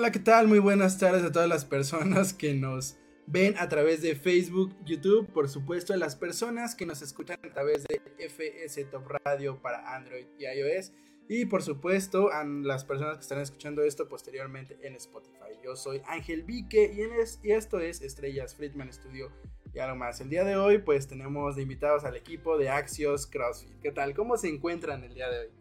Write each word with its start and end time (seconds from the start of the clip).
Hola, 0.00 0.12
¿qué 0.12 0.18
tal? 0.18 0.48
Muy 0.48 0.60
buenas 0.60 0.96
tardes 0.96 1.22
a 1.22 1.30
todas 1.30 1.46
las 1.46 1.66
personas 1.66 2.32
que 2.32 2.54
nos 2.54 2.96
ven 3.26 3.54
a 3.58 3.68
través 3.68 4.00
de 4.00 4.16
Facebook, 4.16 4.74
YouTube, 4.86 5.30
por 5.30 5.46
supuesto 5.50 5.92
a 5.92 5.98
las 5.98 6.16
personas 6.16 6.74
que 6.74 6.86
nos 6.86 7.02
escuchan 7.02 7.38
a 7.44 7.52
través 7.52 7.84
de 7.84 8.00
FS 8.18 8.82
Top 8.86 9.04
Radio 9.26 9.60
para 9.60 9.94
Android 9.94 10.24
y 10.38 10.46
iOS 10.46 10.92
y 11.28 11.44
por 11.44 11.62
supuesto 11.62 12.32
a 12.32 12.44
las 12.44 12.86
personas 12.86 13.16
que 13.18 13.22
están 13.24 13.40
escuchando 13.40 13.82
esto 13.82 14.08
posteriormente 14.08 14.78
en 14.80 14.94
Spotify. 14.94 15.58
Yo 15.62 15.76
soy 15.76 16.00
Ángel 16.06 16.44
Vique 16.44 16.90
y, 16.94 17.02
es- 17.20 17.38
y 17.42 17.50
esto 17.52 17.78
es 17.78 18.00
Estrellas 18.00 18.54
Friedman 18.56 18.90
Studio 18.94 19.30
y 19.74 19.80
algo 19.80 19.96
más. 19.96 20.18
El 20.22 20.30
día 20.30 20.44
de 20.44 20.56
hoy 20.56 20.78
pues 20.78 21.08
tenemos 21.08 21.56
de 21.56 21.62
invitados 21.62 22.04
al 22.04 22.16
equipo 22.16 22.56
de 22.56 22.70
Axios 22.70 23.26
CrossFit. 23.26 23.78
¿Qué 23.82 23.92
tal? 23.92 24.14
¿Cómo 24.14 24.38
se 24.38 24.48
encuentran 24.48 25.04
el 25.04 25.12
día 25.12 25.28
de 25.28 25.40
hoy? 25.40 25.59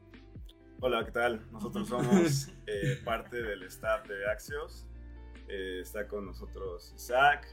Hola, 0.81 1.03
¿qué 1.03 1.11
tal? 1.11 1.41
Nosotros 1.51 1.89
somos 1.89 2.47
eh, 2.65 3.01
parte 3.03 3.41
del 3.41 3.63
staff 3.63 4.07
de 4.07 4.31
Axios. 4.31 4.85
Eh, 5.49 5.81
está 5.81 6.07
con 6.07 6.25
nosotros 6.25 6.93
Isaac 6.95 7.45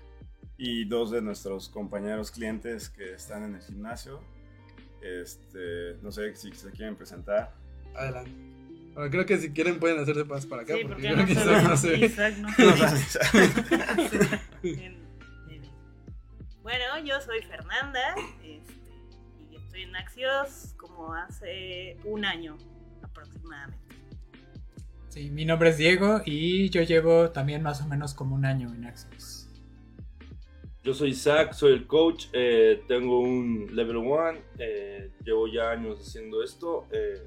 y 0.57 0.85
dos 0.85 1.11
de 1.11 1.21
nuestros 1.21 1.69
compañeros 1.69 2.31
clientes 2.31 2.89
que 2.89 3.15
están 3.15 3.43
en 3.43 3.57
el 3.57 3.63
gimnasio. 3.63 4.23
Este, 5.03 5.97
no 6.03 6.13
sé 6.13 6.37
si 6.37 6.53
se 6.53 6.71
quieren 6.71 6.95
presentar. 6.95 7.53
Adelante. 7.97 8.31
Bueno, 8.95 9.11
creo 9.11 9.27
que 9.27 9.39
si 9.39 9.53
quieren 9.53 9.81
pueden 9.81 9.99
hacerse 9.99 10.23
más 10.25 10.47
para 10.47 10.63
acá. 10.63 10.75
Sí, 10.75 10.85
porque 10.85 10.95
porque 10.95 11.09
creo 11.09 11.17
no 11.17 11.27
que 11.27 11.33
Isaac 11.33 11.69
no 11.69 11.77
se 11.77 11.91
ve. 11.91 11.99
Isaac 12.07 12.37
no. 12.37 12.49
Bueno, 16.63 16.99
yo 17.05 17.21
soy 17.21 17.43
Fernanda 17.43 18.15
este, 18.45 18.93
y 19.51 19.57
estoy 19.57 19.83
en 19.83 19.95
Axios 19.95 20.75
como 20.77 21.15
hace 21.15 21.97
un 22.05 22.25
año 22.25 22.57
aproximadamente. 23.17 23.97
Sí, 25.09 25.31
mi 25.31 25.45
nombre 25.45 25.71
es 25.71 25.79
Diego 25.79 26.21
y 26.25 26.69
yo 26.69 26.83
llevo 26.83 27.31
también 27.31 27.63
más 27.63 27.81
o 27.81 27.87
menos 27.87 28.13
como 28.13 28.35
un 28.35 28.45
año 28.45 28.73
en 28.75 28.85
Access. 28.85 29.49
Yo 30.83 30.95
soy 30.95 31.11
Isaac, 31.11 31.53
soy 31.53 31.73
el 31.73 31.87
coach, 31.87 32.27
eh, 32.33 32.85
tengo 32.87 33.21
un 33.21 33.75
level 33.75 33.97
1, 33.97 34.33
llevo 35.25 35.49
ya 35.49 35.71
años 35.71 35.99
haciendo 36.01 36.43
esto. 36.45 36.87
eh, 36.93 37.25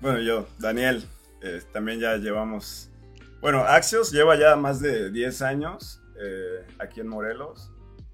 Bueno, 0.00 0.20
yo, 0.20 0.46
Daniel, 0.58 1.04
eh, 1.42 1.60
también 1.72 1.98
ya 1.98 2.16
llevamos... 2.16 2.90
Bueno, 3.42 3.64
Axios 3.64 4.12
lleva 4.12 4.36
ya 4.38 4.56
más 4.56 4.80
de 4.80 5.10
10 5.10 5.42
años 5.42 6.00
eh, 6.18 6.64
aquí 6.78 7.00
en 7.00 7.08
Morelos. 7.08 7.70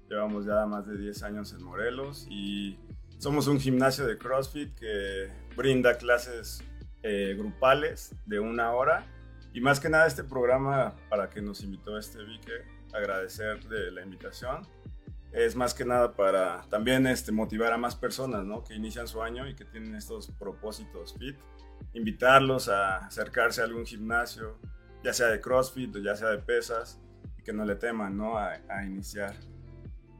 Llevamos 0.09 0.45
ya 0.45 0.65
más 0.65 0.85
de 0.85 0.97
10 0.97 1.23
años 1.23 1.53
en 1.53 1.63
Morelos 1.63 2.27
y 2.29 2.77
somos 3.21 3.45
un 3.45 3.59
gimnasio 3.59 4.07
de 4.07 4.17
CrossFit 4.17 4.73
que 4.73 5.29
brinda 5.55 5.95
clases 5.95 6.63
eh, 7.03 7.35
grupales 7.37 8.15
de 8.25 8.39
una 8.39 8.71
hora. 8.73 9.05
Y 9.53 9.61
más 9.61 9.79
que 9.79 9.89
nada 9.89 10.07
este 10.07 10.23
programa, 10.23 10.95
para 11.07 11.29
que 11.29 11.39
nos 11.39 11.61
invitó 11.61 11.99
este 11.99 12.23
Vique, 12.23 12.63
agradecer 12.91 13.63
de 13.65 13.91
la 13.91 14.01
invitación. 14.01 14.67
Es 15.31 15.55
más 15.55 15.75
que 15.75 15.85
nada 15.85 16.15
para 16.15 16.63
también 16.71 17.05
este, 17.05 17.31
motivar 17.31 17.71
a 17.71 17.77
más 17.77 17.95
personas 17.95 18.43
¿no? 18.43 18.63
que 18.63 18.73
inician 18.73 19.07
su 19.07 19.21
año 19.21 19.47
y 19.47 19.53
que 19.53 19.65
tienen 19.65 19.93
estos 19.93 20.31
propósitos 20.39 21.13
fit 21.13 21.37
invitarlos 21.93 22.69
a 22.69 23.05
acercarse 23.05 23.61
a 23.61 23.65
algún 23.65 23.85
gimnasio, 23.85 24.57
ya 25.03 25.13
sea 25.13 25.27
de 25.27 25.39
CrossFit 25.39 25.95
o 25.95 25.99
ya 25.99 26.15
sea 26.15 26.29
de 26.29 26.39
pesas, 26.39 26.99
y 27.37 27.43
que 27.43 27.53
no 27.53 27.65
le 27.65 27.75
teman, 27.75 28.17
¿no? 28.17 28.37
A, 28.37 28.59
a 28.67 28.83
iniciar. 28.83 29.35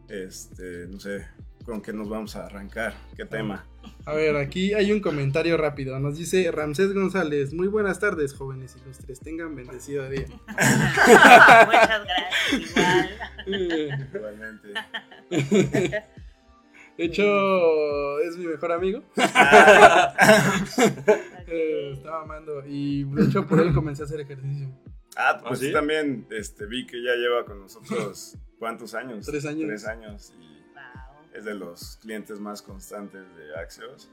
Este, 0.07 0.87
no 0.87 0.99
sé, 0.99 1.25
con 1.65 1.81
qué 1.81 1.93
nos 1.93 2.09
vamos 2.09 2.35
a 2.35 2.45
arrancar, 2.45 2.93
qué 3.15 3.25
tema. 3.25 3.65
A 4.05 4.13
ver, 4.13 4.35
aquí 4.35 4.73
hay 4.73 4.91
un 4.91 4.99
comentario 4.99 5.57
rápido. 5.57 5.99
Nos 5.99 6.17
dice 6.17 6.51
Ramsés 6.51 6.93
González. 6.93 7.53
Muy 7.53 7.67
buenas 7.67 7.99
tardes, 7.99 8.33
jóvenes 8.33 8.75
ilustres. 8.81 9.19
Tengan 9.19 9.55
bendecido 9.55 10.09
día. 10.09 10.25
Muchas 10.47 11.67
gracias, 11.67 12.07
igual. 13.47 14.09
Igualmente. 14.13 14.67
De 16.97 17.05
hecho, 17.05 18.19
es 18.19 18.37
mi 18.37 18.47
mejor 18.47 18.71
amigo. 18.71 19.03
Eh, 21.53 21.91
estaba 21.91 22.21
amando. 22.21 22.63
Y 22.65 23.03
de 23.03 23.25
hecho, 23.25 23.45
por 23.45 23.59
él 23.59 23.73
comencé 23.73 24.03
a 24.03 24.05
hacer 24.05 24.21
ejercicio. 24.21 24.69
Ah, 25.17 25.37
pues 25.41 25.59
¿Ah, 25.59 25.63
sí? 25.65 25.73
también 25.73 26.25
este, 26.31 26.65
vi 26.65 26.85
que 26.85 27.03
ya 27.03 27.13
lleva 27.15 27.43
con 27.43 27.59
nosotros, 27.59 28.37
¿cuántos 28.57 28.93
años? 28.93 29.25
Tres 29.25 29.45
años. 29.45 29.67
Tres 29.67 29.85
años 29.85 30.33
y. 30.39 30.50
es 31.33 31.45
de 31.45 31.53
los 31.53 31.97
clientes 32.01 32.39
más 32.39 32.61
constantes 32.61 33.23
de 33.35 33.55
Axios. 33.55 34.09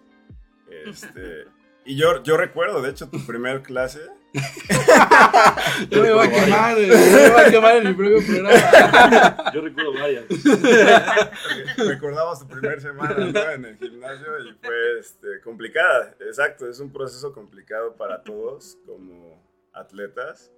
Este, 0.68 1.46
y 1.84 1.96
yo, 1.96 2.22
yo 2.22 2.36
recuerdo, 2.36 2.82
de 2.82 2.90
hecho, 2.90 3.08
tu 3.08 3.24
primer 3.26 3.62
clase. 3.62 4.00
Yo 5.88 6.02
me 6.02 6.12
voy 6.12 6.26
a 6.26 6.30
quemar, 6.30 6.76
me 6.76 7.30
voy 7.30 7.40
a 7.40 7.50
quemar 7.50 7.76
en 7.76 7.88
mi 7.88 7.94
propio 7.94 8.18
programa. 8.26 9.52
yo 9.54 9.60
recuerdo 9.62 9.94
varias. 9.94 10.24
Recordamos 11.78 12.40
tu 12.40 12.46
primera 12.46 12.78
semana 12.78 13.14
¿no? 13.14 13.50
en 13.50 13.64
el 13.64 13.78
gimnasio 13.78 14.38
y 14.40 14.52
fue 14.62 14.98
este, 14.98 15.40
complicada. 15.42 16.14
Exacto, 16.20 16.68
es 16.68 16.78
un 16.78 16.92
proceso 16.92 17.32
complicado 17.32 17.96
para 17.96 18.22
todos 18.22 18.76
como 18.84 19.42
atletas, 19.72 20.52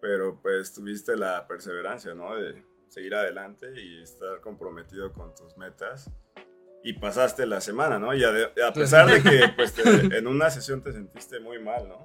pero 0.00 0.40
pues 0.42 0.74
tuviste 0.74 1.16
la 1.16 1.46
perseverancia, 1.46 2.12
¿no? 2.12 2.34
De 2.34 2.60
seguir 2.96 3.14
adelante 3.14 3.70
y 3.78 4.02
estar 4.02 4.40
comprometido 4.40 5.12
con 5.12 5.34
tus 5.34 5.54
metas. 5.58 6.10
Y 6.82 6.94
pasaste 6.94 7.44
la 7.46 7.60
semana, 7.60 7.98
¿no? 7.98 8.14
Y 8.14 8.24
a, 8.24 8.32
de- 8.32 8.62
a 8.64 8.72
pesar 8.72 9.06
de 9.10 9.22
que 9.22 9.48
pues, 9.54 9.74
te- 9.74 9.82
en 10.18 10.26
una 10.26 10.48
sesión 10.50 10.82
te 10.82 10.92
sentiste 10.92 11.38
muy 11.40 11.58
mal, 11.58 11.88
¿no? 11.88 11.98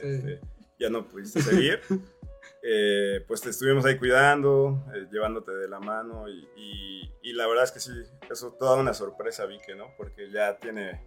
Sí. 0.00 0.08
Este, 0.08 0.40
ya 0.80 0.90
no 0.90 1.06
pudiste 1.08 1.40
seguir. 1.40 1.80
Eh, 2.64 3.24
pues 3.28 3.40
te 3.40 3.50
estuvimos 3.50 3.84
ahí 3.84 3.96
cuidando, 3.98 4.84
eh, 4.94 5.06
llevándote 5.12 5.52
de 5.52 5.68
la 5.68 5.78
mano 5.80 6.28
y, 6.28 6.48
y- 6.56 7.12
y 7.22 7.32
la 7.34 7.46
verdad 7.46 7.64
es 7.64 7.70
que 7.72 7.78
sí, 7.80 7.90
eso 8.30 8.52
toda 8.58 8.76
una 8.76 8.94
sorpresa 8.94 9.46
vi 9.46 9.58
que, 9.60 9.74
¿no? 9.76 9.86
Porque 9.96 10.28
ya 10.30 10.58
tiene 10.58 11.04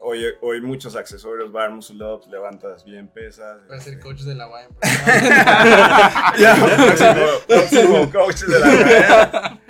hoy, 0.00 0.24
hoy 0.40 0.60
muchos 0.60 0.96
accesorios, 0.96 1.52
bar, 1.52 1.70
muscle 1.70 2.02
ups, 2.04 2.26
levantas 2.28 2.84
bien 2.84 3.08
pesas. 3.08 3.66
Voy 3.68 3.76
a 3.76 3.80
ser 3.80 3.94
este, 3.94 4.04
coach 4.04 4.20
de 4.22 4.34
la 4.34 4.48
UAM. 4.48 4.70
ya, 6.38 6.56
próximo, 7.46 8.10
coach 8.12 8.40
de 8.42 8.58
la 8.58 8.66
carrera. 8.66 9.60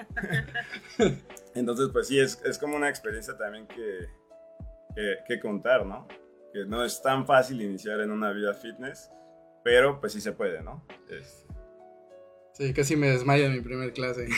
Entonces, 1.54 1.88
pues 1.92 2.08
sí, 2.08 2.18
es, 2.18 2.40
es 2.44 2.58
como 2.58 2.76
una 2.76 2.88
experiencia 2.88 3.36
también 3.36 3.66
que, 3.66 4.06
que, 4.94 5.16
que 5.26 5.40
contar, 5.40 5.84
¿no? 5.84 6.06
Que 6.52 6.64
no 6.66 6.84
es 6.84 7.02
tan 7.02 7.26
fácil 7.26 7.60
iniciar 7.60 8.00
en 8.00 8.10
una 8.10 8.32
vida 8.32 8.54
fitness, 8.54 9.10
pero 9.64 10.00
pues 10.00 10.12
sí 10.12 10.20
se 10.20 10.32
puede, 10.32 10.62
¿no? 10.62 10.86
Es- 11.08 11.44
Sí, 12.52 12.74
casi 12.74 12.94
me 12.94 13.08
desmayo 13.08 13.44
en 13.46 13.52
mi 13.54 13.60
primer 13.60 13.92
clase. 13.94 14.28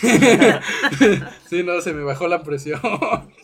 Sí, 1.48 1.62
no, 1.64 1.81
se 1.81 1.92
me 1.92 2.04
bajó 2.04 2.28
la 2.28 2.42
presión. 2.44 2.78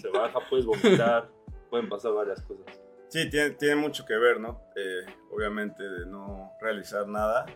Se 0.00 0.08
baja, 0.08 0.38
puedes 0.48 0.66
vomitar, 0.66 1.28
pueden 1.68 1.88
pasar 1.88 2.12
varias 2.12 2.43
cosas. 2.43 2.66
Sí, 3.08 3.31
tiene, 3.31 3.50
tiene 3.50 3.76
mucho 3.76 4.04
que 4.04 4.16
ver, 4.16 4.38
¿no? 4.38 4.62
Eh, 4.76 5.06
obviamente 5.31 5.82
de 5.82 6.06
no 6.06 6.52
realizar 6.60 7.08
nada 7.08 7.46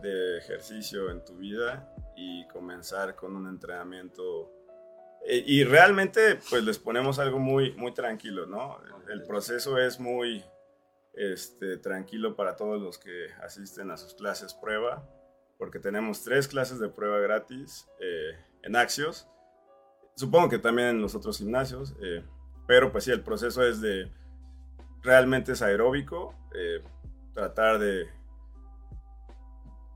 de 0.00 0.38
ejercicio 0.38 1.10
en 1.10 1.24
tu 1.24 1.36
vida 1.36 1.94
y 2.16 2.46
comenzar 2.48 3.14
con 3.14 3.36
un 3.36 3.48
entrenamiento. 3.48 4.50
Eh, 5.26 5.42
y 5.46 5.64
realmente, 5.64 6.38
pues 6.48 6.62
les 6.64 6.78
ponemos 6.78 7.18
algo 7.18 7.38
muy, 7.38 7.74
muy 7.74 7.92
tranquilo, 7.92 8.46
¿no? 8.46 8.78
El 9.08 9.24
proceso 9.24 9.78
es 9.78 10.00
muy 10.00 10.44
este, 11.14 11.76
tranquilo 11.78 12.36
para 12.36 12.56
todos 12.56 12.80
los 12.80 12.98
que 12.98 13.26
asisten 13.42 13.90
a 13.90 13.96
sus 13.96 14.14
clases 14.14 14.54
prueba, 14.54 15.06
porque 15.58 15.80
tenemos 15.80 16.22
tres 16.22 16.48
clases 16.48 16.78
de 16.78 16.88
prueba 16.88 17.18
gratis 17.18 17.88
eh, 18.00 18.38
en 18.62 18.76
Axios. 18.76 19.28
Supongo 20.14 20.48
que 20.48 20.58
también 20.58 20.88
en 20.88 21.00
los 21.02 21.14
otros 21.14 21.38
gimnasios, 21.38 21.94
eh, 22.02 22.24
pero 22.68 22.92
pues 22.92 23.02
sí, 23.04 23.10
el 23.10 23.22
proceso 23.22 23.64
es 23.64 23.80
de 23.80 24.12
realmente 25.02 25.52
es 25.52 25.62
aeróbico, 25.62 26.34
eh, 26.54 26.84
tratar 27.32 27.78
de, 27.80 28.06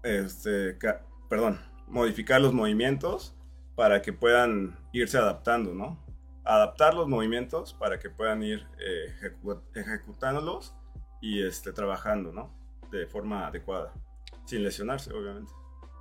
este, 0.02 0.76
perdón, 1.28 1.60
modificar 1.86 2.40
los 2.40 2.52
movimientos 2.52 3.36
para 3.76 4.02
que 4.02 4.12
puedan 4.12 4.76
irse 4.92 5.18
adaptando, 5.18 5.74
¿no? 5.74 6.02
adaptar 6.44 6.94
los 6.94 7.06
movimientos 7.08 7.74
para 7.74 7.98
que 7.98 8.10
puedan 8.10 8.42
ir 8.42 8.66
eh, 8.80 9.14
ejecu- 9.20 9.62
ejecutándolos 9.74 10.74
y 11.20 11.42
este, 11.46 11.72
trabajando, 11.72 12.32
¿no? 12.32 12.52
De 12.90 13.06
forma 13.06 13.46
adecuada, 13.46 13.92
sin 14.44 14.64
lesionarse, 14.64 15.12
obviamente. 15.12 15.52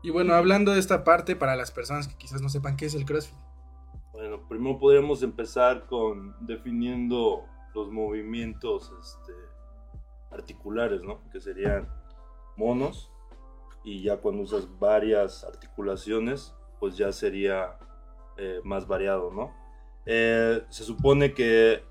Y 0.02 0.10
bueno, 0.10 0.34
hablando 0.34 0.72
de 0.72 0.80
esta 0.80 1.04
parte, 1.04 1.36
para 1.36 1.56
las 1.56 1.70
personas 1.70 2.08
que 2.08 2.16
quizás 2.18 2.42
no 2.42 2.50
sepan 2.50 2.76
qué 2.76 2.88
es 2.88 2.96
el 2.96 3.06
CrossFit. 3.06 3.38
Bueno, 4.14 4.46
primero 4.50 4.78
podríamos 4.78 5.24
empezar 5.24 5.86
con 5.86 6.36
definiendo 6.46 7.46
los 7.74 7.90
movimientos 7.90 8.92
este, 9.00 9.34
articulares, 10.32 11.02
¿no? 11.02 11.22
Que 11.32 11.40
serían 11.40 11.88
monos. 12.58 13.10
Y 13.84 14.04
ya 14.04 14.18
cuando 14.18 14.44
usas 14.44 14.68
varias 14.80 15.44
articulaciones, 15.46 16.54
pues 16.80 16.98
ya 16.98 17.12
sería 17.14 17.78
eh, 18.38 18.60
más 18.64 18.86
variado, 18.86 19.32
¿no? 19.32 19.56
Eh, 20.06 20.62
se 20.70 20.84
supone 20.84 21.34
que 21.34 21.84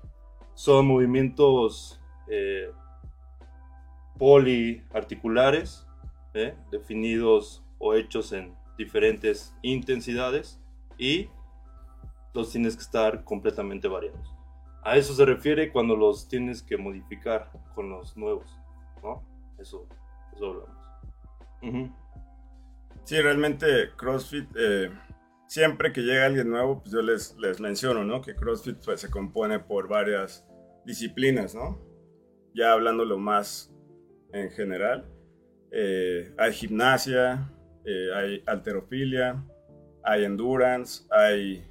son 0.53 0.85
movimientos 0.85 1.99
eh, 2.27 2.71
poliarticulares, 4.19 5.87
definidos 6.69 7.63
o 7.77 7.93
hechos 7.93 8.31
en 8.31 8.55
diferentes 8.77 9.53
intensidades 9.63 10.61
y 10.97 11.29
los 12.33 12.51
tienes 12.51 12.75
que 12.75 12.83
estar 12.83 13.23
completamente 13.23 13.87
variados. 13.87 14.33
A 14.83 14.97
eso 14.97 15.13
se 15.13 15.25
refiere 15.25 15.71
cuando 15.71 15.95
los 15.95 16.27
tienes 16.27 16.63
que 16.63 16.77
modificar 16.77 17.51
con 17.75 17.89
los 17.89 18.17
nuevos, 18.17 18.57
¿no? 19.03 19.23
Eso, 19.59 19.87
eso 20.35 20.45
hablamos. 20.47 20.77
Ujú. 21.61 21.95
Sí, 23.03 23.19
realmente 23.21 23.91
CrossFit, 23.97 24.49
eh, 24.55 24.91
siempre 25.47 25.91
que 25.93 26.01
llega 26.01 26.25
alguien 26.25 26.49
nuevo, 26.49 26.79
pues 26.81 26.93
yo 26.93 27.01
les, 27.01 27.35
les 27.37 27.59
menciono, 27.59 28.03
¿no? 28.03 28.21
Que 28.21 28.35
CrossFit 28.35 28.77
pues, 28.83 29.01
se 29.01 29.09
compone 29.11 29.59
por 29.59 29.87
varias 29.87 30.47
disciplinas, 30.85 31.53
¿no? 31.53 31.79
Ya 32.53 32.73
hablándolo 32.73 33.17
más 33.17 33.73
en 34.33 34.49
general. 34.51 35.07
eh, 35.71 36.33
hay 36.37 36.51
gimnasia, 36.53 37.49
eh, 37.85 38.09
hay 38.13 38.43
alterofilia, 38.45 39.43
hay 40.03 40.25
endurance, 40.25 41.05
hay 41.11 41.65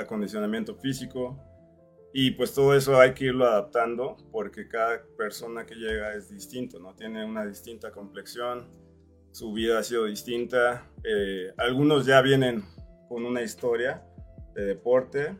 acondicionamiento 0.00 0.74
físico. 0.76 1.38
Y 2.12 2.32
pues 2.32 2.52
todo 2.52 2.74
eso 2.74 2.98
hay 2.98 3.14
que 3.14 3.26
irlo 3.26 3.46
adaptando 3.46 4.16
porque 4.32 4.66
cada 4.66 5.00
persona 5.16 5.64
que 5.64 5.76
llega 5.76 6.14
es 6.14 6.28
distinto, 6.28 6.80
¿no? 6.80 6.94
Tiene 6.96 7.24
una 7.24 7.46
distinta 7.46 7.92
complexión, 7.92 8.68
su 9.30 9.52
vida 9.52 9.78
ha 9.78 9.82
sido 9.84 10.06
distinta. 10.06 10.90
eh, 11.04 11.52
algunos 11.56 12.06
ya 12.06 12.20
vienen 12.20 12.64
con 13.08 13.24
una 13.24 13.42
historia 13.42 14.02
de 14.54 14.64
deporte, 14.64 15.36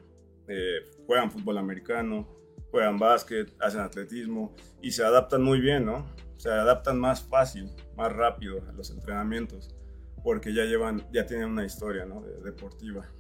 eh, 0.49 0.89
juegan 1.07 1.31
fútbol 1.33 1.59
americano, 1.59 2.29
juegan 2.71 2.99
básquet, 2.99 3.53
hacen 3.61 3.81
atletismo 3.81 4.55
y 4.81 4.93
se 4.93 5.03
adaptan 5.05 5.43
muy 5.43 5.61
bien, 5.61 5.85
¿no? 5.85 6.07
Se 6.37 6.51
adaptan 6.51 6.99
más 7.01 7.21
fácil, 7.23 7.69
más 7.97 8.13
rápido 8.13 8.63
a 8.69 8.73
los 8.73 8.91
entrenamientos 8.91 9.75
porque 10.23 10.55
ya 10.55 10.65
llevan, 10.65 11.05
ya 11.13 11.27
tienen 11.27 11.49
una 11.49 11.65
historia, 11.65 12.05
¿no? 12.05 12.21
De- 12.23 12.41
deportiva. 12.43 13.11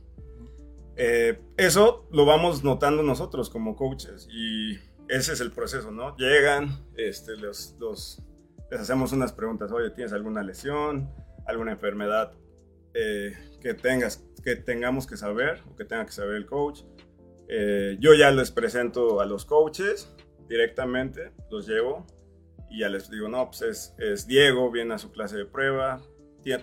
Eh, 1.02 1.41
eso 1.56 2.06
lo 2.12 2.26
vamos 2.26 2.62
notando 2.62 3.02
nosotros 3.02 3.49
como 3.49 3.75
coaches 3.75 4.29
y 4.31 4.75
ese 5.08 5.32
es 5.32 5.41
el 5.41 5.50
proceso, 5.50 5.91
¿no? 5.91 6.14
Llegan, 6.19 6.85
este, 6.94 7.38
los, 7.38 7.75
los, 7.79 8.23
les 8.70 8.81
hacemos 8.82 9.11
unas 9.12 9.32
preguntas, 9.32 9.73
oye, 9.73 9.88
¿tienes 9.93 10.12
alguna 10.12 10.43
lesión, 10.43 11.11
alguna 11.47 11.73
enfermedad 11.73 12.35
eh, 12.93 13.32
que, 13.62 13.73
tengas, 13.73 14.23
que 14.44 14.56
tengamos 14.56 15.06
que 15.06 15.17
saber 15.17 15.62
o 15.73 15.75
que 15.75 15.87
tenga 15.87 16.05
que 16.05 16.12
saber 16.12 16.37
el 16.37 16.44
coach? 16.44 16.82
Eh, 17.49 17.97
yo 17.99 18.12
ya 18.12 18.31
les 18.31 18.50
presento 18.50 19.23
a 19.23 19.25
los 19.25 19.47
coaches 19.47 20.14
directamente, 20.50 21.32
los 21.50 21.67
llevo 21.67 22.06
y 22.69 22.81
ya 22.81 22.91
les 22.91 23.11
digo, 23.11 23.26
no, 23.26 23.47
pues 23.47 23.62
es, 23.62 23.94
es 23.97 24.26
Diego, 24.26 24.70
viene 24.70 24.93
a 24.93 24.99
su 24.99 25.11
clase 25.11 25.38
de 25.38 25.47
prueba, 25.47 26.02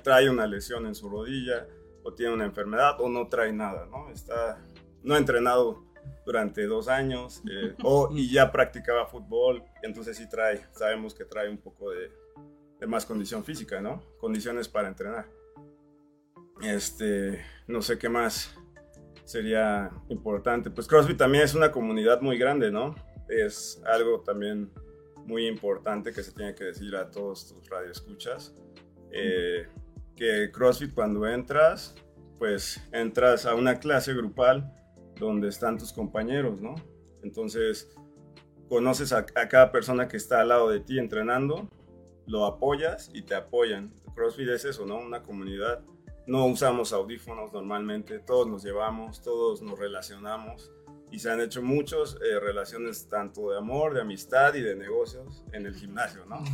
trae 0.03 0.29
una 0.29 0.45
lesión 0.45 0.85
en 0.85 0.93
su 0.93 1.09
rodilla 1.09 1.65
o 2.07 2.13
tiene 2.13 2.33
una 2.33 2.45
enfermedad 2.45 3.01
o 3.01 3.09
no 3.09 3.27
trae 3.27 3.51
nada, 3.51 3.85
¿no? 3.85 4.09
Está, 4.09 4.65
no 5.03 5.15
ha 5.15 5.17
entrenado 5.17 5.83
durante 6.25 6.65
dos 6.65 6.87
años 6.87 7.41
eh, 7.51 7.75
o, 7.83 8.09
y 8.13 8.31
ya 8.31 8.49
practicaba 8.49 9.07
fútbol, 9.07 9.61
entonces 9.83 10.15
sí 10.15 10.29
trae, 10.29 10.65
sabemos 10.71 11.13
que 11.13 11.25
trae 11.25 11.49
un 11.49 11.57
poco 11.57 11.91
de, 11.91 12.09
de 12.79 12.87
más 12.87 13.05
condición 13.05 13.43
física, 13.43 13.81
¿no? 13.81 14.01
Condiciones 14.21 14.69
para 14.69 14.87
entrenar. 14.87 15.27
Este, 16.61 17.43
no 17.67 17.81
sé 17.81 17.97
qué 17.97 18.07
más 18.07 18.57
sería 19.25 19.91
importante. 20.07 20.71
Pues 20.71 20.87
CrossFit 20.87 21.17
también 21.17 21.43
es 21.43 21.55
una 21.55 21.73
comunidad 21.73 22.21
muy 22.21 22.37
grande, 22.37 22.71
¿no? 22.71 22.95
Es 23.27 23.81
algo 23.85 24.21
también 24.21 24.71
muy 25.25 25.45
importante 25.45 26.13
que 26.13 26.23
se 26.23 26.31
tiene 26.31 26.55
que 26.55 26.63
decir 26.63 26.95
a 26.95 27.11
todos 27.11 27.49
tus 27.49 27.69
radioescuchas. 27.69 28.55
Eh, 29.11 29.67
que 30.17 30.51
CrossFit 30.51 30.93
cuando 30.93 31.25
entras, 31.25 31.95
pues 32.37 32.81
entras 32.91 33.45
a 33.45 33.55
una 33.55 33.79
clase 33.79 34.13
grupal 34.13 34.73
donde 35.17 35.47
están 35.47 35.77
tus 35.77 35.93
compañeros, 35.93 36.61
¿no? 36.61 36.75
Entonces, 37.23 37.89
conoces 38.67 39.13
a, 39.13 39.25
cada 39.25 39.71
persona 39.71 40.07
que 40.07 40.17
está 40.17 40.41
al 40.41 40.49
lado 40.49 40.69
de 40.69 40.81
ti 40.81 40.99
entrenando, 40.99 41.69
lo 42.25 42.45
apoyas 42.45 43.09
y 43.13 43.21
te 43.21 43.35
apoyan. 43.35 43.93
CrossFit 44.13 44.49
es 44.49 44.65
eso, 44.65 44.85
¿no? 44.85 44.97
Una 44.97 45.23
comunidad. 45.23 45.83
No 46.25 46.45
usamos 46.47 46.91
audífonos 46.91 47.53
normalmente, 47.53 48.19
todos 48.19 48.47
nos 48.47 48.63
llevamos, 48.63 49.21
todos 49.21 49.61
nos 49.61 49.79
relacionamos 49.79 50.71
y 51.11 51.19
se 51.19 51.31
han 51.31 51.39
hecho 51.39 51.61
muchas 51.61 52.17
relaciones 52.41 53.07
tanto 53.07 53.51
de 53.51 53.57
amor, 53.57 53.93
de 53.93 54.01
amistad 54.01 54.53
y 54.55 54.61
de 54.61 54.75
negocios 54.75 55.43
en 55.53 55.65
el 55.65 55.73
gimnasio, 55.75 56.25
¿no? 56.25 56.43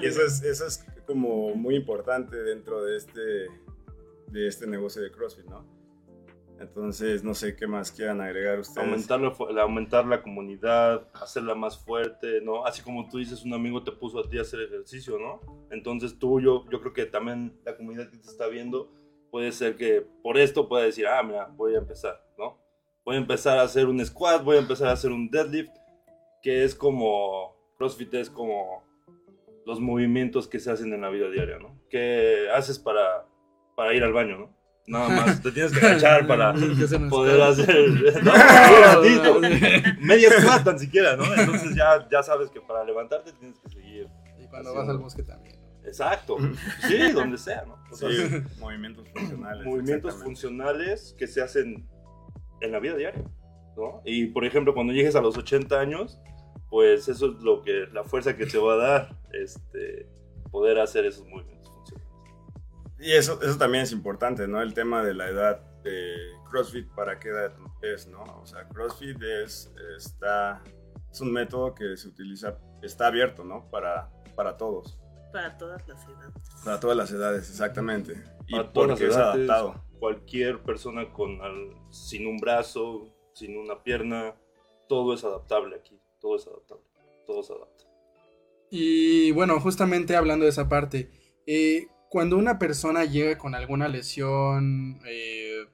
Y 0.00 0.06
eso 0.06 0.22
es, 0.22 0.42
eso 0.42 0.66
es 0.66 0.84
como 1.06 1.54
muy 1.56 1.74
importante 1.74 2.36
dentro 2.36 2.84
de 2.84 2.96
este, 2.96 3.48
de 4.28 4.46
este 4.46 4.66
negocio 4.66 5.02
de 5.02 5.10
CrossFit, 5.10 5.46
¿no? 5.46 5.66
Entonces, 6.60 7.22
no 7.22 7.34
sé 7.34 7.54
qué 7.54 7.66
más 7.68 7.92
quieran 7.92 8.20
agregar 8.20 8.58
ustedes. 8.58 8.78
aumentar 8.84 9.20
la- 9.20 9.62
aumentar 9.62 10.06
la 10.06 10.22
comunidad, 10.22 11.08
hacerla 11.14 11.54
más 11.54 11.78
fuerte, 11.78 12.40
¿no? 12.42 12.64
Así 12.66 12.82
como 12.82 13.08
tú 13.08 13.18
dices, 13.18 13.44
un 13.44 13.54
amigo 13.54 13.82
te 13.84 13.92
puso 13.92 14.18
a 14.20 14.28
ti 14.28 14.38
a 14.38 14.42
hacer 14.42 14.60
ejercicio, 14.62 15.18
¿no? 15.18 15.40
Entonces 15.70 16.18
tú, 16.18 16.40
yo, 16.40 16.64
yo 16.70 16.80
creo 16.80 16.92
que 16.92 17.06
también 17.06 17.56
la 17.64 17.76
comunidad 17.76 18.10
que 18.10 18.16
te 18.18 18.28
está 18.28 18.46
viendo 18.48 18.92
puede 19.30 19.52
ser 19.52 19.76
que 19.76 20.04
por 20.22 20.38
esto 20.38 20.68
pueda 20.68 20.84
decir, 20.84 21.06
ah, 21.06 21.22
mira, 21.22 21.48
voy 21.56 21.74
a 21.74 21.78
empezar, 21.78 22.22
¿no? 22.38 22.58
Voy 23.04 23.16
a 23.16 23.18
empezar 23.18 23.58
a 23.58 23.62
hacer 23.62 23.86
un 23.86 24.04
squat, 24.04 24.44
voy 24.44 24.56
a 24.56 24.60
empezar 24.60 24.88
a 24.88 24.92
hacer 24.92 25.10
un 25.10 25.30
deadlift, 25.30 25.72
que 26.42 26.64
es 26.64 26.74
como, 26.74 27.56
CrossFit 27.76 28.12
es 28.14 28.30
como 28.30 28.84
los 29.66 29.80
movimientos 29.80 30.48
que 30.48 30.60
se 30.60 30.70
hacen 30.70 30.92
en 30.92 31.02
la 31.02 31.10
vida 31.10 31.30
diaria, 31.30 31.58
¿no? 31.58 31.78
Que 31.90 32.48
haces 32.54 32.78
para, 32.78 33.26
para 33.76 33.94
ir 33.94 34.02
al 34.02 34.12
baño, 34.12 34.38
¿no? 34.38 34.58
Nada 34.86 35.08
más, 35.26 35.42
te 35.42 35.52
tienes 35.52 35.72
que 35.72 35.84
agachar 35.84 36.26
para 36.26 36.54
poder 37.10 37.40
hacer 37.42 37.90
¿no? 38.22 38.32
Ratito. 38.32 39.40
media 40.00 40.30
squat 40.40 40.64
tan 40.64 40.78
siquiera, 40.78 41.16
¿no? 41.16 41.24
Entonces 41.34 41.76
ya, 41.76 42.08
ya 42.10 42.22
sabes 42.22 42.50
que 42.50 42.60
para 42.60 42.84
levantarte 42.84 43.32
tienes 43.32 43.58
que 43.58 43.68
seguir. 43.68 44.08
Y 44.38 44.46
cuando 44.46 44.74
vas 44.74 44.88
al 44.88 44.98
bosque 44.98 45.22
también. 45.22 45.57
Exacto. 45.88 46.36
Sí, 46.86 47.12
donde 47.12 47.38
sea, 47.38 47.64
¿no? 47.66 47.78
O 47.90 47.94
sea, 47.94 48.10
Sí, 48.10 48.42
movimientos 48.60 49.08
funcionales. 49.08 49.66
movimientos 49.66 50.14
funcionales 50.22 51.14
que 51.18 51.26
se 51.26 51.42
hacen 51.42 51.88
en 52.60 52.72
la 52.72 52.78
vida 52.78 52.96
diaria, 52.96 53.24
¿no? 53.76 54.02
Y 54.04 54.26
por 54.26 54.44
ejemplo, 54.44 54.74
cuando 54.74 54.92
llegues 54.92 55.16
a 55.16 55.20
los 55.20 55.36
80 55.36 55.78
años, 55.78 56.20
pues 56.70 57.08
eso 57.08 57.26
es 57.26 57.42
lo 57.42 57.62
que, 57.62 57.86
la 57.92 58.04
fuerza 58.04 58.36
que 58.36 58.46
te 58.46 58.58
va 58.58 58.74
a 58.74 58.76
dar, 58.76 59.16
este, 59.32 60.08
poder 60.50 60.78
hacer 60.78 61.06
esos 61.06 61.26
movimientos 61.26 61.70
funcionales. 61.72 62.08
Y 62.98 63.12
eso, 63.12 63.40
eso 63.42 63.56
también 63.56 63.84
es 63.84 63.92
importante, 63.92 64.46
¿no? 64.48 64.60
El 64.60 64.74
tema 64.74 65.02
de 65.02 65.14
la 65.14 65.28
edad 65.28 65.60
de 65.82 66.14
CrossFit, 66.50 66.88
¿para 66.94 67.18
qué 67.18 67.28
edad 67.28 67.52
es, 67.82 68.06
no? 68.08 68.22
O 68.22 68.46
sea, 68.46 68.68
CrossFit 68.68 69.20
es, 69.22 69.72
está, 69.96 70.62
es 71.10 71.20
un 71.20 71.32
método 71.32 71.74
que 71.74 71.96
se 71.96 72.08
utiliza, 72.08 72.58
está 72.82 73.06
abierto, 73.06 73.44
¿no? 73.44 73.70
Para, 73.70 74.10
para 74.34 74.56
todos, 74.56 74.97
Para 75.32 75.56
todas 75.58 75.86
las 75.88 76.04
edades. 76.08 76.32
para 76.64 76.80
todas 76.80 76.96
las 76.96 77.10
edades, 77.10 77.50
exactamente. 77.50 78.12
Y 78.46 78.52
Para 78.56 78.72
todas 78.72 78.88
porque 78.90 79.04
las 79.06 79.12
es 79.12 79.16
edades, 79.16 79.50
adaptado. 79.50 79.84
Cualquier 79.98 80.62
persona 80.62 81.12
con 81.12 81.40
al- 81.42 81.74
sin 81.90 82.26
un 82.26 82.38
brazo, 82.38 83.14
sin 83.34 83.56
una 83.58 83.82
pierna, 83.82 84.34
todo 84.88 85.12
es 85.14 85.24
adaptable 85.24 85.76
aquí. 85.76 86.00
Todo 86.20 86.36
es 86.36 86.46
adaptable. 86.46 86.84
Todo 87.26 87.42
se 87.42 87.52
adapta. 87.52 87.84
Y 88.70 89.30
bueno, 89.32 89.60
justamente 89.60 90.16
hablando 90.16 90.44
de 90.44 90.50
esa 90.50 90.68
parte, 90.68 91.10
eh, 91.46 91.88
cuando 92.10 92.36
una 92.36 92.58
persona 92.58 93.04
llega 93.04 93.36
con 93.38 93.54
alguna 93.54 93.88
lesión 93.88 95.00
eh, 95.06 95.66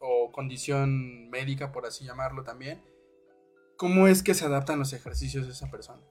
o 0.00 0.30
condición 0.32 1.28
médica, 1.30 1.72
por 1.72 1.86
así 1.86 2.04
llamarlo 2.04 2.42
también, 2.44 2.82
¿cómo 3.76 4.08
es 4.08 4.22
que 4.22 4.34
se 4.34 4.44
adaptan 4.44 4.78
los 4.78 4.92
ejercicios 4.92 5.46
de 5.46 5.52
esa 5.52 5.70
persona? 5.70 6.02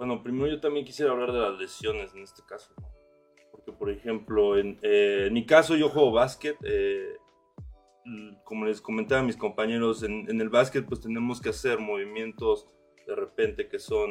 Bueno, 0.00 0.22
primero 0.22 0.46
yo 0.46 0.58
también 0.60 0.86
quisiera 0.86 1.12
hablar 1.12 1.30
de 1.30 1.40
las 1.40 1.58
lesiones 1.58 2.14
en 2.14 2.22
este 2.22 2.40
caso, 2.48 2.72
¿no? 2.80 2.88
Porque 3.50 3.66
que, 3.66 3.72
por 3.76 3.90
ejemplo, 3.90 4.56
en, 4.56 4.78
eh, 4.80 5.24
en 5.26 5.34
mi 5.34 5.44
caso 5.44 5.76
yo 5.76 5.90
juego 5.90 6.10
básquet. 6.10 6.56
eh, 6.64 7.18
como 8.44 8.64
les 8.64 8.80
comentaba 8.80 9.20
a 9.20 9.24
mis 9.24 9.36
compañeros, 9.36 10.02
en, 10.02 10.26
en 10.30 10.40
el 10.40 10.48
básquet 10.48 10.86
pues 10.86 11.02
tenemos 11.02 11.38
que 11.38 11.50
hacer 11.50 11.80
movimientos 11.80 12.66
de 13.06 13.14
repente 13.14 13.68
que 13.68 13.78
son... 13.78 14.10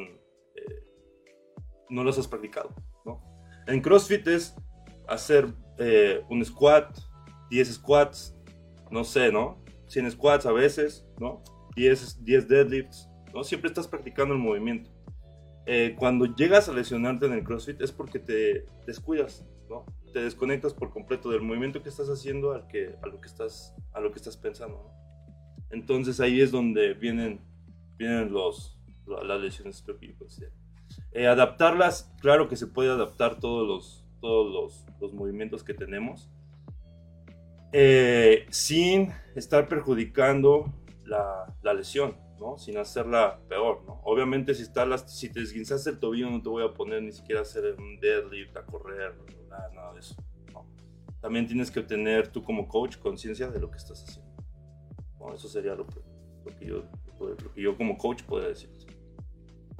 eh, 0.55 0.83
no 1.89 2.03
los 2.03 2.19
has 2.19 2.27
practicado, 2.27 2.69
¿no? 3.03 3.19
En 3.65 3.81
CrossFit 3.81 4.27
es 4.27 4.55
hacer 5.07 5.47
eh, 5.79 6.21
un 6.29 6.45
squat, 6.45 6.99
10 7.49 7.73
squats, 7.73 8.37
no 8.91 9.03
sé, 9.03 9.31
¿no? 9.31 9.63
100 9.87 10.11
squats 10.11 10.45
a 10.45 10.51
veces, 10.51 11.07
¿no? 11.17 11.41
10, 11.75 12.23
10 12.23 12.47
deadlifts, 12.47 13.09
¿no? 13.33 13.43
Siempre 13.43 13.69
estás 13.69 13.87
practicando 13.87 14.35
el 14.35 14.39
movimiento. 14.39 14.91
Eh, 15.71 15.95
cuando 15.99 16.25
llegas 16.25 16.67
a 16.67 16.73
lesionarte 16.73 17.27
en 17.27 17.33
el 17.33 17.43
CrossFit 17.43 17.79
es 17.81 17.91
porque 17.91 18.17
te 18.17 18.65
descuidas, 18.87 19.45
¿no? 19.69 19.85
Te 20.11 20.19
desconectas 20.23 20.73
por 20.73 20.89
completo 20.89 21.29
del 21.29 21.41
movimiento 21.43 21.83
que 21.83 21.89
estás 21.89 22.09
haciendo 22.09 22.53
al 22.53 22.65
que, 22.65 22.95
a, 23.03 23.05
lo 23.05 23.21
que 23.21 23.27
estás, 23.27 23.75
a 23.93 23.99
lo 23.99 24.11
que 24.11 24.17
estás 24.17 24.35
pensando, 24.35 24.77
¿no? 24.77 25.67
Entonces 25.69 26.19
ahí 26.21 26.41
es 26.41 26.49
donde 26.49 26.95
vienen, 26.95 27.41
vienen 27.99 28.31
los, 28.31 28.79
la- 29.05 29.23
las 29.23 29.39
lesiones, 29.39 29.83
que 29.99 30.07
yo 30.07 30.17
considero. 30.17 30.53
Eh, 31.11 31.27
adaptarlas, 31.27 32.11
claro 32.19 32.49
que 32.49 32.55
se 32.55 32.65
puede 32.65 32.89
adaptar 32.89 33.39
todos 33.39 33.67
los, 33.67 34.07
todos 34.21 34.51
los, 34.51 34.85
los 34.99 35.13
movimientos 35.13 35.63
que 35.63 35.75
tenemos, 35.75 36.31
eh, 37.73 38.47
sin 38.49 39.09
estar 39.35 39.67
perjudicando 39.67 40.73
la, 41.05 41.55
la 41.61 41.75
lesión, 41.75 42.15
¿no? 42.39 42.57
Sin 42.57 42.77
hacerla 42.77 43.39
peor, 43.47 43.83
¿no? 43.85 44.01
Obviamente 44.03 44.53
si, 44.53 44.63
está 44.63 44.85
las, 44.85 45.17
si 45.17 45.31
te 45.31 45.39
desguinzaste 45.39 45.89
el 45.89 45.99
tobillo 45.99 46.29
no 46.29 46.41
te 46.41 46.49
voy 46.49 46.63
a 46.63 46.73
poner 46.73 47.01
ni 47.03 47.11
siquiera 47.11 47.41
a 47.41 47.43
hacer 47.43 47.75
un 47.77 47.99
deadlift, 47.99 48.55
a 48.57 48.65
correr, 48.65 49.15
nada, 49.49 49.69
nada 49.73 49.93
de 49.93 49.99
eso, 49.99 50.15
¿no? 50.53 50.65
También 51.21 51.47
tienes 51.47 51.69
que 51.69 51.81
tener 51.81 52.29
tú 52.29 52.43
como 52.43 52.67
coach 52.67 52.97
conciencia 52.97 53.49
de 53.49 53.59
lo 53.59 53.69
que 53.69 53.77
estás 53.77 54.03
haciendo. 54.03 54.31
¿no? 55.19 55.33
Eso 55.33 55.47
sería 55.47 55.75
lo 55.75 55.85
que, 55.85 56.01
lo 56.45 56.57
que 56.57 56.65
yo, 56.65 56.83
lo 57.19 57.53
que 57.53 57.61
yo 57.61 57.77
como 57.77 57.97
coach 57.97 58.23
podría 58.23 58.49
decir. 58.49 58.69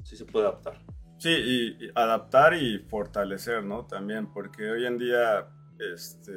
Sí 0.03 0.15
se 0.15 0.25
puede 0.25 0.47
adaptar. 0.47 0.79
Sí, 1.17 1.29
y, 1.29 1.91
adaptar 1.95 2.53
y 2.53 2.79
fortalecer. 2.79 3.63
También, 3.87 4.31
porque 4.31 4.69
hoy 4.69 4.85
en 4.85 4.97
día, 4.97 5.47
este, 5.93 6.31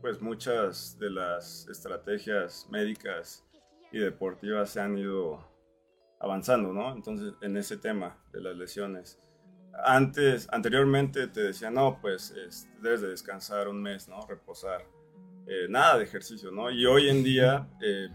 pues 0.00 0.20
muchas 0.20 0.98
de 0.98 1.10
las 1.10 1.68
estrategias 1.68 2.68
médicas 2.70 3.47
y 3.92 3.98
deportivas 3.98 4.70
se 4.70 4.80
han 4.80 4.98
ido 4.98 5.46
avanzando, 6.20 6.72
¿no? 6.72 6.92
Entonces, 6.92 7.34
en 7.40 7.56
ese 7.56 7.76
tema 7.76 8.18
de 8.32 8.40
las 8.40 8.56
lesiones. 8.56 9.18
Antes, 9.84 10.48
anteriormente 10.50 11.28
te 11.28 11.42
decían, 11.42 11.74
no, 11.74 12.00
pues 12.00 12.32
este, 12.32 12.70
debes 12.80 13.00
de 13.00 13.08
descansar 13.08 13.68
un 13.68 13.80
mes, 13.80 14.08
¿no? 14.08 14.20
Reposar. 14.26 14.84
Eh, 15.46 15.66
nada 15.68 15.96
de 15.98 16.04
ejercicio, 16.04 16.50
¿no? 16.50 16.70
Y 16.70 16.84
hoy 16.84 17.08
en 17.08 17.22
día 17.22 17.68
eh, 17.80 18.08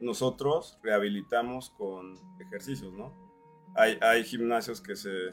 nosotros 0.00 0.78
rehabilitamos 0.82 1.70
con 1.70 2.16
ejercicios, 2.40 2.92
¿no? 2.92 3.14
Hay, 3.76 3.98
hay 4.00 4.24
gimnasios 4.24 4.80
que 4.80 4.96
se 4.96 5.30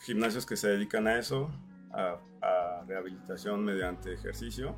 gimnasios 0.00 0.44
que 0.44 0.56
se 0.56 0.68
dedican 0.68 1.06
a 1.06 1.18
eso, 1.18 1.50
a 1.92 2.84
rehabilitación 2.86 3.64
mediante 3.64 4.12
ejercicio, 4.12 4.76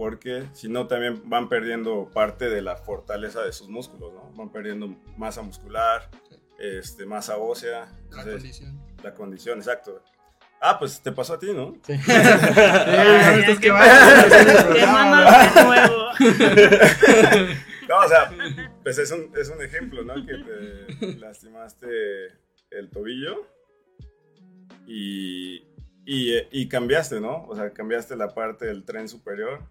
porque 0.00 0.46
si 0.54 0.66
no 0.70 0.86
también 0.86 1.28
van 1.28 1.50
perdiendo 1.50 2.08
parte 2.08 2.48
de 2.48 2.62
la 2.62 2.74
fortaleza 2.74 3.42
de 3.42 3.52
sus 3.52 3.68
músculos, 3.68 4.14
¿no? 4.14 4.32
Van 4.34 4.50
perdiendo 4.50 4.96
masa 5.18 5.42
muscular, 5.42 6.08
este, 6.58 7.04
masa 7.04 7.36
ósea, 7.36 7.80
La 7.80 8.22
entonces, 8.22 8.32
condición. 8.32 8.80
la 9.02 9.12
condición, 9.12 9.58
exacto. 9.58 10.02
Ah, 10.58 10.78
pues 10.78 11.02
te 11.02 11.12
pasó 11.12 11.34
a 11.34 11.38
ti, 11.38 11.52
¿no? 11.52 11.74
Sí. 11.82 11.92
ya, 12.06 13.34
Estos 13.40 13.58
qué 13.58 13.66
que 13.66 13.72
nuevo. 15.66 16.08
No, 17.86 17.98
o 17.98 18.08
sea, 18.08 18.32
pues 18.82 18.96
es 18.96 19.10
un, 19.10 19.30
es 19.36 19.50
un 19.50 19.60
ejemplo, 19.62 20.02
¿no? 20.02 20.14
Que 20.24 20.96
te 20.98 21.14
lastimaste 21.18 21.88
el 22.70 22.88
tobillo 22.88 23.46
y, 24.86 25.56
y, 26.06 26.38
y 26.52 26.68
cambiaste, 26.70 27.20
¿no? 27.20 27.44
O 27.48 27.54
sea, 27.54 27.74
cambiaste 27.74 28.16
la 28.16 28.32
parte 28.32 28.64
del 28.64 28.86
tren 28.86 29.06
superior. 29.06 29.68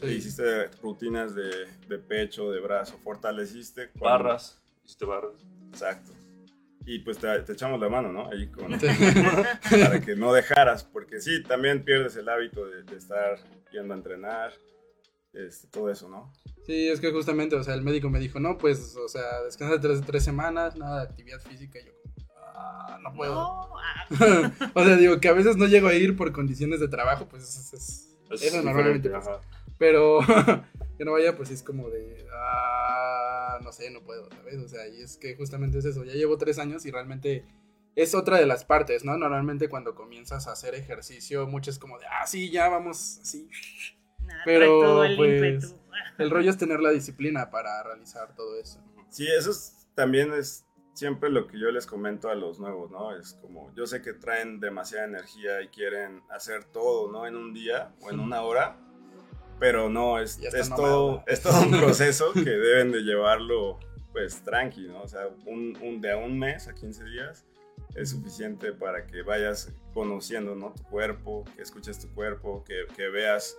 Sí. 0.00 0.06
Hiciste 0.14 0.68
rutinas 0.82 1.34
de, 1.34 1.66
de 1.88 1.98
pecho, 1.98 2.50
de 2.50 2.60
brazo, 2.60 2.98
fortaleciste. 3.02 3.90
cuando- 3.98 4.24
Barras, 4.24 4.60
hiciste 4.84 5.04
barras. 5.04 5.32
Exacto. 5.70 6.12
Y 6.86 7.00
pues 7.00 7.18
te, 7.18 7.40
te 7.40 7.52
echamos 7.52 7.78
la 7.78 7.88
mano, 7.88 8.10
¿no? 8.12 8.28
Ahí 8.30 8.48
con, 8.48 8.72
para 9.70 10.00
que 10.00 10.16
no 10.16 10.32
dejaras, 10.32 10.82
porque 10.84 11.20
sí, 11.20 11.42
también 11.42 11.84
pierdes 11.84 12.16
el 12.16 12.28
hábito 12.28 12.66
de, 12.66 12.82
de 12.84 12.96
estar 12.96 13.38
yendo 13.70 13.92
a 13.94 13.96
entrenar, 13.98 14.52
este, 15.32 15.68
todo 15.68 15.90
eso, 15.90 16.08
¿no? 16.08 16.32
Sí, 16.66 16.88
es 16.88 17.00
que 17.00 17.12
justamente, 17.12 17.54
o 17.56 17.62
sea, 17.62 17.74
el 17.74 17.82
médico 17.82 18.08
me 18.10 18.18
dijo, 18.18 18.40
no, 18.40 18.56
pues, 18.58 18.96
o 18.96 19.08
sea, 19.08 19.42
descansa 19.44 19.80
tres, 19.80 20.00
tres 20.04 20.24
semanas, 20.24 20.76
nada 20.76 21.00
de 21.04 21.08
actividad 21.10 21.40
física. 21.40 21.78
Y 21.78 21.84
yo, 21.84 21.92
ah, 22.54 22.98
no 23.02 23.12
puedo. 23.12 23.34
No, 23.34 23.70
o 24.74 24.84
sea, 24.84 24.96
digo 24.96 25.20
que 25.20 25.28
a 25.28 25.32
veces 25.34 25.56
no 25.56 25.66
llego 25.66 25.88
a 25.88 25.94
ir 25.94 26.16
por 26.16 26.32
condiciones 26.32 26.80
de 26.80 26.88
trabajo, 26.88 27.26
pues 27.28 27.42
es, 27.44 27.72
es- 27.74 28.06
Es 28.30 28.42
eso 28.42 28.62
normalmente 28.62 29.10
pasa. 29.10 29.40
Pero 29.80 30.18
que 30.98 31.04
no 31.06 31.12
vaya, 31.12 31.34
pues 31.36 31.48
sí 31.48 31.54
es 31.54 31.62
como 31.62 31.88
de, 31.88 32.26
ah, 32.34 33.58
no 33.62 33.72
sé, 33.72 33.90
no 33.90 34.02
puedo, 34.02 34.28
¿sabes? 34.30 34.58
O 34.58 34.68
sea, 34.68 34.86
y 34.86 35.00
es 35.00 35.16
que 35.16 35.34
justamente 35.36 35.78
es 35.78 35.86
eso, 35.86 36.04
ya 36.04 36.12
llevo 36.12 36.36
tres 36.36 36.58
años 36.58 36.84
y 36.84 36.90
realmente 36.90 37.46
es 37.96 38.14
otra 38.14 38.36
de 38.38 38.44
las 38.44 38.66
partes, 38.66 39.04
¿no? 39.06 39.16
Normalmente 39.16 39.70
cuando 39.70 39.94
comienzas 39.94 40.46
a 40.48 40.52
hacer 40.52 40.74
ejercicio, 40.74 41.46
mucho 41.46 41.70
es 41.70 41.78
como 41.78 41.98
de, 41.98 42.04
ah, 42.06 42.26
sí, 42.26 42.50
ya 42.50 42.68
vamos, 42.68 43.20
así. 43.22 43.48
nah, 44.20 44.42
Pero, 44.44 44.58
trae 44.58 44.68
todo 44.68 45.04
el 45.04 45.16
pues, 45.16 45.42
ímpetu. 45.42 45.80
El 46.18 46.30
rollo 46.30 46.50
es 46.50 46.58
tener 46.58 46.80
la 46.80 46.90
disciplina 46.90 47.50
para 47.50 47.82
realizar 47.82 48.34
todo 48.34 48.60
eso. 48.60 48.84
Sí, 49.08 49.26
eso 49.26 49.50
es- 49.50 49.88
también 49.94 50.34
es 50.34 50.66
siempre 50.92 51.30
lo 51.30 51.46
que 51.46 51.58
yo 51.58 51.70
les 51.70 51.86
comento 51.86 52.28
a 52.28 52.34
los 52.34 52.60
nuevos, 52.60 52.90
¿no? 52.90 53.16
Es 53.16 53.32
como, 53.40 53.74
yo 53.74 53.86
sé 53.86 54.02
que 54.02 54.12
traen 54.12 54.60
demasiada 54.60 55.06
energía 55.06 55.62
y 55.62 55.68
quieren 55.68 56.22
hacer 56.28 56.64
todo, 56.64 57.10
¿no? 57.10 57.26
En 57.26 57.36
un 57.36 57.54
día 57.54 57.94
o 58.02 58.10
en 58.10 58.20
una 58.20 58.42
hora, 58.42 58.76
pero 59.60 59.88
no, 59.88 60.18
es, 60.18 60.38
es, 60.38 60.68
todo, 60.76 61.22
es 61.28 61.42
todo 61.42 61.60
un 61.62 61.70
proceso 61.70 62.32
que 62.32 62.40
deben 62.50 62.90
de 62.90 63.00
llevarlo, 63.02 63.78
pues, 64.12 64.42
tranqui, 64.42 64.88
¿no? 64.88 65.02
O 65.02 65.08
sea, 65.08 65.28
un, 65.46 65.76
un- 65.82 66.00
de 66.00 66.10
a 66.10 66.16
un 66.16 66.38
mes 66.38 66.66
a 66.66 66.74
15 66.74 67.04
días 67.04 67.46
es 67.94 68.10
suficiente 68.10 68.72
para 68.72 69.06
que 69.06 69.22
vayas 69.22 69.72
conociendo, 69.94 70.54
¿no? 70.54 70.72
Tu 70.72 70.82
cuerpo, 70.84 71.44
que 71.54 71.62
escuches 71.62 71.98
tu 71.98 72.08
cuerpo, 72.14 72.64
que, 72.64 72.86
que 72.96 73.08
veas 73.08 73.56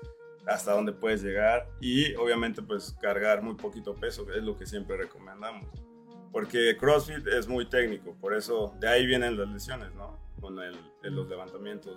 hasta 0.48 0.72
dónde 0.72 0.92
puedes 0.92 1.22
llegar 1.22 1.68
y 1.80 2.16
obviamente 2.16 2.62
pues 2.64 2.96
cargar 3.00 3.44
muy 3.44 3.54
poquito 3.56 3.94
peso, 3.94 4.26
que 4.26 4.38
es 4.38 4.44
lo 4.44 4.58
que 4.58 4.66
siempre 4.66 4.98
recomendamos. 4.98 5.68
Porque 6.32 6.76
CrossFit 6.80 7.28
es 7.28 7.48
muy 7.48 7.68
técnico, 7.70 8.16
por 8.20 8.34
eso 8.34 8.74
de 8.80 8.88
ahí 8.88 9.06
vienen 9.06 9.38
las 9.38 9.50
lesiones, 9.50 9.94
¿no? 9.94 10.18
Con 10.40 10.58
el, 10.60 10.76
los 11.04 11.28
levantamientos 11.30 11.96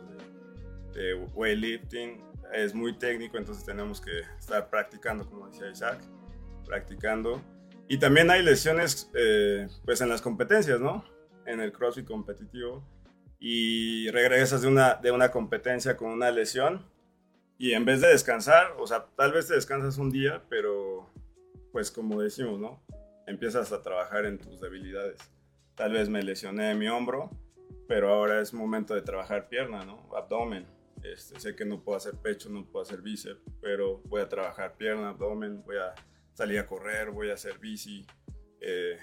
de, 0.92 0.98
de 1.00 1.14
weightlifting 1.34 2.20
es 2.52 2.74
muy 2.74 2.98
técnico, 2.98 3.36
entonces 3.38 3.64
tenemos 3.64 4.00
que 4.00 4.20
estar 4.38 4.68
practicando, 4.70 5.28
como 5.28 5.48
decía 5.48 5.70
Isaac, 5.70 6.00
practicando. 6.64 7.40
Y 7.88 7.98
también 7.98 8.30
hay 8.30 8.42
lesiones 8.42 9.10
eh, 9.14 9.68
pues 9.84 10.00
en 10.00 10.08
las 10.08 10.22
competencias, 10.22 10.80
¿no? 10.80 11.04
En 11.46 11.60
el 11.60 11.72
CrossFit 11.72 12.06
competitivo 12.06 12.82
y 13.38 14.08
regresas 14.10 14.62
de 14.62 14.68
una, 14.68 14.94
de 14.94 15.10
una 15.10 15.30
competencia 15.30 15.96
con 15.96 16.10
una 16.10 16.30
lesión 16.30 16.86
y 17.58 17.72
en 17.72 17.84
vez 17.84 18.00
de 18.00 18.08
descansar, 18.08 18.72
o 18.78 18.86
sea, 18.86 19.06
tal 19.16 19.32
vez 19.32 19.48
te 19.48 19.54
descansas 19.54 19.98
un 19.98 20.10
día, 20.10 20.42
pero 20.48 21.10
pues 21.72 21.90
como 21.90 22.22
decimos, 22.22 22.58
¿no? 22.58 22.82
Empiezas 23.26 23.72
a 23.72 23.82
trabajar 23.82 24.26
en 24.26 24.38
tus 24.38 24.60
debilidades. 24.60 25.18
Tal 25.74 25.92
vez 25.92 26.08
me 26.08 26.22
lesioné 26.22 26.74
mi 26.74 26.88
hombro, 26.88 27.30
pero 27.88 28.12
ahora 28.12 28.40
es 28.40 28.54
momento 28.54 28.94
de 28.94 29.02
trabajar 29.02 29.48
pierna, 29.48 29.84
¿no? 29.84 30.08
Abdomen. 30.16 30.66
Este, 31.04 31.38
sé 31.38 31.54
que 31.54 31.66
no 31.66 31.82
puedo 31.82 31.98
hacer 31.98 32.14
pecho, 32.14 32.48
no 32.48 32.64
puedo 32.64 32.82
hacer 32.82 33.02
bíceps, 33.02 33.40
pero 33.60 33.98
voy 34.06 34.22
a 34.22 34.28
trabajar 34.28 34.76
pierna, 34.76 35.10
abdomen, 35.10 35.62
voy 35.62 35.76
a 35.76 35.94
salir 36.32 36.58
a 36.58 36.66
correr, 36.66 37.10
voy 37.10 37.30
a 37.30 37.34
hacer 37.34 37.58
bici. 37.58 38.06
eh, 38.60 38.98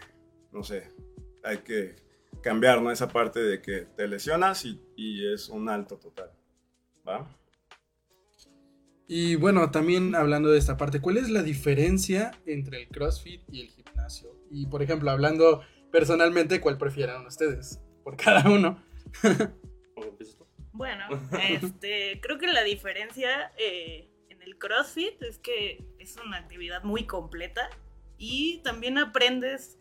no 0.51 0.63
sé, 0.63 0.91
hay 1.43 1.60
que 1.60 1.96
cambiar, 2.41 2.81
¿no? 2.81 2.91
Esa 2.91 3.08
parte 3.08 3.39
de 3.39 3.62
que 3.62 3.81
te 3.96 4.08
lesionas 4.08 4.65
y, 4.65 4.81
y 4.96 5.31
es 5.31 5.48
un 5.50 5.70
alto 5.70 5.98
total. 5.98 6.31
¿Va? 7.08 7.38
Y 9.08 9.36
bueno, 9.36 9.70
también 9.72 10.15
hablando 10.15 10.50
de 10.50 10.58
esta 10.58 10.77
parte, 10.77 11.01
¿cuál 11.01 11.17
es 11.17 11.29
la 11.29 11.43
diferencia 11.43 12.31
entre 12.46 12.81
el 12.81 12.88
CrossFit 12.88 13.43
y 13.51 13.62
el 13.62 13.67
gimnasio? 13.67 14.36
Y 14.50 14.65
por 14.67 14.81
ejemplo, 14.81 15.12
hablando 15.12 15.62
personalmente, 15.91 16.62
¿cuál 16.62 16.77
prefieren 16.77 17.25
ustedes? 17.25 17.79
Por 18.03 18.17
cada 18.17 18.50
uno. 18.50 18.84
Bueno, 20.73 21.05
este, 21.39 22.19
creo 22.21 22.37
que 22.37 22.47
la 22.47 22.63
diferencia 22.63 23.51
eh, 23.57 24.09
en 24.29 24.41
el 24.41 24.57
CrossFit 24.57 25.21
es 25.23 25.37
que 25.37 25.83
es 25.99 26.15
una 26.17 26.37
actividad 26.37 26.83
muy 26.83 27.05
completa 27.05 27.69
y 28.17 28.61
también 28.63 28.97
aprendes 28.97 29.79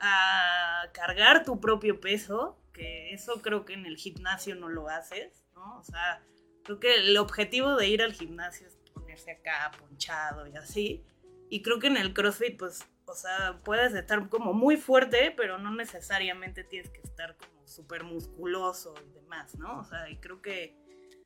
a 0.00 0.90
cargar 0.92 1.44
tu 1.44 1.60
propio 1.60 2.00
peso, 2.00 2.58
que 2.72 3.12
eso 3.12 3.40
creo 3.40 3.64
que 3.64 3.74
en 3.74 3.86
el 3.86 3.96
gimnasio 3.96 4.56
no 4.56 4.68
lo 4.68 4.88
haces, 4.88 5.44
¿no? 5.54 5.78
O 5.78 5.84
sea, 5.84 6.22
creo 6.64 6.80
que 6.80 6.94
el 6.96 7.16
objetivo 7.16 7.76
de 7.76 7.88
ir 7.88 8.02
al 8.02 8.12
gimnasio 8.12 8.66
es 8.66 8.76
ponerse 8.92 9.30
acá 9.30 9.70
ponchado 9.78 10.46
y 10.48 10.56
así. 10.56 11.04
Y 11.48 11.62
creo 11.62 11.78
que 11.78 11.86
en 11.86 11.96
el 11.96 12.14
CrossFit, 12.14 12.58
pues, 12.58 12.88
o 13.04 13.14
sea, 13.14 13.60
puedes 13.62 13.94
estar 13.94 14.28
como 14.28 14.52
muy 14.54 14.76
fuerte, 14.76 15.32
pero 15.36 15.58
no 15.58 15.72
necesariamente 15.72 16.64
tienes 16.64 16.90
que 16.90 17.02
estar 17.02 17.36
como 17.36 17.61
súper 17.74 18.04
musculoso 18.04 18.94
y 19.06 19.12
demás, 19.14 19.56
¿no? 19.58 19.80
O 19.80 19.84
sea, 19.84 20.08
y 20.10 20.16
creo 20.16 20.42
que 20.42 20.76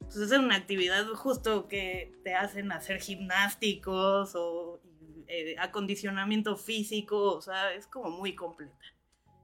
pues, 0.00 0.16
es 0.16 0.32
una 0.32 0.56
actividad 0.56 1.06
justo 1.14 1.68
que 1.68 2.12
te 2.22 2.34
hacen 2.34 2.72
hacer 2.72 3.00
gimnásticos 3.00 4.34
o 4.34 4.80
eh, 5.28 5.56
acondicionamiento 5.58 6.56
físico, 6.56 7.34
o 7.34 7.40
sea, 7.40 7.74
es 7.74 7.86
como 7.86 8.10
muy 8.10 8.34
completa. 8.34 8.76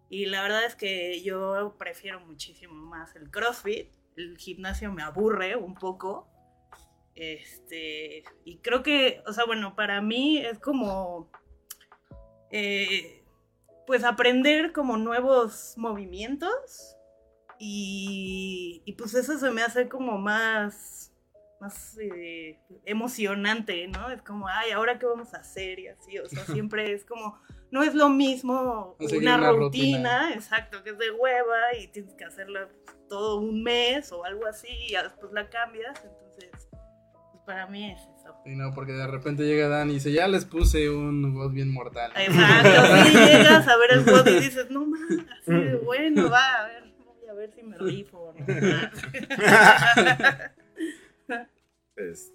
Y 0.08 0.26
la 0.26 0.42
verdad 0.42 0.64
es 0.66 0.76
que 0.76 1.22
yo 1.22 1.74
prefiero 1.78 2.20
muchísimo 2.20 2.74
más 2.74 3.16
el 3.16 3.30
CrossFit. 3.30 3.88
El 4.14 4.36
gimnasio 4.36 4.92
me 4.92 5.02
aburre 5.02 5.56
un 5.56 5.74
poco. 5.74 6.28
Este, 7.14 8.22
y 8.44 8.58
creo 8.58 8.82
que, 8.82 9.22
o 9.26 9.32
sea, 9.32 9.46
bueno, 9.46 9.74
para 9.74 10.02
mí 10.02 10.36
es 10.36 10.58
como, 10.58 11.30
eh, 12.50 13.21
pues 13.86 14.04
aprender 14.04 14.72
como 14.72 14.96
nuevos 14.96 15.74
movimientos 15.76 16.96
y, 17.58 18.82
y 18.84 18.92
pues 18.92 19.14
eso 19.14 19.38
se 19.38 19.50
me 19.50 19.62
hace 19.62 19.88
como 19.88 20.18
más, 20.18 21.12
más 21.60 21.96
eh, 21.98 22.58
emocionante, 22.84 23.86
¿no? 23.88 24.10
Es 24.10 24.22
como, 24.22 24.48
ay, 24.48 24.72
¿ahora 24.72 24.98
qué 24.98 25.06
vamos 25.06 25.32
a 25.34 25.38
hacer? 25.38 25.78
Y 25.78 25.88
así, 25.88 26.18
o 26.18 26.28
sea, 26.28 26.44
siempre 26.46 26.92
es 26.92 27.04
como, 27.04 27.38
no 27.70 27.82
es 27.82 27.94
lo 27.94 28.08
mismo 28.08 28.96
una, 28.98 29.36
una 29.36 29.50
rutina, 29.52 30.22
rutina. 30.22 30.34
exacto, 30.34 30.82
que 30.82 30.90
es 30.90 30.98
de 30.98 31.10
hueva 31.12 31.76
y 31.80 31.88
tienes 31.88 32.14
que 32.14 32.24
hacerla 32.24 32.68
pues, 32.84 32.96
todo 33.08 33.38
un 33.38 33.62
mes 33.62 34.10
o 34.12 34.24
algo 34.24 34.46
así 34.46 34.68
y 34.88 34.92
después 34.92 35.32
la 35.32 35.48
cambias, 35.48 36.02
entonces, 36.04 36.68
pues 37.32 37.44
para 37.46 37.66
mí 37.66 37.92
es. 37.92 38.11
Y 38.44 38.56
no, 38.56 38.72
porque 38.74 38.92
de 38.92 39.06
repente 39.06 39.44
llega 39.44 39.68
Dan 39.68 39.90
y 39.90 39.94
dice, 39.94 40.12
ya 40.12 40.26
les 40.26 40.44
puse 40.44 40.90
un 40.90 41.32
bot 41.32 41.52
bien 41.52 41.72
mortal. 41.72 42.10
Exacto, 42.16 42.96
sí, 43.06 43.12
llegas 43.26 43.68
a 43.68 43.76
ver 43.76 43.92
el 43.92 44.00
bot 44.00 44.26
y 44.26 44.40
dices, 44.40 44.68
no 44.70 44.84
mames, 44.84 45.20
así 45.40 45.52
de 45.52 45.76
bueno, 45.76 46.28
va, 46.30 46.44
a 46.44 46.66
ver, 46.66 46.82
voy 47.04 47.28
a 47.28 47.34
ver 47.34 47.52
si 47.52 47.62
me 47.62 47.78
rifo. 47.78 48.34
¿no? 48.36 48.46
Es- 51.96 52.32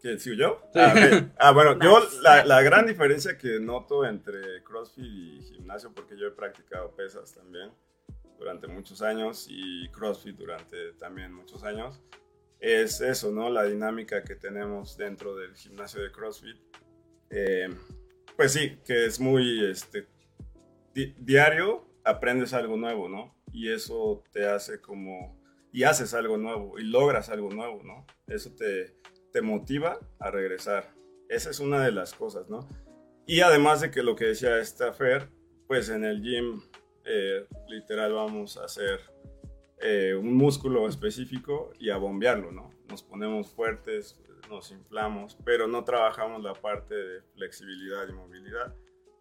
¿Quién 0.00 0.20
sigo 0.20 0.36
yo? 0.36 0.62
Sí. 0.72 0.78
Ah. 0.80 1.26
Ah, 1.38 1.50
bueno, 1.52 1.76
yo 1.80 1.98
la, 2.22 2.44
la 2.44 2.62
gran 2.62 2.86
diferencia 2.86 3.36
que 3.36 3.58
noto 3.58 4.04
entre 4.06 4.62
CrossFit 4.62 5.04
y 5.04 5.40
gimnasio, 5.42 5.92
porque 5.92 6.16
yo 6.16 6.28
he 6.28 6.30
practicado 6.30 6.94
pesas 6.94 7.34
también 7.34 7.70
durante 8.38 8.68
muchos 8.68 9.02
años 9.02 9.46
y 9.48 9.88
CrossFit 9.90 10.36
durante 10.36 10.92
también 11.00 11.32
muchos 11.32 11.64
años, 11.64 12.00
es 12.60 13.00
eso, 13.00 13.30
¿no? 13.32 13.50
La 13.50 13.64
dinámica 13.64 14.24
que 14.24 14.34
tenemos 14.36 14.96
dentro 14.96 15.36
del 15.36 15.54
gimnasio 15.54 16.02
de 16.02 16.10
CrossFit. 16.10 16.56
Eh, 17.30 17.68
pues 18.36 18.52
sí, 18.52 18.78
que 18.84 19.06
es 19.06 19.18
muy, 19.20 19.64
este, 19.68 20.06
di- 20.94 21.14
diario 21.18 21.86
aprendes 22.04 22.52
algo 22.52 22.76
nuevo, 22.76 23.08
¿no? 23.08 23.34
Y 23.52 23.70
eso 23.70 24.22
te 24.32 24.46
hace 24.46 24.80
como, 24.80 25.40
y 25.72 25.84
haces 25.84 26.14
algo 26.14 26.36
nuevo, 26.36 26.78
y 26.78 26.84
logras 26.84 27.30
algo 27.30 27.50
nuevo, 27.50 27.82
¿no? 27.82 28.06
Eso 28.26 28.54
te, 28.54 28.96
te 29.32 29.42
motiva 29.42 29.98
a 30.18 30.30
regresar. 30.30 30.94
Esa 31.28 31.50
es 31.50 31.60
una 31.60 31.84
de 31.84 31.92
las 31.92 32.14
cosas, 32.14 32.48
¿no? 32.48 32.68
Y 33.26 33.40
además 33.40 33.80
de 33.80 33.90
que 33.90 34.02
lo 34.02 34.14
que 34.14 34.26
decía 34.26 34.58
esta 34.58 34.92
Fer, 34.92 35.28
pues 35.66 35.88
en 35.88 36.04
el 36.04 36.22
gym 36.22 36.62
eh, 37.04 37.46
literal 37.68 38.12
vamos 38.12 38.56
a 38.56 38.64
hacer 38.66 39.00
eh, 39.88 40.16
un 40.16 40.34
músculo 40.34 40.88
específico 40.88 41.70
y 41.78 41.90
a 41.90 41.96
bombearlo, 41.96 42.50
¿no? 42.50 42.70
Nos 42.88 43.04
ponemos 43.04 43.52
fuertes, 43.52 44.20
nos 44.50 44.72
inflamos, 44.72 45.38
pero 45.44 45.68
no 45.68 45.84
trabajamos 45.84 46.42
la 46.42 46.54
parte 46.54 46.96
de 46.96 47.22
flexibilidad 47.36 48.08
y 48.08 48.12
movilidad. 48.12 48.74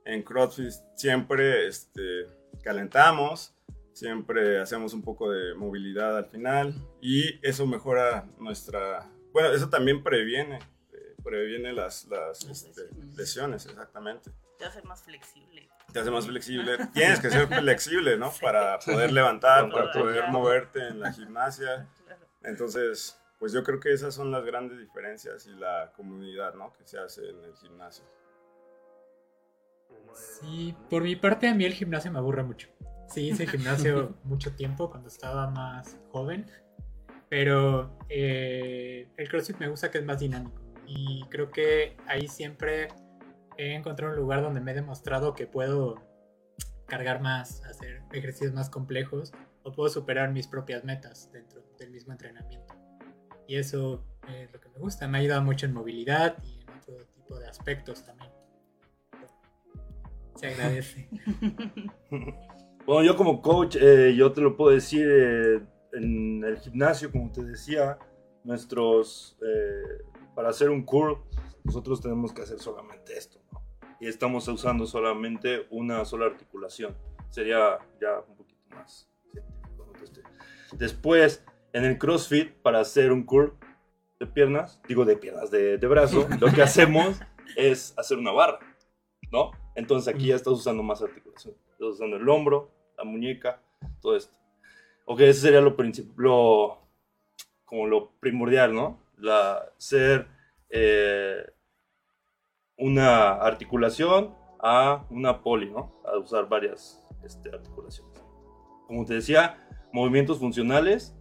En 0.05 0.23
CrossFit 0.23 0.71
siempre 0.95 1.67
este, 1.67 2.25
calentamos, 2.63 3.55
siempre 3.93 4.59
hacemos 4.59 4.95
un 4.95 5.03
poco 5.03 5.31
de 5.31 5.53
movilidad 5.53 6.17
al 6.17 6.25
final 6.25 6.73
y 6.99 7.39
eso 7.47 7.67
mejora 7.67 8.27
nuestra... 8.39 9.07
Bueno, 9.33 9.51
eso 9.51 9.69
también 9.69 10.01
previene, 10.01 10.57
eh, 10.93 11.15
previene 11.23 11.73
las, 11.73 12.07
este, 12.49 12.89
lesiones, 13.15 13.67
exactamente. 13.67 14.31
Te 14.65 14.69
hace 14.69 14.81
más 14.81 15.03
flexible. 15.03 15.69
Te 15.93 15.99
hace 15.99 16.09
más 16.09 16.25
flexible. 16.25 16.77
Tienes 16.93 17.19
que 17.19 17.29
ser 17.29 17.47
flexible, 17.47 18.17
¿no? 18.17 18.31
Sí. 18.31 18.39
Para 18.41 18.79
poder 18.79 19.11
levantar, 19.11 19.69
para 19.69 19.91
poder 19.91 20.27
moverte 20.29 20.87
en 20.87 21.01
la 21.01 21.13
gimnasia. 21.13 21.87
Claro. 22.03 22.25
Entonces, 22.41 23.15
pues 23.37 23.53
yo 23.53 23.63
creo 23.63 23.79
que 23.79 23.93
esas 23.93 24.15
son 24.15 24.31
las 24.31 24.43
grandes 24.43 24.79
diferencias 24.79 25.45
y 25.45 25.51
la 25.51 25.91
comunidad, 25.95 26.55
¿no? 26.55 26.73
Que 26.73 26.83
se 26.83 26.97
hace 26.97 27.29
en 27.29 27.43
el 27.43 27.55
gimnasio. 27.57 28.05
Sí, 30.15 30.75
por 30.89 31.03
mi 31.03 31.15
parte 31.15 31.47
a 31.47 31.53
mí 31.53 31.63
el 31.63 31.73
gimnasio 31.73 32.11
me 32.11 32.17
aburre 32.17 32.41
mucho. 32.41 32.67
Sí, 33.07 33.29
hice 33.29 33.45
gimnasio 33.47 34.15
mucho 34.23 34.51
tiempo 34.55 34.89
cuando 34.89 35.09
estaba 35.09 35.47
más 35.51 35.99
joven, 36.11 36.49
pero 37.29 37.99
eh, 38.09 39.09
el 39.15 39.29
CrossFit 39.29 39.57
me 39.57 39.67
gusta 39.67 39.91
que 39.91 39.99
es 39.99 40.05
más 40.05 40.19
dinámico 40.19 40.59
y 40.87 41.23
creo 41.29 41.51
que 41.51 41.97
ahí 42.07 42.27
siempre 42.27 42.87
he 43.57 43.73
encontrado 43.73 44.13
un 44.13 44.19
lugar 44.19 44.41
donde 44.41 44.61
me 44.61 44.71
he 44.71 44.75
demostrado 44.75 45.33
que 45.33 45.47
puedo 45.47 45.95
cargar 46.85 47.21
más, 47.21 47.63
hacer 47.65 48.03
ejercicios 48.13 48.53
más 48.53 48.69
complejos 48.69 49.33
o 49.63 49.71
puedo 49.71 49.89
superar 49.89 50.31
mis 50.31 50.47
propias 50.47 50.83
metas 50.83 51.31
dentro 51.31 51.63
del 51.79 51.91
mismo 51.91 52.11
entrenamiento. 52.11 52.75
Y 53.47 53.57
eso 53.57 54.03
es 54.27 54.51
lo 54.51 54.59
que 54.59 54.69
me 54.69 54.79
gusta, 54.79 55.07
me 55.07 55.17
ha 55.17 55.21
ayudado 55.21 55.43
mucho 55.43 55.65
en 55.65 55.73
movilidad 55.73 56.35
y 56.43 56.61
en 56.61 56.69
otro 56.77 57.05
tipo 57.13 57.39
de 57.39 57.47
aspectos 57.47 58.03
también. 58.03 58.31
Se 60.35 60.47
agradece. 60.47 61.09
Bueno, 62.85 63.01
yo 63.01 63.17
como 63.17 63.41
coach, 63.41 63.77
eh, 63.81 64.13
yo 64.15 64.31
te 64.31 64.41
lo 64.41 64.55
puedo 64.55 64.69
decir, 64.69 65.07
eh, 65.09 65.59
en 65.93 66.43
el 66.43 66.59
gimnasio, 66.59 67.11
como 67.11 67.31
te 67.31 67.43
decía, 67.43 67.97
nuestros, 68.43 69.39
eh, 69.41 70.03
para 70.35 70.49
hacer 70.49 70.69
un 70.69 70.83
curl, 70.83 71.17
nosotros 71.63 71.99
tenemos 71.99 72.31
que 72.31 72.43
hacer 72.43 72.59
solamente 72.59 73.17
esto. 73.17 73.39
Y 73.99 74.07
estamos 74.07 74.47
usando 74.47 74.85
solamente 74.85 75.67
una 75.69 76.03
sola 76.05 76.25
articulación. 76.25 76.95
Sería 77.29 77.77
ya 77.99 78.19
un 78.27 78.35
poquito 78.35 78.63
más 78.75 79.09
Después, 80.77 81.43
en 81.73 81.85
el 81.85 81.97
CrossFit, 81.97 82.51
para 82.61 82.79
hacer 82.79 83.11
un 83.11 83.23
curl 83.23 83.53
de 84.19 84.27
piernas, 84.27 84.81
digo 84.87 85.05
de 85.05 85.15
piernas, 85.15 85.51
de, 85.51 85.77
de 85.77 85.87
brazo, 85.87 86.27
lo 86.39 86.51
que 86.51 86.61
hacemos 86.61 87.19
es 87.55 87.93
hacer 87.97 88.17
una 88.17 88.31
barra, 88.31 88.59
¿no? 89.31 89.51
Entonces 89.75 90.13
aquí 90.13 90.27
ya 90.27 90.35
estás 90.35 90.53
usando 90.53 90.83
más 90.83 91.01
articulación. 91.01 91.55
Estás 91.71 91.87
usando 91.87 92.17
el 92.17 92.27
hombro, 92.27 92.71
la 92.97 93.03
muñeca, 93.03 93.61
todo 94.01 94.15
esto. 94.15 94.35
Ok, 95.05 95.21
ese 95.21 95.41
sería 95.41 95.61
lo 95.61 95.75
principal, 95.75 96.15
como 97.65 97.87
lo 97.87 98.11
primordial, 98.19 98.73
¿no? 98.73 98.99
La, 99.17 99.71
ser 99.77 100.27
eh, 100.69 101.45
una 102.77 103.33
articulación 103.33 104.35
a 104.59 105.05
una 105.09 105.41
poli, 105.41 105.69
¿no? 105.69 105.93
A 106.05 106.17
usar 106.17 106.49
varias 106.49 107.05
este, 107.23 107.49
articulaciones. 107.49 108.23
Como 108.87 109.05
te 109.05 109.15
decía, 109.15 109.57
movimientos 109.93 110.39
funcionales 110.39 111.15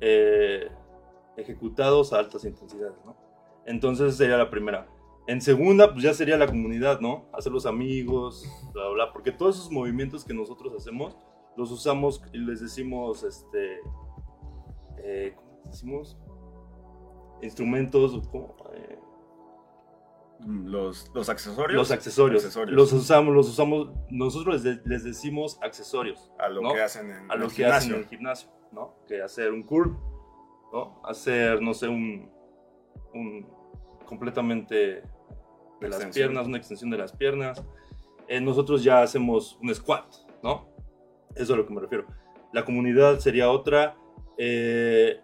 eh, 0.00 0.70
ejecutados 1.36 2.12
a 2.12 2.18
altas 2.18 2.44
intensidades, 2.44 2.96
¿no? 3.04 3.16
Entonces 3.66 4.16
sería 4.16 4.36
la 4.36 4.50
primera. 4.50 4.88
En 5.26 5.40
segunda, 5.40 5.90
pues 5.92 6.04
ya 6.04 6.12
sería 6.12 6.36
la 6.36 6.46
comunidad, 6.46 7.00
¿no? 7.00 7.26
Hacer 7.32 7.52
los 7.52 7.66
amigos, 7.66 8.46
bla, 8.72 8.88
bla. 8.90 9.12
Porque 9.12 9.32
todos 9.32 9.56
esos 9.56 9.70
movimientos 9.70 10.24
que 10.24 10.34
nosotros 10.34 10.74
hacemos, 10.76 11.16
los 11.56 11.70
usamos 11.70 12.22
y 12.32 12.38
les 12.38 12.60
decimos, 12.60 13.22
este... 13.22 13.80
eh, 14.98 15.34
¿Cómo 15.34 15.60
decimos? 15.64 16.18
Instrumentos, 17.40 18.20
¿cómo? 18.30 18.54
Los, 20.46 21.10
los 21.14 21.28
accesorios. 21.28 21.72
los 21.76 21.90
accesorios. 21.90 22.44
Accesorios. 22.44 22.76
Los 22.76 22.92
usamos, 22.92 23.34
los 23.34 23.48
usamos, 23.48 23.88
nosotros 24.10 24.62
les, 24.62 24.84
les 24.86 25.04
decimos 25.04 25.58
accesorios. 25.62 26.30
a 26.38 26.48
lo 26.48 26.60
¿no? 26.62 26.72
que 26.74 26.82
hacen 26.82 27.10
en 27.10 27.30
a 27.30 27.36
lo 27.36 27.46
el 27.46 27.52
que 27.52 27.64
hacen 27.64 27.90
gimnasio. 27.90 27.94
en 27.94 28.00
el 28.02 28.08
gimnasio, 28.08 28.48
¿no? 28.72 28.94
Que 29.06 29.22
hacer 29.22 29.52
un 29.52 29.62
curl, 29.62 29.96
¿no? 30.72 31.00
Hacer, 31.04 31.62
no 31.62 31.72
sé, 31.72 31.88
un, 31.88 32.30
un 33.14 33.46
completamente 34.06 35.02
de 35.80 35.88
las 35.88 36.04
piernas, 36.06 36.46
una 36.46 36.58
extensión 36.58 36.90
de 36.90 36.98
las 36.98 37.12
piernas. 37.12 37.64
Eh, 38.28 38.40
nosotros 38.40 38.82
ya 38.84 39.02
hacemos 39.02 39.58
un 39.62 39.74
squat, 39.74 40.06
¿no? 40.42 40.68
Eso 41.34 41.42
es 41.44 41.50
a 41.50 41.56
lo 41.56 41.66
que 41.66 41.72
me 41.74 41.80
refiero. 41.80 42.06
La 42.52 42.64
comunidad 42.64 43.18
sería 43.18 43.50
otra. 43.50 43.96
eh, 44.38 45.20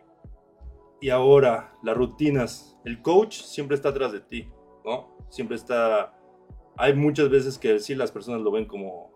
y 1.02 1.08
ahora, 1.08 1.72
las 1.82 1.96
rutinas. 1.96 2.76
El 2.84 3.00
coach 3.00 3.40
siempre 3.40 3.74
está 3.74 3.88
atrás 3.88 4.12
de 4.12 4.20
ti, 4.20 4.50
¿no? 4.90 5.16
Siempre 5.28 5.56
está... 5.56 6.16
Hay 6.76 6.94
muchas 6.94 7.28
veces 7.28 7.58
que 7.58 7.78
sí 7.78 7.94
las 7.94 8.10
personas 8.10 8.40
lo 8.40 8.50
ven 8.50 8.64
como 8.64 9.10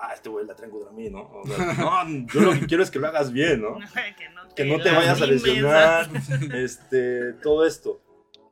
ah, 0.00 0.12
este 0.14 0.28
güey 0.28 0.46
la 0.46 0.54
traen 0.54 0.70
contra 0.70 0.90
mí, 0.92 1.10
¿no? 1.10 1.30
O 1.32 1.46
sea, 1.46 1.74
no, 1.78 2.26
yo 2.32 2.40
lo 2.40 2.52
que 2.52 2.66
quiero 2.66 2.82
es 2.82 2.90
que 2.90 2.98
lo 2.98 3.08
hagas 3.08 3.32
bien, 3.32 3.62
¿no? 3.62 3.76
que 3.76 4.28
no 4.34 4.54
que 4.54 4.64
no 4.64 4.82
te 4.82 4.90
vayas 4.90 5.20
a 5.20 5.26
lesionar, 5.26 6.08
este, 6.54 7.34
todo 7.34 7.66
esto. 7.66 8.00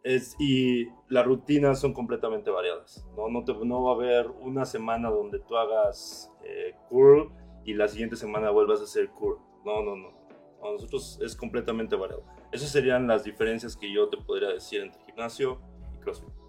Es, 0.03 0.37
y 0.39 0.89
las 1.09 1.27
rutinas 1.27 1.81
son 1.81 1.93
completamente 1.93 2.51
variadas. 2.51 3.05
No, 3.17 3.29
no, 3.29 3.45
te, 3.45 3.53
no 3.55 3.83
va 3.83 3.93
a 3.93 3.95
haber 3.95 4.29
una 4.41 4.65
semana 4.65 5.11
donde 5.11 5.41
tú 5.41 5.57
hagas 5.57 6.31
eh, 6.45 6.77
curl 6.89 7.33
y 7.65 7.75
la 7.75 7.89
siguiente 7.89 8.15
semana 8.15 8.51
vuelvas 8.51 8.81
a 8.81 8.85
hacer 8.85 9.09
curl. 9.09 9.39
No, 9.65 9.83
no, 9.83 9.97
no. 9.97 10.15
No, 10.63 10.73
nosotros 10.73 11.19
es 11.23 11.35
completamente 11.35 11.97
variado. 11.97 12.23
Esas 12.53 12.71
serían 12.71 13.09
las 13.09 13.25
diferencias 13.25 13.77
que 13.77 13.93
yo 13.93 14.09
te 14.09 14.17
podría 14.17 14.49
decir 14.51 14.81
entre 14.81 15.03
gimnasio 15.05 15.61
y 15.93 15.99
CrossFit. 15.99 16.46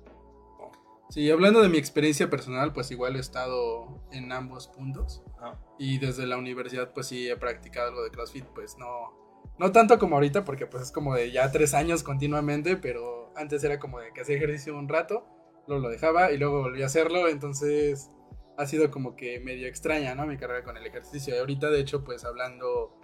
Sí, 1.10 1.30
hablando 1.32 1.62
de 1.62 1.70
mi 1.70 1.78
experiencia 1.78 2.30
personal, 2.30 2.74
pues 2.74 2.92
igual 2.92 3.16
he 3.16 3.20
estado 3.20 4.04
en 4.12 4.32
ambos 4.32 4.68
puntos. 4.68 5.24
Ajá. 5.38 5.60
Y 5.80 6.00
desde 6.00 6.28
la 6.28 6.38
universidad, 6.38 6.92
pues 6.94 7.08
sí 7.08 7.30
he 7.30 7.38
practicado 7.38 7.90
algo 7.90 8.04
de 8.04 8.12
CrossFit, 8.12 8.46
pues 8.46 8.78
no, 8.78 9.14
no 9.58 9.72
tanto 9.72 10.00
como 10.00 10.16
ahorita, 10.16 10.44
porque 10.44 10.68
pues 10.68 10.84
es 10.84 10.92
como 10.92 11.16
de 11.16 11.32
ya 11.32 11.52
tres 11.52 11.74
años 11.74 12.04
continuamente, 12.04 12.76
pero 12.76 13.32
antes 13.36 13.64
era 13.64 13.80
como 13.80 14.00
de 14.00 14.12
que 14.12 14.22
hacía 14.22 14.36
ejercicio 14.36 14.78
un 14.78 14.90
rato, 14.90 15.26
luego 15.68 15.84
lo 15.84 15.90
dejaba 15.90 16.32
y 16.32 16.38
luego 16.38 16.62
volví 16.62 16.84
a 16.84 16.88
hacerlo, 16.88 17.28
entonces 17.28 18.10
ha 18.58 18.66
sido 18.66 18.92
como 18.92 19.16
que 19.16 19.40
medio 19.40 19.68
extraña, 19.68 20.16
¿no? 20.16 20.26
Mi 20.26 20.38
carrera 20.38 20.64
con 20.64 20.78
el 20.78 20.86
ejercicio. 20.86 21.36
Y 21.36 21.38
ahorita, 21.38 21.70
de 21.70 21.80
hecho, 21.80 22.04
pues 22.04 22.26
hablando 22.26 23.00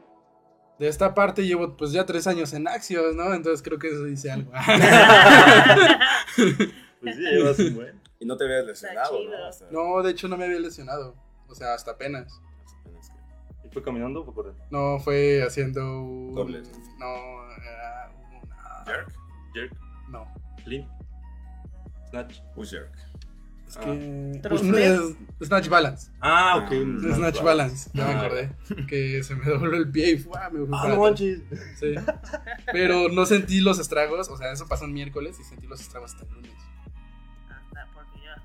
de 0.79 0.87
esta 0.87 1.13
parte, 1.13 1.45
llevo 1.45 1.77
pues 1.77 1.91
ya 1.91 2.05
tres 2.05 2.25
años 2.25 2.53
en 2.53 2.67
Axios, 2.67 3.15
¿no? 3.15 3.33
Entonces 3.33 3.61
creo 3.61 3.77
que 3.77 3.89
eso 3.89 4.03
dice 4.03 4.31
algo. 4.31 4.51
Pues 7.03 7.15
sí, 7.15 7.21
llevas 7.21 7.59
un 7.59 7.75
buen. 7.75 8.01
Y 8.19 8.25
no 8.25 8.37
te 8.37 8.45
habías 8.45 8.65
lesionado. 8.65 9.19
¿no? 9.29 9.45
Hasta- 9.45 9.65
no, 9.69 10.01
de 10.01 10.11
hecho 10.11 10.27
no 10.29 10.37
me 10.37 10.45
había 10.45 10.57
lesionado, 10.59 11.13
o 11.49 11.53
sea, 11.55 11.73
hasta 11.73 11.91
apenas. 11.91 12.39
apenas 12.79 13.09
que- 13.09 13.67
¿Y 13.67 13.71
fue 13.71 13.83
caminando 13.83 14.21
o 14.21 14.25
fue 14.25 14.33
corriendo? 14.33 14.63
No, 14.71 14.97
fue 14.99 15.43
haciendo 15.43 16.01
un... 16.03 16.33
Dobles. 16.33 16.71
No, 16.99 17.05
era 17.61 18.11
una... 18.43 18.85
Jerk. 18.85 19.13
Jerk, 19.53 19.77
No. 20.09 20.25
clean, 20.63 20.87
snatch. 22.09 22.39
Push 22.55 22.69
jerk. 22.71 22.93
Es 23.67 23.75
Ah. 23.77 23.81
que... 23.81 24.39
Trust 24.41 24.63
un- 24.63 24.75
es- 24.77 25.47
Snatch 25.47 25.67
Balance. 25.67 26.11
Ah, 26.21 26.63
ok. 26.63 26.71
Ah, 26.71 27.15
Snatch 27.15 27.41
Balance, 27.41 27.89
ya 27.93 28.05
me 28.07 28.13
Ah, 28.13 28.21
acordé. 28.21 28.55
Que 28.87 29.21
se 29.23 29.35
me 29.35 29.43
dobló 29.45 29.75
el 29.75 29.91
pie 29.91 30.11
y 30.11 30.17
¡fua! 30.17 30.49
me 30.49 30.59
fui 30.59 30.69
Ah, 30.71 30.81
para 30.83 30.95
no. 30.95 31.17
Sí. 31.17 31.41
Pero 32.71 33.09
no 33.09 33.25
sentí 33.25 33.59
los 33.59 33.79
estragos, 33.79 34.29
o 34.29 34.37
sea, 34.37 34.53
eso 34.53 34.65
pasó 34.69 34.85
el 34.85 34.91
miércoles 34.91 35.37
y 35.41 35.43
sentí 35.43 35.67
los 35.67 35.81
estragos 35.81 36.13
hasta 36.13 36.25
el 36.25 36.33
lunes. 36.35 36.53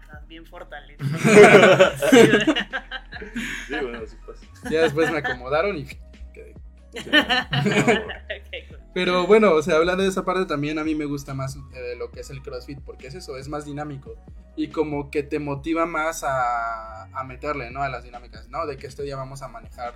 Estás 0.09 0.27
bien 0.27 0.47
fortalecido. 0.47 1.07
Sí, 3.66 3.75
bueno, 3.83 3.99
así 4.05 4.16
pasa. 4.25 4.47
Ya 4.71 4.83
después 4.83 5.11
me 5.11 5.18
acomodaron 5.18 5.77
y 5.77 5.87
quedé. 6.33 6.55
Pero 8.94 9.27
bueno, 9.27 9.55
o 9.55 9.62
sea, 9.62 9.75
hablando 9.75 10.05
de 10.05 10.09
esa 10.09 10.25
parte 10.25 10.47
también 10.47 10.79
a 10.79 10.85
mí 10.85 10.94
me 10.94 11.05
gusta 11.05 11.35
más 11.35 11.57
eh, 11.57 11.97
lo 11.99 12.12
que 12.12 12.21
es 12.21 12.31
el 12.31 12.42
CrossFit, 12.42 12.81
porque 12.81 13.09
es 13.09 13.16
eso, 13.16 13.37
es 13.37 13.49
más 13.49 13.64
dinámico 13.64 14.14
y 14.55 14.68
como 14.68 15.11
que 15.11 15.25
te 15.25 15.40
motiva 15.40 15.85
más 15.85 16.23
a, 16.23 17.07
a 17.07 17.25
meterle, 17.25 17.73
¿no? 17.73 17.83
A 17.83 17.88
las 17.88 18.05
dinámicas, 18.05 18.49
¿no? 18.51 18.66
De 18.66 18.77
que 18.77 18.87
este 18.87 19.03
día 19.03 19.16
vamos 19.16 19.42
a 19.42 19.49
manejar 19.49 19.94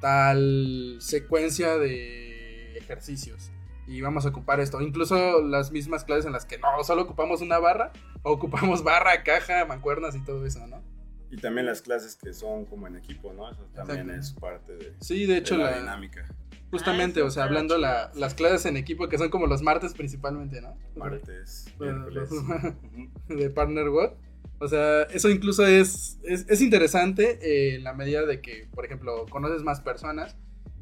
tal 0.00 0.98
secuencia 1.00 1.76
de 1.76 2.78
ejercicios 2.78 3.50
y 3.90 4.00
vamos 4.00 4.24
a 4.26 4.28
ocupar 4.30 4.60
esto. 4.60 4.80
Incluso 4.80 5.42
las 5.42 5.72
mismas 5.72 6.04
clases 6.04 6.26
en 6.26 6.32
las 6.32 6.44
que 6.46 6.58
no, 6.58 6.82
solo 6.84 7.02
ocupamos 7.02 7.40
una 7.40 7.58
barra, 7.58 7.92
ocupamos 8.22 8.82
barra, 8.84 9.22
caja, 9.24 9.64
mancuernas 9.64 10.14
y 10.16 10.20
todo 10.24 10.46
eso, 10.46 10.66
¿no? 10.66 10.82
Y 11.30 11.36
también 11.36 11.66
las 11.66 11.80
clases 11.82 12.16
que 12.16 12.32
son 12.32 12.64
como 12.64 12.86
en 12.88 12.96
equipo, 12.96 13.32
¿no? 13.32 13.50
Eso 13.50 13.64
también 13.74 14.10
Exacto. 14.10 14.20
es 14.20 14.32
parte 14.34 14.76
de, 14.76 14.94
Sí, 15.00 15.26
de 15.26 15.36
hecho, 15.38 15.56
de 15.56 15.62
la, 15.64 15.70
la, 15.70 15.78
dinámica. 15.78 16.26
justamente, 16.72 17.20
Ah, 17.20 17.24
o 17.24 17.30
sea, 17.30 17.44
hablando 17.44 17.78
la- 17.78 18.10
las 18.14 18.34
clases 18.34 18.66
en 18.66 18.76
equipo 18.76 19.08
que 19.08 19.16
son 19.18 19.30
como 19.30 19.46
los 19.46 19.62
martes 19.62 19.94
principalmente, 19.94 20.60
¿no? 20.60 20.76
Martes, 20.96 21.66
miércoles. 21.78 22.30
De 23.28 23.48
Partner 23.50 23.88
What. 23.90 24.12
O 24.58 24.68
sea, 24.68 25.02
eso 25.04 25.30
incluso 25.30 25.64
es, 25.66 26.18
es, 26.24 26.46
es 26.48 26.60
interesante 26.60 27.38
eh, 27.42 27.76
en 27.76 27.84
la 27.84 27.94
medida 27.94 28.26
de 28.26 28.40
que, 28.40 28.68
por 28.74 28.84
ejemplo, 28.84 29.24
conoces 29.30 29.62
más 29.62 29.80
personas 29.80 30.36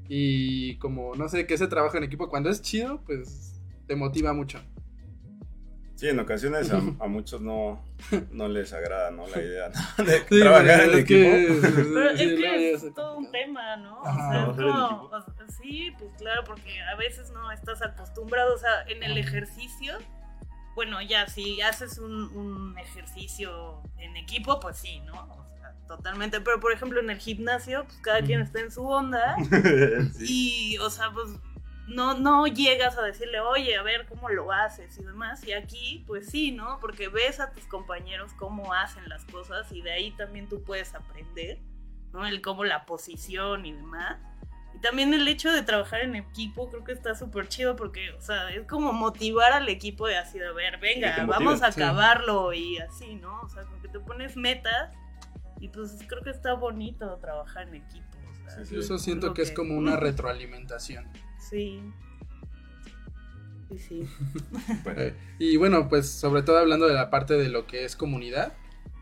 y 0.09 0.77
como, 0.79 1.14
no 1.14 1.29
sé, 1.29 1.47
que 1.47 1.55
ese 1.55 1.68
trabajo 1.68 1.97
en 1.97 2.05
equipo, 2.05 2.29
cuando 2.29 2.49
es 2.51 2.62
chido, 2.62 3.01
pues 3.05 3.61
te 3.87 3.94
motiva 3.97 4.33
mucho. 4.33 4.61
Sí, 5.97 6.09
en 6.09 6.18
ocasiones 6.21 6.71
a, 6.71 6.77
a 7.05 7.09
muchos 7.09 7.40
no, 7.40 7.83
no 8.31 8.47
les 8.49 8.73
agrada, 8.73 9.11
¿no? 9.11 9.27
La 9.27 9.42
idea 9.42 9.68
¿no? 9.99 10.05
de 10.05 10.18
Sí, 10.29 10.40
trabajar 10.40 10.81
en 10.85 10.99
equipo. 10.99 11.07
que- 11.31 11.59
Pero 11.94 12.16
sí, 12.16 12.23
es 12.23 12.35
que 12.40 12.73
es 12.73 12.94
todo 12.94 13.18
un 13.18 13.31
tema, 13.33 13.77
¿no? 13.77 14.01
O 14.01 14.05
sea, 14.05 15.25
sí, 15.61 15.90
pues 15.99 16.11
claro, 16.18 16.42
porque 16.44 16.81
a 16.83 16.94
veces 16.97 17.31
no 17.33 17.51
estás 17.51 17.83
acostumbrado, 17.83 18.55
o 18.55 18.59
sea, 18.59 18.83
en 18.87 19.03
el 19.03 19.18
ejercicio, 19.18 19.94
bueno, 20.77 21.03
ya 21.03 21.27
si 21.27 21.61
haces 21.62 21.99
un, 21.99 22.12
un 22.37 22.79
ejercicio 22.79 23.83
en 23.99 24.16
equipo, 24.16 24.61
pues 24.61 24.77
sí, 24.77 25.01
¿no? 25.01 25.14
O 25.14 25.44
sea, 25.57 25.58
totalmente, 25.88 26.40
pero 26.40 26.61
por 26.61 26.72
ejemplo 26.72 27.01
en 27.01 27.11
el 27.11 27.18
gimnasio, 27.18 27.85
pues 27.85 27.96
cada 27.98 28.20
quien 28.22 28.40
Ujú. 28.42 28.46
está 28.46 28.61
en 28.61 28.70
su 28.70 28.87
onda 28.87 29.35
Sí. 30.14 30.74
y, 30.74 30.79
o 30.79 30.90
sea, 30.90 31.11
pues 31.11 31.29
no, 31.88 32.14
no 32.14 32.46
llegas 32.46 32.98
a 32.98 33.03
decirle, 33.03 33.40
oye, 33.40 33.77
a 33.77 33.83
ver 33.83 34.07
cómo 34.07 34.29
lo 34.29 34.53
haces 34.53 34.98
y 34.98 35.03
demás. 35.03 35.42
Y 35.46 35.53
aquí, 35.53 36.05
pues 36.07 36.29
sí, 36.29 36.53
¿no? 36.53 36.79
Porque 36.81 37.09
ves 37.09 37.40
a 37.40 37.51
tus 37.53 37.64
compañeros 37.64 38.33
cómo 38.35 38.74
hacen 38.74 39.09
las 39.09 39.24
cosas 39.24 39.72
y 39.72 39.81
de 39.81 39.92
ahí 39.92 40.11
también 40.12 40.48
tú 40.48 40.62
puedes 40.62 40.94
aprender, 40.94 41.59
¿no? 42.12 42.27
El 42.27 42.42
cómo 42.42 42.64
la 42.64 42.85
posición 42.85 43.64
y 43.64 43.72
demás. 43.72 44.18
Y 44.74 44.81
también 44.81 45.14
el 45.14 45.27
hecho 45.27 45.51
de 45.51 45.62
trabajar 45.62 46.03
en 46.03 46.14
equipo 46.14 46.68
creo 46.68 46.85
que 46.85 46.92
está 46.92 47.14
súper 47.14 47.48
chido 47.48 47.74
porque, 47.74 48.11
o 48.12 48.20
sea, 48.20 48.51
es 48.51 48.66
como 48.66 48.92
motivar 48.92 49.53
al 49.53 49.68
equipo 49.70 50.07
de 50.07 50.18
así, 50.18 50.38
de 50.38 50.53
ver, 50.53 50.79
venga, 50.79 51.24
vamos 51.27 51.62
a 51.62 51.72
sí. 51.72 51.81
acabarlo 51.83 52.53
y 52.53 52.79
así, 52.79 53.14
¿no? 53.14 53.40
O 53.40 53.48
sea, 53.48 53.62
como 53.64 53.81
que 53.81 53.88
te 53.88 53.98
pones 53.98 54.37
metas 54.37 54.90
y 55.61 55.68
pues 55.68 55.99
creo 56.09 56.23
que 56.23 56.31
está 56.31 56.55
bonito 56.55 57.16
trabajar 57.21 57.68
en 57.68 57.77
equipo. 57.77 58.07
o 58.29 58.51
sea, 58.51 58.59
Sí, 58.59 58.64
sí. 58.64 58.75
Incluso 58.75 58.99
siento 58.99 59.35
que 59.35 59.42
es 59.42 59.51
como 59.53 59.77
una 59.77 59.97
retroalimentación. 59.97 61.07
Sí. 61.38 61.83
Sí, 63.68 63.79
sí. 63.79 64.01
Bueno, 64.85 65.01
Eh, 65.03 65.14
y 65.38 65.57
bueno, 65.57 65.88
pues 65.88 66.09
sobre 66.09 66.42
todo 66.42 66.59
hablando 66.59 66.87
de 66.87 66.94
la 66.94 67.11
parte 67.11 67.35
de 67.35 67.49
lo 67.49 67.66
que 67.66 67.85
es 67.85 67.97
comunidad, 67.97 68.55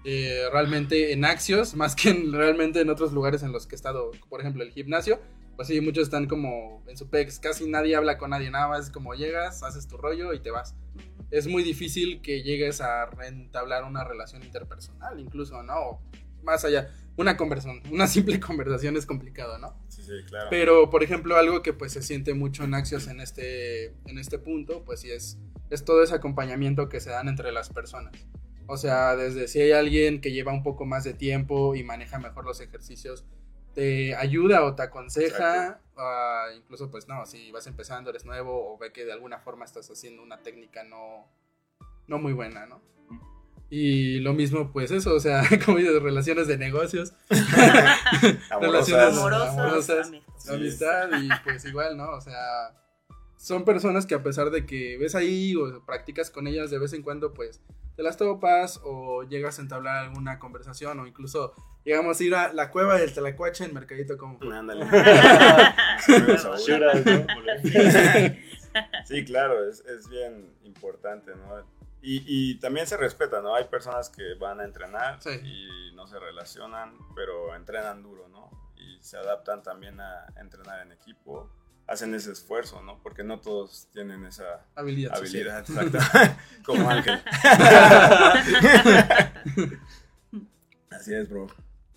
eh, 0.04 0.44
realmente 0.52 1.12
en 1.12 1.24
Axios, 1.24 1.74
más 1.74 1.94
que 1.96 2.10
en- 2.10 2.32
realmente 2.32 2.80
en 2.80 2.90
otros 2.90 3.12
lugares 3.12 3.42
en 3.42 3.52
los 3.52 3.66
que 3.66 3.74
he 3.74 3.76
estado, 3.76 4.10
por 4.28 4.40
ejemplo 4.40 4.62
el 4.62 4.70
gimnasio, 4.70 5.20
pues 5.56 5.68
sí, 5.68 5.80
muchos 5.80 6.04
están 6.04 6.26
como 6.26 6.82
en 6.86 6.96
su 6.96 7.08
pex, 7.08 7.38
casi 7.38 7.68
nadie 7.68 7.96
habla 7.96 8.18
con 8.18 8.30
nadie, 8.30 8.50
nada 8.50 8.68
más 8.68 8.90
como 8.90 9.14
llegas, 9.14 9.62
haces 9.62 9.86
tu 9.88 9.96
rollo 9.96 10.32
y 10.34 10.40
te 10.40 10.50
vas. 10.50 10.74
Es 11.30 11.46
muy 11.48 11.62
difícil 11.62 12.20
que 12.20 12.42
llegues 12.42 12.80
a 12.80 13.08
entablar 13.26 13.84
una 13.84 14.04
relación 14.04 14.42
interpersonal, 14.44 15.18
incluso, 15.18 15.62
¿no? 15.62 16.00
Más 16.46 16.64
allá, 16.64 16.90
una 17.16 17.36
conversación, 17.36 17.82
una 17.90 18.06
simple 18.06 18.38
conversación 18.40 18.96
es 18.96 19.04
complicado, 19.04 19.58
¿no? 19.58 19.76
sí, 19.88 20.02
sí, 20.02 20.12
claro. 20.26 20.46
Pero, 20.48 20.90
por 20.90 21.02
ejemplo, 21.02 21.36
algo 21.36 21.60
que 21.60 21.72
pues 21.72 21.92
se 21.92 22.02
siente 22.02 22.34
mucho 22.34 22.62
en 22.62 22.74
Axios 22.74 23.08
en 23.08 23.20
este, 23.20 23.86
en 24.06 24.18
este 24.18 24.38
punto, 24.38 24.84
pues 24.84 25.00
sí 25.00 25.10
es, 25.10 25.38
es 25.70 25.84
todo 25.84 26.02
ese 26.02 26.14
acompañamiento 26.14 26.88
que 26.88 27.00
se 27.00 27.10
dan 27.10 27.28
entre 27.28 27.50
las 27.50 27.68
personas. 27.68 28.12
O 28.68 28.76
sea, 28.76 29.16
desde 29.16 29.48
si 29.48 29.60
hay 29.60 29.72
alguien 29.72 30.20
que 30.20 30.32
lleva 30.32 30.52
un 30.52 30.62
poco 30.62 30.86
más 30.86 31.02
de 31.04 31.14
tiempo 31.14 31.74
y 31.74 31.82
maneja 31.82 32.18
mejor 32.18 32.44
los 32.44 32.60
ejercicios, 32.60 33.24
te 33.74 34.14
ayuda 34.14 34.64
o 34.64 34.74
te 34.74 34.82
aconseja, 34.82 35.80
ah, 35.96 36.46
incluso 36.56 36.90
pues 36.90 37.08
no, 37.08 37.26
si 37.26 37.52
vas 37.52 37.66
empezando, 37.66 38.10
eres 38.10 38.24
nuevo 38.24 38.72
o 38.72 38.78
ve 38.78 38.92
que 38.92 39.04
de 39.04 39.12
alguna 39.12 39.38
forma 39.38 39.64
estás 39.64 39.90
haciendo 39.90 40.22
una 40.22 40.42
técnica 40.42 40.82
no, 40.82 41.28
no 42.06 42.18
muy 42.18 42.32
buena, 42.32 42.66
¿no? 42.66 42.80
Y 43.68 44.20
lo 44.20 44.32
mismo, 44.32 44.72
pues 44.72 44.90
eso, 44.92 45.14
o 45.14 45.20
sea, 45.20 45.42
como 45.64 45.78
dices, 45.78 46.00
relaciones 46.02 46.46
de 46.46 46.56
negocios, 46.56 47.12
relaciones 48.60 49.18
Amorosas. 49.18 50.10
Sí. 50.36 50.52
amistad 50.52 51.08
y 51.20 51.28
pues 51.42 51.64
igual, 51.64 51.96
¿no? 51.96 52.10
O 52.10 52.20
sea, 52.20 52.74
son 53.36 53.64
personas 53.64 54.06
que 54.06 54.14
a 54.14 54.22
pesar 54.22 54.50
de 54.50 54.66
que 54.66 54.96
ves 54.98 55.14
ahí 55.14 55.56
o 55.56 55.84
practicas 55.84 56.30
con 56.30 56.46
ellas 56.46 56.70
de 56.70 56.78
vez 56.78 56.92
en 56.92 57.02
cuando, 57.02 57.34
pues 57.34 57.60
te 57.96 58.02
las 58.02 58.16
topas 58.16 58.80
o 58.84 59.24
llegas 59.24 59.58
a 59.58 59.62
entablar 59.62 60.04
alguna 60.04 60.38
conversación 60.38 61.00
o 61.00 61.06
incluso 61.06 61.54
llegamos 61.84 62.20
a 62.20 62.24
ir 62.24 62.34
a 62.34 62.52
la 62.52 62.70
cueva 62.70 62.98
del 62.98 63.12
Tlacuache 63.12 63.64
en 63.64 63.72
Mercadito 63.72 64.18
como... 64.18 64.38
Ándale. 64.52 64.84
Por 64.86 65.00
ahí. 67.50 68.42
Sí, 69.06 69.24
claro, 69.24 69.66
es, 69.66 69.80
es 69.86 70.08
bien 70.10 70.54
importante, 70.64 71.32
¿no? 71.34 71.75
Y, 72.08 72.22
y 72.26 72.54
también 72.60 72.86
se 72.86 72.96
respeta, 72.96 73.40
¿no? 73.42 73.56
Hay 73.56 73.64
personas 73.64 74.10
que 74.10 74.34
van 74.34 74.60
a 74.60 74.64
entrenar 74.64 75.20
Sí. 75.20 75.30
y 75.42 75.92
no 75.96 76.06
se 76.06 76.20
relacionan, 76.20 76.96
pero 77.16 77.56
entrenan 77.56 78.00
duro, 78.02 78.28
¿no? 78.28 78.48
Y 78.76 79.02
se 79.02 79.16
adaptan 79.16 79.62
también 79.64 79.98
a 80.00 80.26
entrenar 80.40 80.82
en 80.86 80.92
equipo, 80.92 81.50
hacen 81.88 82.14
ese 82.14 82.30
esfuerzo, 82.30 82.80
¿no? 82.82 83.02
Porque 83.02 83.24
no 83.24 83.40
todos 83.40 83.88
tienen 83.92 84.24
esa 84.24 84.64
Habilidad. 84.76 85.16
habilidad, 85.16 85.58
exacto. 85.68 85.98
Como 86.64 86.88
Ángel. 86.88 87.20
Así 90.90 91.14
es, 91.14 91.28
bro. 91.28 91.46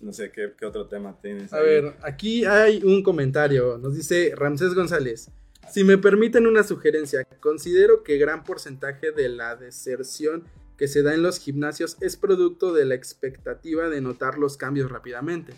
No 0.00 0.12
sé 0.12 0.30
qué, 0.32 0.52
qué 0.58 0.66
otro 0.66 0.86
tema 0.86 1.16
tienes. 1.20 1.52
A 1.52 1.58
ahí? 1.58 1.62
ver, 1.64 1.96
aquí 2.02 2.44
hay 2.44 2.82
un 2.82 3.02
comentario. 3.02 3.78
Nos 3.78 3.94
dice 3.94 4.32
Ramsés 4.34 4.74
González. 4.74 5.30
Si 5.68 5.84
me 5.84 5.98
permiten 5.98 6.46
una 6.46 6.62
sugerencia, 6.62 7.24
considero 7.40 8.02
que 8.02 8.18
gran 8.18 8.44
porcentaje 8.44 9.12
de 9.12 9.28
la 9.28 9.56
deserción 9.56 10.44
que 10.76 10.88
se 10.88 11.02
da 11.02 11.14
en 11.14 11.22
los 11.22 11.38
gimnasios 11.38 11.96
es 12.00 12.16
producto 12.16 12.72
de 12.72 12.86
la 12.86 12.94
expectativa 12.94 13.88
de 13.88 14.00
notar 14.00 14.38
los 14.38 14.56
cambios 14.56 14.90
rápidamente. 14.90 15.52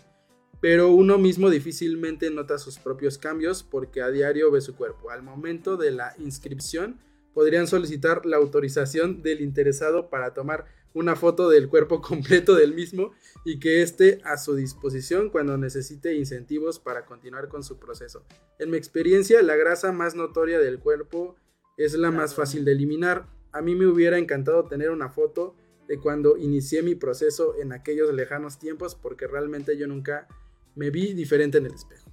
Pero 0.59 0.89
uno 0.91 1.17
mismo 1.17 1.49
difícilmente 1.49 2.29
nota 2.29 2.57
sus 2.57 2.77
propios 2.77 3.17
cambios 3.17 3.63
porque 3.63 4.01
a 4.01 4.11
diario 4.11 4.51
ve 4.51 4.61
su 4.61 4.75
cuerpo. 4.75 5.09
Al 5.09 5.23
momento 5.23 5.77
de 5.77 5.91
la 5.91 6.13
inscripción 6.19 6.99
podrían 7.33 7.67
solicitar 7.67 8.25
la 8.25 8.37
autorización 8.37 9.23
del 9.23 9.41
interesado 9.41 10.09
para 10.09 10.33
tomar 10.33 10.65
una 10.93 11.15
foto 11.15 11.49
del 11.49 11.69
cuerpo 11.69 12.01
completo 12.01 12.55
del 12.55 12.73
mismo 12.73 13.11
y 13.45 13.59
que 13.59 13.81
esté 13.81 14.21
a 14.23 14.37
su 14.37 14.55
disposición 14.55 15.29
cuando 15.29 15.57
necesite 15.57 16.15
incentivos 16.15 16.79
para 16.79 17.05
continuar 17.05 17.47
con 17.47 17.63
su 17.63 17.79
proceso. 17.79 18.25
En 18.59 18.71
mi 18.71 18.77
experiencia, 18.77 19.41
la 19.41 19.55
grasa 19.55 19.91
más 19.91 20.15
notoria 20.15 20.59
del 20.59 20.79
cuerpo 20.79 21.35
es 21.77 21.93
la 21.93 22.11
más 22.11 22.35
fácil 22.35 22.65
de 22.65 22.73
eliminar. 22.73 23.27
A 23.51 23.61
mí 23.61 23.75
me 23.75 23.87
hubiera 23.87 24.17
encantado 24.17 24.67
tener 24.67 24.91
una 24.91 25.09
foto 25.09 25.55
de 25.87 25.99
cuando 25.99 26.37
inicié 26.37 26.81
mi 26.81 26.95
proceso 26.95 27.55
en 27.59 27.73
aquellos 27.73 28.13
lejanos 28.13 28.57
tiempos 28.57 28.95
porque 28.95 29.27
realmente 29.27 29.77
yo 29.77 29.87
nunca 29.87 30.27
me 30.75 30.89
vi 30.89 31.13
diferente 31.13 31.57
en 31.57 31.65
el 31.65 31.73
espejo. 31.73 32.09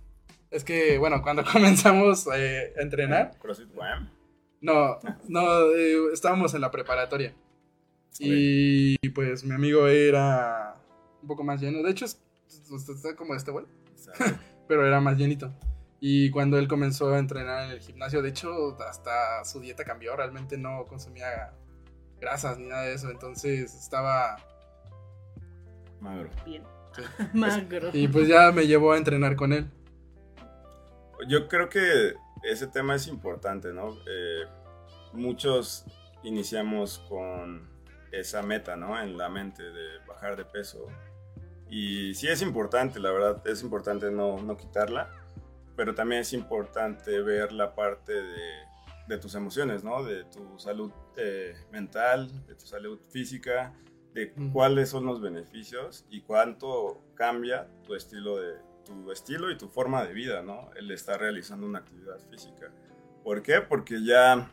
Es 0.51 0.64
que, 0.64 0.99
bueno, 0.99 1.23
cuando 1.23 1.45
comenzamos 1.53 2.27
eh, 2.35 2.75
a 2.77 2.83
entrenar, 2.83 3.38
no, 4.61 4.99
no, 5.29 5.71
eh, 5.73 6.12
estábamos 6.12 6.55
en 6.55 6.61
la 6.61 6.71
preparatoria. 6.71 7.35
Y 8.18 8.96
pues 9.11 9.44
mi 9.44 9.55
amigo 9.55 9.87
era 9.87 10.77
un 11.23 11.29
poco 11.29 11.42
más 11.44 11.61
lleno. 11.61 11.83
De 11.83 11.90
hecho, 11.90 12.05
es- 12.05 12.20
es- 12.49 12.88
está 12.88 13.14
como 13.16 13.35
este 13.35 13.51
güey, 13.51 13.64
pero 14.68 14.87
era 14.87 15.01
más 15.01 15.16
llenito. 15.16 15.53
Y 16.01 16.31
cuando 16.31 16.59
él 16.59 16.66
comenzó 16.66 17.12
a 17.12 17.18
entrenar 17.18 17.66
en 17.66 17.70
el 17.73 17.81
gimnasio, 17.81 18.23
de 18.23 18.31
hecho, 18.31 18.77
hasta 18.88 19.44
su 19.44 19.61
dieta 19.61 19.85
cambió. 19.85 20.16
Realmente 20.16 20.57
no 20.57 20.87
consumía 20.87 21.53
grasas 22.18 22.59
ni 22.59 22.66
nada 22.68 22.83
de 22.83 22.94
eso. 22.94 23.11
Entonces 23.11 23.75
estaba. 23.75 24.37
magro. 26.01 26.31
Bien. 26.46 26.62
Sí. 26.96 27.03
Magro. 27.35 27.90
Y 27.92 28.09
pues 28.09 28.27
ya 28.29 28.51
me 28.51 28.66
llevó 28.66 28.92
a 28.92 28.96
entrenar 28.99 29.37
con 29.37 29.53
él. 29.53 29.70
Yo 31.29 31.46
creo 31.49 31.68
que 31.68 32.14
ese 32.42 32.66
tema 32.66 32.94
es 32.96 33.07
importante, 33.07 33.73
¿no? 33.73 33.90
Eh, 34.09 34.44
muchos 35.12 35.85
iniciamos 36.23 36.99
con 37.09 37.68
esa 38.12 38.42
meta, 38.42 38.77
¿no? 38.77 39.01
En 39.01 39.16
la 39.16 39.29
mente 39.29 39.62
de 39.62 39.99
bajar 40.07 40.37
de 40.37 40.44
peso. 40.44 40.87
Y 41.68 42.14
sí 42.14 42.29
es 42.29 42.42
importante, 42.42 42.99
la 42.99 43.12
verdad, 43.12 43.42
es 43.46 43.62
importante 43.62 44.11
no, 44.11 44.42
no 44.42 44.57
quitarla, 44.57 45.11
pero 45.77 45.94
también 45.94 46.23
es 46.23 46.33
importante 46.33 47.23
ver 47.23 47.53
la 47.53 47.75
parte 47.75 48.12
de, 48.12 48.42
de 49.07 49.18
tus 49.18 49.35
emociones, 49.35 49.85
¿no? 49.85 50.03
De 50.03 50.25
tu 50.25 50.59
salud 50.59 50.90
eh, 51.16 51.55
mental, 51.70 52.29
de 52.46 52.55
tu 52.55 52.66
salud 52.66 52.99
física, 53.09 53.73
de 54.14 54.33
cuáles 54.53 54.88
son 54.88 55.07
los 55.07 55.20
beneficios 55.20 56.05
y 56.11 56.23
cuánto 56.23 57.01
cambia 57.14 57.68
tu 57.85 57.94
estilo 57.94 58.38
de 58.38 58.55
tu 58.85 59.12
estilo 59.12 59.51
y 59.51 59.59
tu 59.59 59.68
forma 59.68 60.05
de 60.05 60.12
vida, 60.12 60.42
¿no? 60.42 60.70
El 60.75 60.90
estar 60.90 61.20
realizando 61.20 61.66
una 61.66 61.81
actividad 61.81 62.18
física. 62.31 62.73
¿Por 63.23 63.42
qué? 63.42 63.61
Porque 63.61 64.03
ya, 64.05 64.51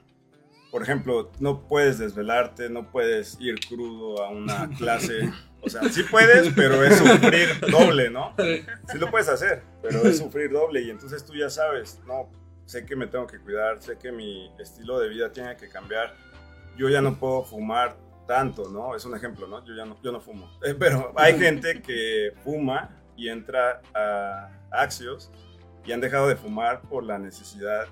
por 0.71 0.83
ejemplo, 0.83 1.31
no 1.39 1.67
puedes 1.67 1.97
desvelarte, 1.97 2.69
no 2.69 2.89
puedes 2.89 3.37
ir 3.39 3.59
crudo 3.67 4.23
a 4.23 4.29
una 4.29 4.69
clase. 4.77 5.31
O 5.61 5.69
sea, 5.69 5.83
sí 5.89 6.03
puedes, 6.03 6.53
pero 6.53 6.83
es 6.83 6.97
sufrir 6.97 7.59
doble, 7.71 8.09
¿no? 8.09 8.33
Sí 8.91 8.97
lo 8.97 9.09
puedes 9.09 9.27
hacer, 9.27 9.63
pero 9.81 10.03
es 10.03 10.19
sufrir 10.19 10.51
doble 10.51 10.81
y 10.81 10.89
entonces 10.89 11.25
tú 11.25 11.33
ya 11.33 11.49
sabes, 11.49 11.99
no, 12.05 12.29
sé 12.65 12.85
que 12.85 12.95
me 12.95 13.07
tengo 13.07 13.25
que 13.25 13.39
cuidar, 13.39 13.81
sé 13.81 13.97
que 13.97 14.11
mi 14.11 14.51
estilo 14.59 14.99
de 14.99 15.09
vida 15.09 15.31
tiene 15.31 15.55
que 15.57 15.67
cambiar. 15.69 16.13
Yo 16.77 16.89
ya 16.89 17.01
no 17.01 17.15
puedo 17.15 17.43
fumar 17.43 17.97
tanto, 18.27 18.69
¿no? 18.69 18.95
Es 18.95 19.05
un 19.05 19.15
ejemplo, 19.15 19.47
¿no? 19.47 19.65
Yo 19.65 19.73
ya 19.73 19.85
no, 19.85 19.97
yo 20.03 20.11
no 20.11 20.21
fumo. 20.21 20.49
Eh, 20.63 20.75
pero 20.77 21.13
hay 21.15 21.39
gente 21.39 21.81
que 21.81 22.33
fuma 22.43 22.89
y 23.15 23.29
entra 23.29 23.81
a 23.95 24.51
Axios 24.69 25.31
y 25.85 25.91
han 25.91 26.01
dejado 26.01 26.27
de 26.27 26.35
fumar 26.35 26.81
por 26.81 27.03
la 27.03 27.17
necesidad 27.17 27.87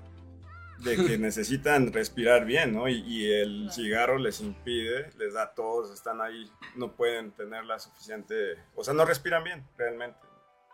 de 0.78 0.96
que 0.96 1.18
necesitan 1.18 1.92
respirar 1.92 2.44
bien, 2.44 2.72
¿no? 2.72 2.88
Y, 2.88 3.00
y 3.06 3.32
el 3.32 3.70
cigarro 3.72 4.18
les 4.18 4.40
impide, 4.40 5.10
les 5.18 5.34
da 5.34 5.54
tos, 5.54 5.90
están 5.92 6.20
ahí, 6.20 6.50
no 6.74 6.92
pueden 6.92 7.32
tener 7.32 7.64
la 7.64 7.78
suficiente, 7.78 8.56
o 8.74 8.84
sea, 8.84 8.94
no 8.94 9.04
respiran 9.04 9.44
bien 9.44 9.66
realmente, 9.76 10.18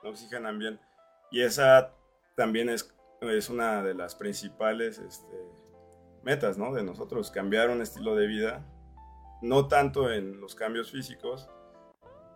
no 0.03 0.11
oxigenan 0.11 0.59
bien. 0.59 0.81
Y 1.31 1.43
esa 1.43 1.95
también 2.35 2.69
es, 2.69 2.95
es 3.21 3.49
una 3.49 3.83
de 3.83 3.95
las 3.95 4.15
principales 4.15 4.99
este, 4.99 5.37
metas, 6.23 6.59
¿no? 6.59 6.73
De 6.73 6.83
nosotros, 6.83 7.31
cambiar 7.31 7.71
un 7.71 7.81
estilo 7.81 8.15
de 8.15 8.27
vida, 8.27 8.67
no 9.41 9.69
tanto 9.69 10.13
en 10.13 10.41
los 10.41 10.55
cambios 10.55 10.91
físicos, 10.91 11.49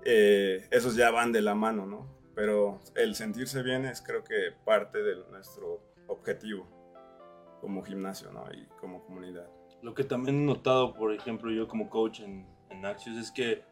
eh, 0.04 0.66
esos 0.70 0.94
ya 0.94 1.10
van 1.10 1.32
de 1.32 1.42
la 1.42 1.54
mano, 1.54 1.86
¿no? 1.86 2.16
Pero 2.34 2.80
el 2.94 3.14
sentirse 3.14 3.62
bien 3.62 3.86
es 3.86 4.02
creo 4.02 4.22
que 4.22 4.52
parte 4.64 5.02
de 5.02 5.16
nuestro 5.30 5.82
objetivo 6.06 6.75
como 7.60 7.82
gimnasio, 7.82 8.32
¿no? 8.32 8.44
Y 8.52 8.66
como 8.80 9.02
comunidad. 9.04 9.48
Lo 9.82 9.94
que 9.94 10.04
también 10.04 10.42
he 10.42 10.44
notado, 10.44 10.94
por 10.94 11.12
ejemplo, 11.12 11.50
yo 11.50 11.68
como 11.68 11.90
coach 11.90 12.20
en, 12.20 12.46
en 12.70 12.84
Axios, 12.84 13.16
es 13.16 13.30
que 13.30 13.62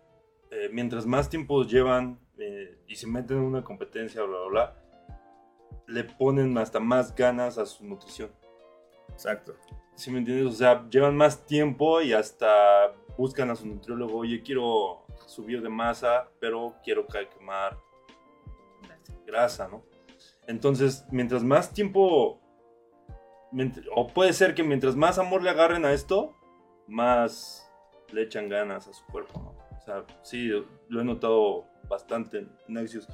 eh, 0.51 0.69
mientras 0.73 1.07
más 1.07 1.29
tiempo 1.29 1.63
llevan 1.65 2.21
eh, 2.39 2.79
y 2.87 2.97
se 2.97 3.07
meten 3.07 3.39
en 3.39 3.45
una 3.45 3.65
competencia, 3.65 4.23
bla, 4.23 4.39
bla, 4.39 4.49
bla, 4.49 4.85
le 5.87 6.05
ponen 6.05 6.57
hasta 6.59 6.81
más 6.81 7.15
ganas 7.15 7.59
a 7.59 7.67
su 7.67 7.85
nutrición. 7.85 8.31
Exacto. 9.11 9.55
¿Sí 9.95 10.11
me 10.11 10.19
entiendes? 10.19 10.47
O 10.47 10.57
sea, 10.57 10.89
llevan 10.89 11.17
más 11.17 11.45
tiempo 11.47 12.01
y 12.03 12.13
hasta 12.13 12.93
buscan 13.17 13.51
a 13.51 13.57
su 13.57 13.67
nutriólogo, 13.67 14.19
oye, 14.19 14.43
quiero 14.43 15.05
subir 15.27 15.63
de 15.63 15.69
masa, 15.69 16.29
pero 16.41 16.75
quiero 16.83 17.07
quemar 17.07 17.79
grasa, 19.27 19.69
¿no? 19.69 19.85
Entonces, 20.47 21.07
mientras 21.11 21.43
más 21.43 21.73
tiempo, 21.73 22.41
o 23.95 24.09
puede 24.09 24.33
ser 24.33 24.55
que 24.55 24.63
mientras 24.63 24.97
más 24.97 25.19
amor 25.19 25.43
le 25.43 25.51
agarren 25.51 25.85
a 25.85 25.93
esto, 25.93 26.35
más 26.87 27.71
le 28.13 28.23
echan 28.23 28.49
ganas 28.49 28.89
a 28.89 28.93
su 28.93 29.05
cuerpo, 29.07 29.41
¿no? 29.41 29.79
O 29.79 29.81
sea, 29.85 30.05
sí, 30.23 30.51
lo 30.89 31.01
he 31.01 31.05
notado 31.05 31.67
bastante 31.89 32.47
en 32.69 32.79
Axios. 32.79 33.07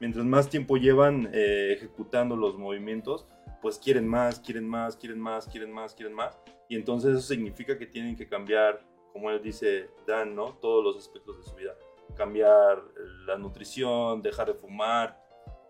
Mientras 0.00 0.24
más 0.24 0.48
tiempo 0.48 0.76
llevan 0.76 1.30
eh, 1.32 1.74
ejecutando 1.76 2.36
los 2.36 2.58
movimientos, 2.58 3.26
pues 3.60 3.78
quieren 3.78 4.06
más, 4.08 4.40
quieren 4.40 4.68
más, 4.68 4.96
quieren 4.96 5.20
más, 5.20 5.46
quieren 5.46 5.72
más, 5.72 5.94
quieren 5.94 6.14
más. 6.14 6.36
Y 6.68 6.74
entonces 6.74 7.12
eso 7.12 7.28
significa 7.28 7.78
que 7.78 7.86
tienen 7.86 8.16
que 8.16 8.26
cambiar, 8.26 8.84
como 9.12 9.30
él 9.30 9.40
dice 9.40 9.90
Dan, 10.06 10.34
¿no? 10.34 10.54
Todos 10.60 10.82
los 10.82 10.96
aspectos 10.96 11.38
de 11.38 11.44
su 11.44 11.54
vida. 11.54 11.76
Cambiar 12.16 12.82
la 13.26 13.38
nutrición, 13.38 14.22
dejar 14.22 14.48
de 14.48 14.54
fumar, 14.54 15.22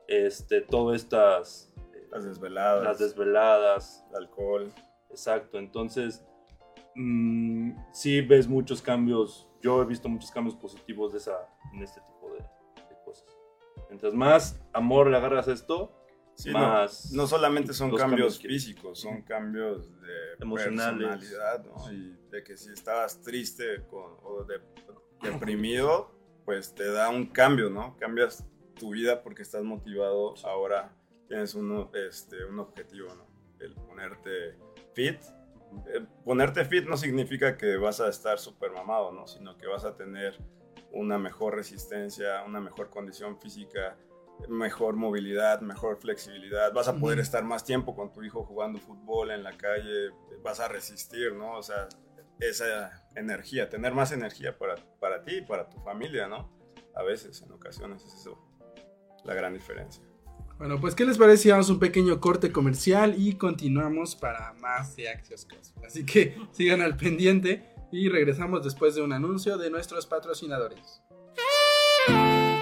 este, 0.08 0.62
todas 0.62 1.02
estas, 1.02 1.72
eh, 1.91 1.91
Las 2.12 2.24
desveladas, 2.24 2.84
las 2.84 2.98
desveladas, 2.98 4.04
el 4.10 4.16
alcohol. 4.16 4.72
exacto. 5.10 5.58
Entonces, 5.58 6.24
mm, 6.94 7.72
sí 7.92 8.20
ves 8.20 8.46
muchos 8.48 8.82
cambios, 8.82 9.48
yo 9.60 9.82
he 9.82 9.86
visto 9.86 10.08
muchos 10.08 10.30
cambios 10.30 10.54
positivos 10.56 11.12
de 11.12 11.18
esa, 11.18 11.48
en 11.72 11.82
este 11.82 12.00
tipo 12.02 12.30
de, 12.32 12.38
de 12.88 12.96
cosas. 13.04 13.26
Mientras 13.88 14.12
más 14.14 14.60
amor 14.72 15.08
le 15.10 15.16
agarras 15.16 15.48
a 15.48 15.52
esto, 15.52 15.98
Sí, 16.34 16.50
no, 16.50 16.58
más... 16.60 17.12
no 17.12 17.26
solamente 17.26 17.74
son 17.74 17.90
cambios, 17.90 18.08
cambios 18.10 18.38
que- 18.38 18.48
físicos, 18.48 19.00
son 19.00 19.20
cambios 19.22 19.90
de 20.00 20.08
Emocionales. 20.40 21.08
personalidad, 21.20 21.64
¿no? 21.64 21.92
Y 21.92 22.16
de 22.30 22.42
que 22.42 22.56
si 22.56 22.72
estabas 22.72 23.20
triste 23.20 23.84
con- 23.90 24.16
o 24.22 24.42
de- 24.44 24.60
deprimido, 25.22 26.10
pues 26.44 26.74
te 26.74 26.90
da 26.90 27.10
un 27.10 27.26
cambio, 27.26 27.68
¿no? 27.70 27.96
Cambias 27.98 28.44
tu 28.78 28.90
vida 28.92 29.22
porque 29.22 29.42
estás 29.42 29.62
motivado, 29.62 30.34
ahora 30.44 30.94
tienes 31.32 31.54
un, 31.54 31.88
este, 31.94 32.44
un 32.44 32.58
objetivo, 32.58 33.14
¿no? 33.14 33.26
El 33.58 33.74
ponerte 33.74 34.58
fit. 34.92 35.18
Eh, 35.86 36.04
ponerte 36.26 36.62
fit 36.66 36.84
no 36.84 36.98
significa 36.98 37.56
que 37.56 37.78
vas 37.78 38.02
a 38.02 38.10
estar 38.10 38.38
súper 38.38 38.70
mamado, 38.70 39.12
¿no? 39.12 39.26
Sino 39.26 39.56
que 39.56 39.66
vas 39.66 39.86
a 39.86 39.96
tener 39.96 40.36
una 40.92 41.16
mejor 41.16 41.54
resistencia, 41.54 42.44
una 42.46 42.60
mejor 42.60 42.90
condición 42.90 43.40
física, 43.40 43.96
mejor 44.46 44.94
movilidad, 44.96 45.62
mejor 45.62 45.96
flexibilidad, 45.96 46.70
vas 46.74 46.88
a 46.88 46.96
poder 46.96 47.18
estar 47.18 47.42
más 47.44 47.64
tiempo 47.64 47.96
con 47.96 48.12
tu 48.12 48.22
hijo 48.22 48.44
jugando 48.44 48.78
fútbol 48.78 49.30
en 49.30 49.42
la 49.42 49.56
calle, 49.56 50.10
vas 50.42 50.60
a 50.60 50.68
resistir, 50.68 51.32
¿no? 51.32 51.56
O 51.56 51.62
sea, 51.62 51.88
esa 52.40 53.06
energía, 53.16 53.70
tener 53.70 53.94
más 53.94 54.12
energía 54.12 54.58
para, 54.58 54.74
para 55.00 55.22
ti 55.22 55.36
y 55.36 55.40
para 55.40 55.66
tu 55.70 55.80
familia, 55.80 56.28
¿no? 56.28 56.52
A 56.94 57.02
veces, 57.02 57.40
en 57.40 57.52
ocasiones, 57.52 58.04
es 58.04 58.12
eso 58.12 58.38
la 59.24 59.32
gran 59.32 59.54
diferencia. 59.54 60.11
Bueno, 60.58 60.80
pues, 60.80 60.94
¿qué 60.94 61.04
les 61.04 61.18
parece 61.18 61.44
si 61.44 61.48
damos 61.48 61.70
un 61.70 61.78
pequeño 61.78 62.20
corte 62.20 62.52
comercial 62.52 63.14
y 63.18 63.34
continuamos 63.34 64.14
para 64.14 64.52
más 64.54 64.94
de 64.96 65.08
Axios 65.08 65.44
CrossFit? 65.44 65.84
Así 65.84 66.06
que 66.06 66.36
sigan 66.52 66.80
al 66.80 66.96
pendiente 66.96 67.64
y 67.90 68.08
regresamos 68.08 68.62
después 68.64 68.94
de 68.94 69.02
un 69.02 69.12
anuncio 69.12 69.58
de 69.58 69.70
nuestros 69.70 70.06
patrocinadores. 70.06 71.02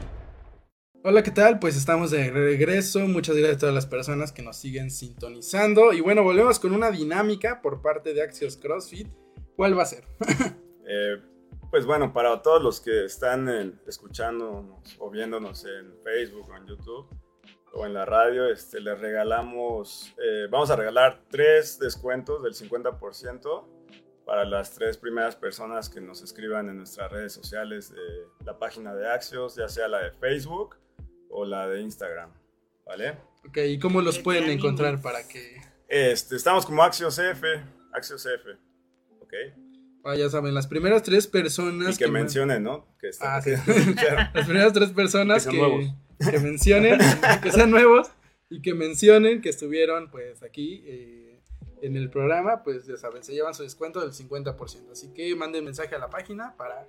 Hola, 1.03 1.23
¿qué 1.23 1.31
tal? 1.31 1.57
Pues 1.57 1.75
estamos 1.75 2.11
de 2.11 2.29
regreso. 2.29 2.99
Muchas 2.99 3.35
gracias 3.35 3.57
a 3.57 3.59
todas 3.61 3.73
las 3.73 3.87
personas 3.87 4.31
que 4.31 4.43
nos 4.43 4.57
siguen 4.57 4.91
sintonizando. 4.91 5.93
Y 5.93 6.01
bueno, 6.01 6.21
volvemos 6.21 6.59
con 6.59 6.73
una 6.73 6.91
dinámica 6.91 7.59
por 7.63 7.81
parte 7.81 8.13
de 8.13 8.21
Axios 8.21 8.55
CrossFit. 8.55 9.07
¿Cuál 9.55 9.75
va 9.77 9.83
a 9.83 9.87
ser? 9.87 10.03
Eh, 10.93 11.21
pues 11.69 11.85
bueno, 11.85 12.11
para 12.11 12.41
todos 12.41 12.61
los 12.61 12.81
que 12.81 13.05
están 13.05 13.79
escuchándonos 13.87 14.97
o 14.99 15.09
viéndonos 15.09 15.63
en 15.63 15.93
Facebook 16.03 16.49
o 16.49 16.57
en 16.57 16.67
YouTube 16.67 17.07
o 17.71 17.85
en 17.85 17.93
la 17.93 18.03
radio, 18.03 18.51
este, 18.51 18.81
les 18.81 18.99
regalamos, 18.99 20.13
eh, 20.21 20.47
vamos 20.49 20.69
a 20.69 20.75
regalar 20.75 21.23
tres 21.29 21.79
descuentos 21.79 22.43
del 22.43 22.55
50% 22.55 23.65
para 24.25 24.43
las 24.43 24.73
tres 24.73 24.97
primeras 24.97 25.37
personas 25.37 25.87
que 25.87 26.01
nos 26.01 26.21
escriban 26.23 26.67
en 26.67 26.77
nuestras 26.77 27.09
redes 27.09 27.31
sociales 27.31 27.93
de 27.93 28.25
la 28.43 28.59
página 28.59 28.93
de 28.93 29.09
Axios, 29.09 29.55
ya 29.55 29.69
sea 29.69 29.87
la 29.87 29.99
de 29.99 30.11
Facebook 30.11 30.75
o 31.31 31.45
la 31.45 31.67
de 31.67 31.81
Instagram, 31.81 32.29
¿vale? 32.85 33.17
ok, 33.47 33.57
¿y 33.67 33.79
cómo 33.79 34.01
los 34.01 34.19
pueden 34.19 34.49
encontrar 34.49 35.01
para 35.01 35.27
que... 35.27 35.61
Este, 35.87 36.35
estamos 36.35 36.65
como 36.65 36.83
Axios 36.83 37.17
F, 37.19 37.47
Axios 37.93 38.25
F, 38.25 38.49
¿ok? 39.19 39.33
ah, 40.05 40.15
ya 40.15 40.29
saben, 40.29 40.53
las 40.53 40.67
primeras 40.67 41.03
tres 41.03 41.27
personas 41.27 41.95
Y 41.95 41.97
que 41.97 42.07
me- 42.07 42.19
mencionen, 42.19 42.63
¿no? 42.63 42.87
Que 42.99 43.09
están 43.09 43.29
Ah, 43.35 43.41
sí. 43.43 43.51
Las 44.33 44.45
primeras 44.45 44.73
tres 44.73 44.91
personas 44.91 45.45
Que 45.47 45.91
que 46.31 46.39
mencionen, 46.39 46.99
que 47.41 47.51
sean 47.51 47.71
nuevos 47.71 48.11
y 48.49 48.61
que 48.61 48.73
mencionen 48.73 49.41
que 49.41 49.49
estuvieron 49.49 50.11
pues 50.11 50.43
aquí 50.43 50.83
eh, 50.85 51.41
en 51.81 51.95
el 51.97 52.09
programa, 52.11 52.63
pues 52.63 52.85
ya 52.85 52.95
saben, 52.97 53.23
se 53.23 53.33
llevan 53.33 53.53
su 53.55 53.63
descuento 53.63 54.01
del 54.01 54.11
50%. 54.11 54.91
Así 54.91 55.11
que 55.13 55.35
manden 55.35 55.65
mensaje 55.65 55.95
a 55.95 55.99
la 55.99 56.09
página 56.11 56.55
para 56.57 56.85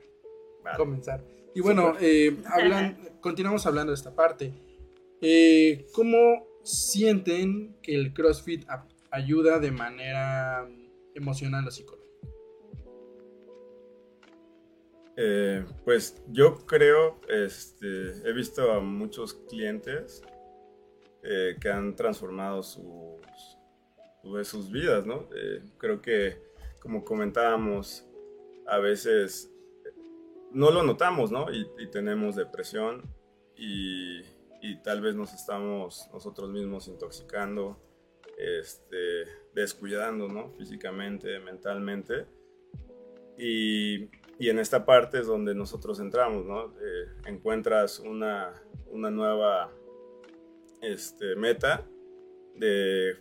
Vale. 0.63 0.77
comenzar. 0.77 1.25
Y 1.55 1.61
bueno, 1.61 1.95
eh, 2.01 2.37
hablan, 2.47 2.99
continuamos 3.21 3.67
hablando 3.67 3.93
de 3.93 3.97
esta 3.97 4.15
parte. 4.15 4.53
Eh, 5.21 5.87
¿Cómo 5.93 6.47
sienten 6.65 7.77
que 7.83 7.95
el 7.95 8.13
CrossFit 8.13 8.65
ayuda 9.11 9.59
de 9.59 9.71
manera 9.71 10.69
emocional 11.15 11.67
o 11.67 11.71
psicológica? 11.71 12.03
Eh, 15.17 15.65
pues 15.85 16.23
yo 16.29 16.67
creo, 16.67 17.21
este, 17.29 18.29
he 18.29 18.33
visto 18.33 18.73
a 18.73 18.81
muchos 18.81 19.35
clientes 19.35 20.23
eh, 21.23 21.57
que 21.61 21.69
han 21.69 21.95
transformado 21.95 22.63
sus, 22.63 23.59
pues, 24.23 24.49
sus 24.49 24.71
vidas, 24.71 25.05
¿no? 25.05 25.29
Eh, 25.37 25.63
creo 25.77 26.01
que, 26.01 26.43
como 26.81 27.05
comentábamos, 27.05 28.07
a 28.67 28.79
veces 28.79 29.52
no 30.55 30.71
lo 30.71 30.83
notamos, 30.83 31.31
¿no? 31.31 31.47
Y, 31.53 31.67
tenemos 31.91 32.37
depresión 32.37 33.03
y, 33.57 34.21
y 34.63 34.83
tal 34.83 35.01
vez 35.01 35.15
nos 35.15 35.33
estamos 35.35 36.09
nosotros 36.13 36.51
mismos 36.51 36.89
intoxicando, 36.89 37.79
este, 38.39 39.25
descuidando, 39.55 40.29
¿no? 40.29 40.51
Físicamente, 40.53 41.39
mentalmente. 41.41 42.27
Y, 43.39 44.09
y 44.39 44.49
en 44.49 44.59
esta 44.59 44.85
parte 44.85 45.21
es 45.21 45.27
donde 45.27 45.55
nosotros 45.55 46.01
entramos, 46.01 46.45
¿no? 46.47 46.75
Eh, 46.81 47.07
encuentras 47.27 47.99
una, 48.01 48.53
una 48.87 49.11
nueva 49.11 49.71
este, 50.81 51.37
meta 51.37 51.87
de, 52.57 53.17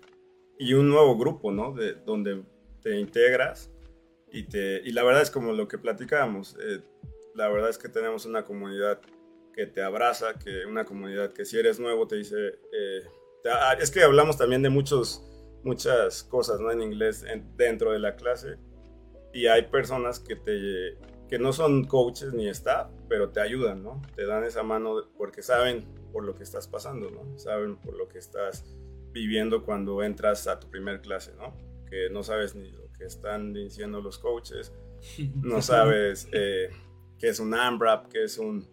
y 0.57 0.73
un 0.73 0.89
nuevo 0.89 1.17
grupo, 1.17 1.51
¿no? 1.51 1.73
De, 1.73 1.93
donde 1.93 2.43
te 2.81 2.99
integras 2.99 3.71
y, 4.31 4.43
te, 4.43 4.81
y 4.83 4.91
la 4.91 5.03
verdad 5.03 5.21
es 5.21 5.31
como 5.31 5.53
lo 5.53 5.67
que 5.67 5.77
platicábamos, 5.77 6.57
eh, 6.59 6.81
la 7.35 7.49
verdad 7.49 7.69
es 7.69 7.77
que 7.77 7.89
tenemos 7.89 8.25
una 8.25 8.43
comunidad 8.45 9.01
que 9.53 9.65
te 9.67 9.81
abraza, 9.81 10.37
que 10.39 10.65
una 10.65 10.85
comunidad 10.85 11.33
que 11.33 11.45
si 11.45 11.57
eres 11.57 11.79
nuevo 11.79 12.07
te 12.07 12.15
dice, 12.17 12.35
eh, 12.71 13.01
te- 13.43 13.83
es 13.83 13.91
que 13.91 14.03
hablamos 14.03 14.37
también 14.37 14.61
de 14.61 14.69
muchos, 14.69 15.27
muchas 15.63 16.23
cosas, 16.23 16.59
¿no? 16.59 16.71
En 16.71 16.81
inglés 16.81 17.23
en- 17.23 17.55
dentro 17.57 17.91
de 17.91 17.99
la 17.99 18.15
clase 18.15 18.57
y 19.33 19.47
hay 19.47 19.63
personas 19.63 20.19
que 20.19 20.35
te 20.35 20.97
que 21.29 21.39
no 21.39 21.53
son 21.53 21.85
coaches 21.85 22.33
ni 22.33 22.49
staff, 22.49 22.89
pero 23.07 23.29
te 23.29 23.39
ayudan, 23.39 23.81
¿no? 23.83 24.01
Te 24.17 24.25
dan 24.25 24.43
esa 24.43 24.63
mano 24.63 24.97
porque 25.17 25.41
saben 25.41 25.85
por 26.11 26.25
lo 26.25 26.35
que 26.35 26.43
estás 26.43 26.67
pasando, 26.67 27.09
¿no? 27.09 27.39
Saben 27.39 27.77
por 27.77 27.95
lo 27.97 28.09
que 28.09 28.17
estás 28.17 28.65
viviendo 29.13 29.63
cuando 29.63 30.03
entras 30.03 30.47
a 30.47 30.59
tu 30.59 30.69
primer 30.69 30.99
clase, 31.01 31.33
¿no? 31.37 31.55
Que 31.89 32.09
no 32.09 32.21
sabes 32.23 32.53
ni 32.55 32.69
lo 32.71 32.91
que 32.91 33.05
están 33.05 33.53
diciendo 33.53 34.01
los 34.01 34.17
coaches, 34.19 34.73
no 35.35 35.61
sabes 35.61 36.27
eh, 36.33 36.69
qué 37.21 37.29
es 37.29 37.39
un 37.39 37.53
AMRAP, 37.53 38.11
qué 38.11 38.23
es 38.23 38.39
un, 38.39 38.67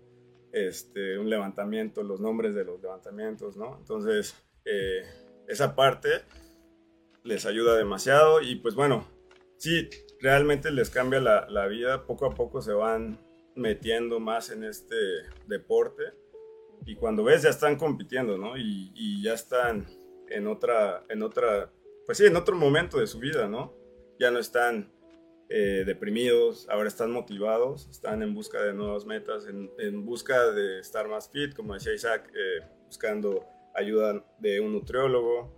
este, 0.53 1.19
un 1.19 1.29
levantamiento, 1.29 2.03
los 2.03 2.19
nombres 2.19 2.55
de 2.55 2.65
los 2.65 2.81
levantamientos, 2.81 3.59
¿no? 3.59 3.77
Entonces, 3.79 4.35
eh, 4.65 5.03
esa 5.47 5.77
parte 5.77 6.09
les 7.25 7.45
ayuda 7.45 7.77
demasiado 7.77 8.41
y 8.41 8.57
pues 8.57 8.75
bueno, 8.75 9.07
sí, 9.59 9.91
realmente 10.21 10.71
les 10.71 10.89
cambia 10.89 11.21
la, 11.21 11.47
la 11.51 11.67
vida, 11.67 12.07
poco 12.07 12.25
a 12.25 12.35
poco 12.35 12.63
se 12.63 12.73
van 12.73 13.21
metiendo 13.55 14.19
más 14.19 14.51
en 14.51 14.65
este 14.65 14.97
deporte 15.47 16.05
y 16.87 16.95
cuando 16.95 17.25
ves 17.25 17.43
ya 17.43 17.51
están 17.51 17.77
compitiendo, 17.77 18.39
¿no? 18.39 18.57
Y, 18.57 18.93
y 18.95 19.23
ya 19.23 19.35
están 19.35 19.87
en 20.31 20.47
otra, 20.47 21.05
en 21.11 21.23
otra, 21.23 21.71
pues 22.07 22.17
sí, 22.17 22.25
en 22.25 22.37
otro 22.37 22.57
momento 22.57 22.99
de 22.99 23.07
su 23.07 23.19
vida, 23.19 23.47
¿no? 23.47 23.75
Ya 24.19 24.31
no 24.31 24.39
están 24.39 24.91
eh, 25.51 25.85
deprimidos, 25.87 26.69
ahora 26.69 26.89
están 26.89 27.11
motivados, 27.11 27.89
están 27.91 28.23
en 28.23 28.35
busca 28.35 28.63
de 28.63 28.75
nuevas 28.75 29.07
metas, 29.07 29.47
en, 29.47 29.71
en 29.79 30.05
busca 30.05 30.51
de 30.51 30.81
estar 30.81 31.09
más 31.09 31.31
fit, 31.31 31.55
como 31.55 31.75
decía 31.75 31.95
Isaac, 31.95 32.31
eh, 32.35 32.65
buscando 32.87 33.47
ayuda 33.75 34.25
de 34.39 34.61
un 34.61 34.73
nutriólogo, 34.73 35.51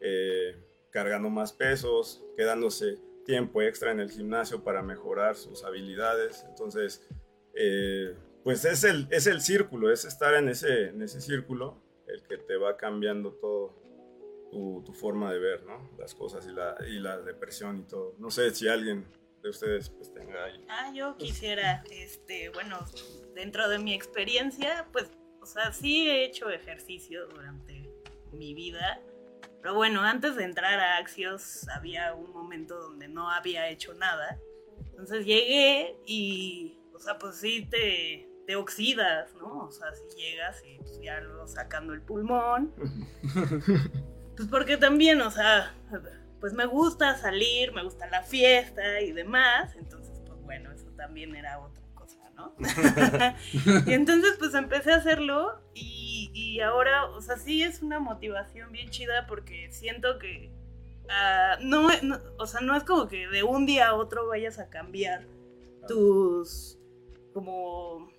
eh, 0.00 0.56
cargando 0.90 1.30
más 1.30 1.52
pesos, 1.52 2.24
quedándose 2.36 2.98
tiempo 3.24 3.62
extra 3.62 3.92
en 3.92 4.00
el 4.00 4.10
gimnasio 4.10 4.64
para 4.64 4.82
mejorar 4.82 5.36
sus 5.36 5.64
habilidades. 5.64 6.44
Entonces, 6.48 7.08
pues 8.42 8.64
es 8.64 8.84
el, 8.84 9.08
es 9.10 9.26
el 9.26 9.40
círculo, 9.40 9.92
es 9.92 10.04
estar 10.04 10.34
en 10.34 10.48
ese, 10.48 10.88
en 10.88 11.02
ese 11.02 11.20
círculo 11.20 11.82
el 12.06 12.22
que 12.22 12.38
te 12.38 12.56
va 12.56 12.76
cambiando 12.76 13.32
todo 13.32 13.74
tu, 14.50 14.82
tu 14.84 14.92
forma 14.92 15.32
de 15.32 15.38
ver, 15.38 15.64
¿no? 15.64 15.90
Las 15.98 16.14
cosas 16.14 16.46
y 16.46 16.52
la, 16.52 16.76
y 16.88 16.98
la 17.00 17.18
depresión 17.18 17.78
y 17.78 17.82
todo. 17.82 18.14
No 18.18 18.30
sé 18.30 18.50
si 18.50 18.68
alguien 18.68 19.04
de 19.46 19.50
ustedes 19.50 19.88
pues 19.90 20.12
tenga 20.12 20.44
ahí. 20.44 20.64
Ah, 20.68 20.92
yo 20.92 21.16
quisiera, 21.16 21.82
este, 21.90 22.50
bueno, 22.50 22.84
dentro 23.34 23.68
de 23.68 23.78
mi 23.78 23.94
experiencia, 23.94 24.86
pues, 24.92 25.08
o 25.40 25.46
sea, 25.46 25.72
sí 25.72 26.08
he 26.08 26.24
hecho 26.24 26.50
ejercicio 26.50 27.26
durante 27.28 27.88
mi 28.32 28.54
vida. 28.54 29.00
Pero 29.62 29.74
bueno, 29.74 30.02
antes 30.02 30.36
de 30.36 30.44
entrar 30.44 30.78
a 30.78 30.98
Axios 30.98 31.68
había 31.68 32.14
un 32.14 32.32
momento 32.32 32.76
donde 32.80 33.08
no 33.08 33.30
había 33.30 33.68
hecho 33.68 33.94
nada. 33.94 34.38
Entonces 34.90 35.24
llegué 35.24 35.96
y, 36.06 36.78
o 36.92 36.98
sea, 36.98 37.18
pues 37.18 37.36
sí 37.36 37.66
te, 37.70 38.28
te 38.46 38.56
oxidas, 38.56 39.32
¿no? 39.36 39.66
O 39.66 39.70
sea, 39.70 39.94
si 39.94 40.16
llegas 40.16 40.62
y 40.64 40.78
pues, 40.78 41.00
ya 41.00 41.20
lo 41.20 41.46
sacando 41.46 41.92
el 41.92 42.02
pulmón. 42.02 42.72
Pues 44.36 44.50
porque 44.50 44.76
también, 44.76 45.22
o 45.22 45.30
sea, 45.30 45.74
pues 46.40 46.52
me 46.52 46.66
gusta 46.66 47.16
salir, 47.16 47.72
me 47.72 47.82
gusta 47.82 48.06
la 48.08 48.22
fiesta 48.22 49.00
y 49.00 49.12
demás. 49.12 49.74
Entonces, 49.76 50.20
pues 50.26 50.40
bueno, 50.42 50.70
eso 50.72 50.86
también 50.96 51.34
era 51.34 51.58
otra 51.60 51.82
cosa, 51.94 52.18
¿no? 52.34 52.54
y 53.86 53.92
entonces, 53.92 54.36
pues 54.38 54.54
empecé 54.54 54.92
a 54.92 54.96
hacerlo 54.96 55.60
y, 55.74 56.30
y 56.34 56.60
ahora, 56.60 57.06
o 57.06 57.20
sea, 57.20 57.36
sí 57.36 57.62
es 57.62 57.82
una 57.82 57.98
motivación 58.00 58.72
bien 58.72 58.90
chida 58.90 59.26
porque 59.26 59.70
siento 59.72 60.18
que. 60.18 60.50
ah, 61.08 61.56
no, 61.60 61.88
no- 62.02 62.20
o 62.38 62.46
sea, 62.46 62.60
no 62.60 62.76
es 62.76 62.84
como 62.84 63.08
que 63.08 63.28
de 63.28 63.42
un 63.42 63.66
día 63.66 63.88
a 63.88 63.94
otro 63.94 64.26
vayas 64.28 64.58
a 64.58 64.68
cambiar 64.68 65.26
tus 65.88 66.78
como 67.32 68.10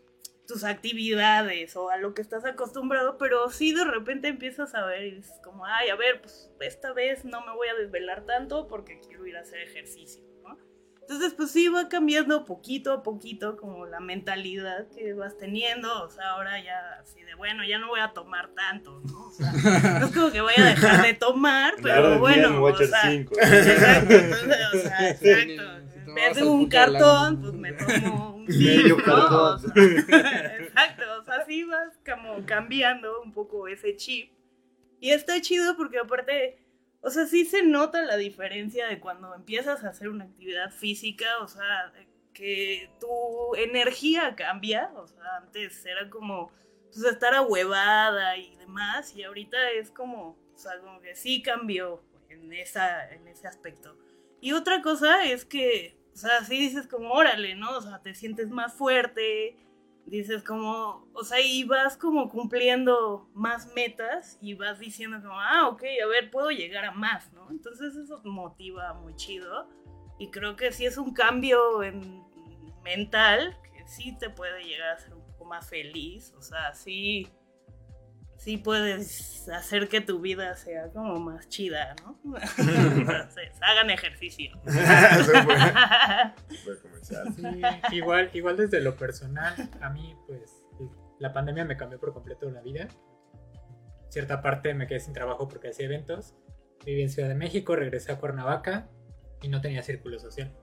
tus 0.48 0.64
actividades 0.64 1.76
o 1.76 1.89
a 1.89 1.98
lo 1.98 2.14
que 2.14 2.22
estás 2.22 2.45
acostumbrado, 2.45 3.18
pero 3.18 3.50
sí 3.50 3.74
de 3.74 3.84
repente 3.84 4.30
empiezas 4.30 4.74
a 4.74 4.86
ver 4.86 5.04
y 5.04 5.12
dices 5.12 5.39
como, 5.43 5.66
ay, 5.66 5.89
a 5.89 5.95
ver, 5.95 6.22
pues 6.22 6.50
esta 6.62 6.93
vez 6.93 7.26
no 7.26 7.45
me 7.45 7.54
voy 7.54 7.68
a 7.68 7.76
desvelar 7.76 8.26
tanto 8.26 8.68
porque 8.68 9.00
quiero 9.00 9.28
ir 9.28 9.36
a 9.36 9.41
hacer 9.41 9.60
ejercicio, 9.60 10.24
¿no? 10.43 10.58
Entonces, 11.02 11.34
pues 11.34 11.52
sí 11.52 11.68
va 11.68 11.89
cambiando 11.89 12.45
poquito 12.45 12.93
a 12.93 13.04
poquito 13.04 13.58
como 13.58 13.86
la 13.86 14.00
mentalidad 14.00 14.88
que 14.88 15.14
vas 15.14 15.38
teniendo, 15.38 16.04
o 16.04 16.10
sea, 16.10 16.32
ahora 16.32 16.64
ya 16.64 17.00
así 17.02 17.22
de, 17.24 17.36
bueno, 17.36 17.66
ya 17.66 17.78
no 17.78 17.89
voy 17.89 18.00
a 18.00 18.14
tomar 18.14 18.50
tanto, 18.56 19.02
¿no? 19.06 19.28
O 19.28 19.32
sea, 19.32 19.52
no 20.00 20.06
es 20.06 20.14
como 20.14 20.32
que 20.32 20.41
voy 20.41 20.54
a 20.58 20.64
dejar 20.64 21.06
de 21.06 21.14
tomar, 21.14 21.76
pero 21.84 22.12
de 22.12 22.18
bueno, 22.18 22.64
o 22.64 22.76
sea, 22.78 23.12
cinco. 23.12 23.36
Exacto, 23.41 24.14
entonces, 24.14 24.58
o 24.74 24.80
sea, 24.80 25.10
exacto. 25.10 25.97
Vez 26.18 26.36
de 26.36 26.43
un 26.43 26.68
cartón, 26.68 27.41
pues 27.41 27.53
me 27.53 27.74
tomo 27.74 28.36
un 28.36 28.45
Medio 28.45 28.97
cartón. 28.97 29.55
o 29.55 29.57
sea, 29.59 29.72
Exacto, 30.59 31.03
o 31.20 31.24
sea, 31.24 31.45
sí 31.45 31.63
vas 31.63 31.97
como 32.05 32.45
cambiando 32.45 33.22
un 33.22 33.34
poco 33.34 33.68
ese 33.68 33.95
chip. 33.95 34.32
Y 34.99 35.11
está 35.11 35.39
chido 35.41 35.78
porque 35.78 35.99
aparte, 35.99 36.57
o 37.01 37.09
sea, 37.09 37.26
sí 37.26 37.45
se 37.45 37.63
nota 37.63 38.01
la 38.01 38.18
diferencia 38.18 38.88
de 38.88 38.99
cuando 38.99 39.34
empiezas 39.36 39.84
a 39.84 39.89
hacer 39.89 40.09
una 40.09 40.26
actividad 40.26 40.72
física, 40.72 41.26
o 41.41 41.47
sea, 41.47 41.93
que 42.34 42.89
tu 42.99 43.55
energía 43.55 44.36
cambia, 44.36 44.91
o 44.95 45.07
sea, 45.07 45.38
antes 45.38 45.86
era 45.86 46.09
como 46.09 46.51
pues, 46.91 47.03
estar 47.03 47.34
ahuevada 47.34 48.38
y 48.38 48.55
demás, 48.57 49.15
y 49.15 49.24
ahorita 49.24 49.72
es 49.72 49.91
como, 49.91 50.38
o 50.53 50.57
sea, 50.57 50.80
como 50.80 50.99
que 50.99 51.15
sí 51.15 51.41
cambió 51.41 52.03
en, 52.30 52.53
esa, 52.53 53.09
en 53.11 53.28
ese 53.28 53.47
aspecto. 53.47 53.97
Y 54.39 54.53
otra 54.53 54.82
cosa 54.82 55.26
es 55.26 55.45
que, 55.45 55.97
o 56.18 56.20
sea, 56.20 56.43
sí 56.43 56.57
dices 56.57 56.88
como, 56.88 57.11
órale, 57.11 57.53
¿no? 57.53 57.78
O 57.78 57.82
sea, 57.82 58.01
te 58.01 58.15
sientes 58.15 58.49
más 58.49 58.74
fuerte, 58.74 59.55
dices 60.07 60.41
como, 60.41 61.07
o 61.13 61.24
sea, 61.24 61.39
y 61.39 61.63
vas 61.63 61.95
como 61.95 62.28
cumpliendo 62.28 63.30
más 63.36 63.72
metas 63.76 64.39
y 64.41 64.55
vas 64.55 64.80
diciendo 64.80 65.22
como, 65.22 65.39
ah, 65.39 65.68
ok, 65.68 65.84
a 66.03 66.07
ver, 66.07 66.32
puedo 66.32 66.49
llegar 66.49 66.86
a 66.86 66.91
más, 66.91 67.32
¿no? 67.34 67.51
Entonces 67.51 67.95
eso 67.95 68.20
motiva 68.24 68.95
muy 68.95 69.15
chido 69.15 69.70
y 70.18 70.32
creo 70.32 70.55
que 70.55 70.72
sí 70.72 70.88
es 70.88 70.97
un 70.97 71.13
cambio 71.13 71.84
en 71.84 72.24
mental 72.84 73.55
que 73.61 73.88
sí 73.88 74.18
te 74.18 74.32
puede 74.32 74.63
llegar 74.63 74.89
a 74.89 74.97
ser 74.97 75.13
un 75.13 75.24
poco 75.24 75.45
más 75.45 75.70
feliz, 75.70 76.34
o 76.36 76.41
sea, 76.41 76.74
sí, 76.74 77.28
sí 78.48 78.56
puedes 78.56 79.50
hacer 79.50 79.89
que 79.89 80.00
tu 80.00 80.22
vida 80.22 80.56
sea 80.56 80.89
como 80.93 81.20
más 81.20 81.50
chida, 81.50 81.98
¿no? 82.02 82.18
Entonces, 82.58 83.52
hagan 83.62 83.89
ejercicio. 83.89 84.58
Sí, 87.02 87.62
igual, 87.91 88.30
igual 88.34 88.58
desde 88.58 88.82
lo 88.82 88.98
personal, 88.98 89.54
a 89.82 89.89
mí 89.89 90.14
pues 90.28 90.62
la 91.20 91.32
pandemia 91.32 91.64
me 91.64 91.78
cambió 91.78 92.00
por 92.00 92.14
completo 92.14 92.50
la 92.50 92.62
vida. 92.62 92.88
Cierta 94.10 94.41
parte 94.41 94.74
me 94.74 94.88
quedé 94.88 95.00
sin 95.00 95.14
trabajo 95.14 95.48
porque 95.48 95.70
hacía 95.70 95.86
eventos. 95.86 96.36
Viví 96.86 97.02
en 97.02 97.10
Ciudad 97.10 97.30
de 97.30 97.36
México, 97.36 97.76
regresé 97.78 98.12
a 98.12 98.18
Cuernavaca 98.18 98.89
y 99.41 99.48
no 99.48 99.62
tenía 99.62 99.84
círculo 99.84 100.20
social. 100.20 100.54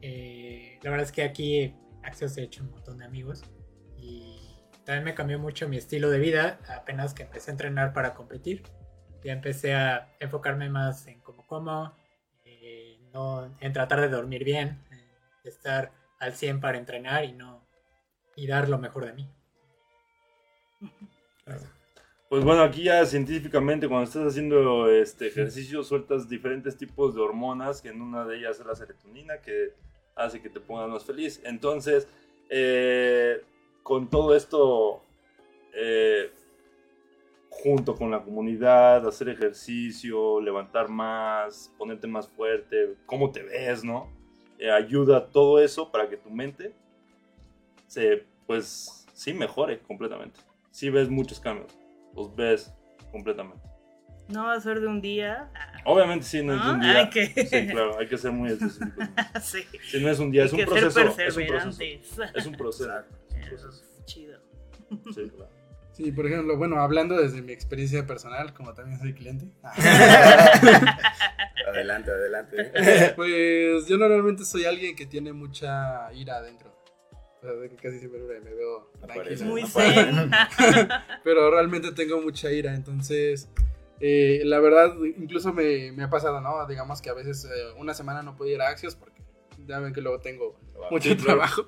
Eh, 0.00 0.78
la 0.82 0.90
verdad 0.90 1.06
es 1.06 1.12
que 1.12 1.22
aquí 1.22 1.60
en 1.60 1.78
Axios 2.02 2.36
he 2.36 2.42
hecho 2.42 2.64
un 2.64 2.70
montón 2.70 2.98
de 2.98 3.04
amigos 3.04 3.44
y 3.96 4.45
también 4.86 5.04
me 5.04 5.14
cambió 5.14 5.38
mucho 5.40 5.68
mi 5.68 5.76
estilo 5.76 6.10
de 6.10 6.20
vida 6.20 6.60
apenas 6.68 7.12
que 7.12 7.24
empecé 7.24 7.50
a 7.50 7.54
entrenar 7.54 7.92
para 7.92 8.14
competir. 8.14 8.62
Ya 9.24 9.32
empecé 9.32 9.74
a 9.74 10.14
enfocarme 10.20 10.70
más 10.70 11.08
en 11.08 11.20
cómo 11.20 11.44
como, 11.44 11.92
eh, 12.44 13.00
no, 13.12 13.52
en 13.60 13.72
tratar 13.72 14.00
de 14.00 14.08
dormir 14.08 14.44
bien, 14.44 14.80
en 14.92 15.48
estar 15.48 15.90
al 16.20 16.34
100 16.34 16.60
para 16.60 16.78
entrenar 16.78 17.24
y 17.24 17.32
no 17.32 17.66
y 18.36 18.46
dar 18.46 18.68
lo 18.68 18.78
mejor 18.78 19.06
de 19.06 19.12
mí. 19.14 19.28
Pues 22.28 22.44
bueno, 22.44 22.62
aquí 22.62 22.84
ya 22.84 23.04
científicamente 23.06 23.88
cuando 23.88 24.04
estás 24.04 24.28
haciendo 24.28 24.88
este 24.88 25.26
ejercicio 25.26 25.82
sueltas 25.82 26.28
diferentes 26.28 26.76
tipos 26.76 27.14
de 27.14 27.22
hormonas, 27.22 27.80
que 27.80 27.88
en 27.88 28.02
una 28.02 28.24
de 28.24 28.38
ellas 28.38 28.60
es 28.60 28.66
la 28.66 28.74
serotonina, 28.76 29.40
que 29.40 29.72
hace 30.14 30.40
que 30.40 30.48
te 30.48 30.60
pongas 30.60 30.88
más 30.88 31.04
feliz. 31.04 31.40
Entonces, 31.44 32.06
eh, 32.50 33.42
con 33.86 34.10
todo 34.10 34.34
esto, 34.34 35.00
eh, 35.72 36.32
junto 37.50 37.94
con 37.94 38.10
la 38.10 38.20
comunidad, 38.20 39.06
hacer 39.06 39.28
ejercicio, 39.28 40.40
levantar 40.40 40.88
más, 40.88 41.72
ponerte 41.78 42.08
más 42.08 42.26
fuerte, 42.26 42.96
cómo 43.06 43.30
te 43.30 43.44
ves, 43.44 43.84
¿no? 43.84 44.12
Eh, 44.58 44.72
ayuda 44.72 45.28
todo 45.30 45.60
eso 45.60 45.92
para 45.92 46.08
que 46.08 46.16
tu 46.16 46.30
mente 46.30 46.74
se, 47.86 48.24
pues, 48.48 49.06
sí 49.12 49.32
mejore 49.32 49.78
completamente. 49.78 50.40
Sí 50.72 50.90
ves 50.90 51.08
muchos 51.08 51.38
cambios, 51.38 51.78
los 52.12 52.34
ves 52.34 52.74
completamente. 53.12 53.62
No 54.26 54.46
va 54.46 54.54
a 54.54 54.60
ser 54.60 54.80
de 54.80 54.88
un 54.88 55.00
día. 55.00 55.48
Obviamente 55.84 56.26
sí, 56.26 56.42
no 56.42 56.54
es 56.56 56.64
¿No? 56.64 56.72
un 56.72 56.80
día. 56.80 56.98
Hay 56.98 57.10
que- 57.10 57.26
Sí, 57.28 57.68
claro, 57.68 57.96
hay 58.00 58.08
que 58.08 58.18
ser 58.18 58.32
muy 58.32 58.50
específicos. 58.50 59.06
sí. 59.42 59.62
Si 59.92 60.00
no 60.02 60.10
es 60.10 60.18
un 60.18 60.32
día, 60.32 60.42
es 60.44 60.52
un 60.52 60.58
ser 60.58 60.68
proceso. 60.68 61.00
Es 61.20 61.36
un 61.36 61.46
proceso. 61.46 62.22
Es 62.34 62.46
un 62.46 62.54
proceso. 62.54 62.90
Eso 63.52 63.68
es 63.68 64.04
chido. 64.04 64.38
Sí, 65.14 65.30
claro. 65.36 65.50
Sí, 65.92 66.12
por 66.12 66.26
ejemplo, 66.26 66.58
bueno, 66.58 66.78
hablando 66.78 67.16
desde 67.16 67.40
mi 67.40 67.52
experiencia 67.52 68.06
personal, 68.06 68.52
como 68.52 68.74
también 68.74 68.98
soy 69.00 69.14
cliente, 69.14 69.46
Adelante, 71.66 72.10
adelante. 72.10 73.12
pues 73.16 73.86
yo 73.88 73.96
normalmente 73.96 74.44
soy 74.44 74.66
alguien 74.66 74.94
que 74.94 75.06
tiene 75.06 75.32
mucha 75.32 76.12
ira 76.12 76.36
adentro. 76.36 76.70
O 77.12 77.40
sea, 77.40 77.52
de 77.52 77.70
que 77.70 77.76
casi 77.76 77.98
siempre 77.98 78.20
me 78.20 78.54
veo 78.54 78.90
tranquilo. 79.00 79.46
Muy 79.46 79.62
zen. 79.62 80.30
Pero 81.24 81.50
realmente 81.50 81.92
tengo 81.92 82.20
mucha 82.20 82.52
ira, 82.52 82.74
entonces 82.74 83.48
eh, 84.00 84.42
la 84.44 84.60
verdad 84.60 84.94
incluso 85.16 85.54
me, 85.54 85.92
me 85.92 86.04
ha 86.04 86.10
pasado, 86.10 86.42
¿no? 86.42 86.66
Digamos 86.66 87.00
que 87.00 87.08
a 87.08 87.14
veces 87.14 87.46
eh, 87.46 87.72
una 87.78 87.94
semana 87.94 88.22
no 88.22 88.36
puedo 88.36 88.50
ir 88.50 88.60
a 88.60 88.68
Axios 88.68 88.94
porque 88.94 89.22
ya 89.66 89.78
ven 89.78 89.94
que 89.94 90.02
luego 90.02 90.20
tengo 90.20 90.58
mucho 90.90 91.16
trabajo. 91.16 91.66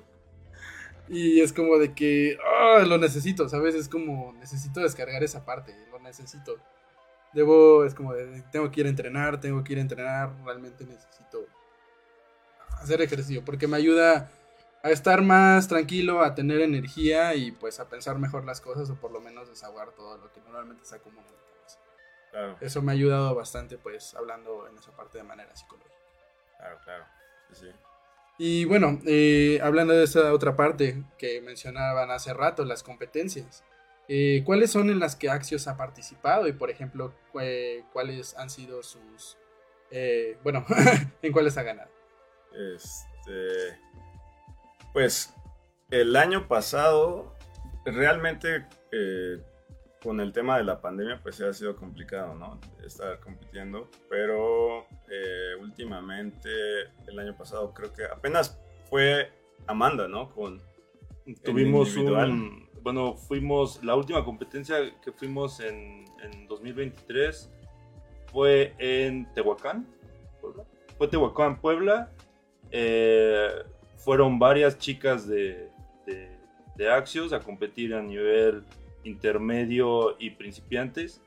Y 1.09 1.41
es 1.41 1.51
como 1.53 1.77
de 1.77 1.93
que 1.93 2.37
ah, 2.45 2.83
lo 2.85 2.97
necesito, 2.99 3.49
¿sabes? 3.49 3.73
Es 3.73 3.89
como 3.89 4.33
necesito 4.33 4.79
descargar 4.79 5.23
esa 5.23 5.43
parte, 5.43 5.75
lo 5.91 5.99
necesito. 5.99 6.57
Debo, 7.33 7.83
es 7.83 7.95
como 7.95 8.13
de, 8.13 8.43
tengo 8.51 8.69
que 8.71 8.81
ir 8.81 8.85
a 8.85 8.89
entrenar, 8.89 9.39
tengo 9.39 9.63
que 9.63 9.73
ir 9.73 9.79
a 9.79 9.81
entrenar, 9.81 10.35
realmente 10.43 10.85
necesito 10.85 11.45
hacer 12.81 13.01
ejercicio 13.01 13.43
porque 13.43 13.67
me 13.67 13.77
ayuda 13.77 14.31
a 14.83 14.89
estar 14.91 15.21
más 15.21 15.67
tranquilo, 15.67 16.21
a 16.23 16.35
tener 16.35 16.61
energía 16.61 17.35
y 17.35 17.51
pues 17.51 17.79
a 17.79 17.89
pensar 17.89 18.17
mejor 18.17 18.45
las 18.45 18.61
cosas 18.61 18.89
o 18.89 18.95
por 18.95 19.11
lo 19.11 19.19
menos 19.19 19.49
desahogar 19.49 19.91
todo 19.91 20.17
lo 20.17 20.31
que 20.31 20.41
normalmente 20.41 20.85
se 20.85 20.95
acumula 20.95 21.27
en 21.27 21.33
mi 21.33 21.41
cabeza. 21.57 21.79
Claro, 22.31 22.57
Eso 22.61 22.81
me 22.81 22.91
ha 22.91 22.95
ayudado 22.95 23.35
bastante 23.35 23.77
pues 23.77 24.13
hablando 24.15 24.67
en 24.67 24.77
esa 24.77 24.95
parte 24.95 25.17
de 25.17 25.23
manera 25.23 25.55
psicológica. 25.55 25.95
claro, 26.57 26.79
claro. 26.83 27.05
Sí, 27.49 27.55
sí. 27.61 27.88
Y 28.41 28.63
bueno, 28.65 28.99
eh, 29.05 29.59
hablando 29.61 29.93
de 29.93 30.05
esa 30.05 30.33
otra 30.33 30.55
parte 30.55 31.03
que 31.17 31.41
mencionaban 31.41 32.09
hace 32.09 32.33
rato, 32.33 32.63
las 32.65 32.81
competencias. 32.83 33.63
eh, 34.07 34.41
¿Cuáles 34.45 34.71
son 34.71 34.89
en 34.89 34.99
las 34.99 35.15
que 35.17 35.29
Axios 35.29 35.67
ha 35.67 35.75
participado? 35.77 36.47
Y 36.47 36.53
por 36.53 36.69
ejemplo, 36.71 37.13
cu- 37.33 37.41
¿cuáles 37.93 38.35
han 38.37 38.49
sido 38.49 38.81
sus... 38.81 39.37
eh, 39.91 40.37
bueno, 40.43 40.65
¿en 41.21 41.31
cuáles 41.33 41.57
ha 41.57 41.63
ganado? 41.63 41.91
Este. 42.75 43.77
Pues 44.93 45.33
el 45.91 46.15
año 46.15 46.47
pasado 46.47 47.35
realmente 47.85 48.65
eh, 48.91 49.43
con 50.01 50.19
el 50.21 50.31
tema 50.31 50.57
de 50.57 50.63
la 50.63 50.81
pandemia, 50.81 51.19
pues 51.21 51.35
sí 51.35 51.43
ha 51.43 51.53
sido 51.53 51.75
complicado, 51.75 52.33
¿no? 52.35 52.59
Estar 52.85 53.19
compitiendo, 53.19 53.89
pero 54.09 54.87
eh, 55.09 55.55
últimamente, 55.59 56.49
el 57.07 57.19
año 57.19 57.35
pasado, 57.35 57.73
creo 57.73 57.93
que 57.93 58.05
apenas 58.05 58.59
fue 58.89 59.31
Amanda, 59.67 60.07
¿no? 60.07 60.29
Con 60.29 60.61
Tuvimos 61.43 61.95
un. 61.95 62.67
Bueno, 62.81 63.15
fuimos. 63.15 63.83
La 63.83 63.95
última 63.95 64.23
competencia 64.23 64.77
que 65.01 65.11
fuimos 65.11 65.59
en, 65.59 66.05
en 66.23 66.47
2023 66.47 67.51
fue 68.31 68.73
en 68.79 69.31
Tehuacán. 69.33 69.85
Puebla. 70.41 70.63
Fue 70.97 71.07
Tehuacán, 71.07 71.59
Puebla. 71.59 72.11
Eh, 72.71 73.49
fueron 73.97 74.39
varias 74.39 74.77
chicas 74.77 75.27
de, 75.27 75.69
de, 76.05 76.29
de 76.75 76.89
Axios 76.89 77.33
a 77.33 77.39
competir 77.39 77.93
a 77.93 78.01
nivel 78.01 78.63
intermedio 79.03 80.15
y 80.19 80.31
principiantes. 80.31 81.21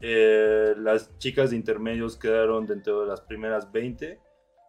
Eh, 0.00 0.74
las 0.78 1.16
chicas 1.18 1.50
de 1.50 1.56
intermedios 1.56 2.16
quedaron 2.16 2.66
dentro 2.66 3.02
de 3.02 3.06
las 3.06 3.20
primeras 3.20 3.70
20. 3.70 4.18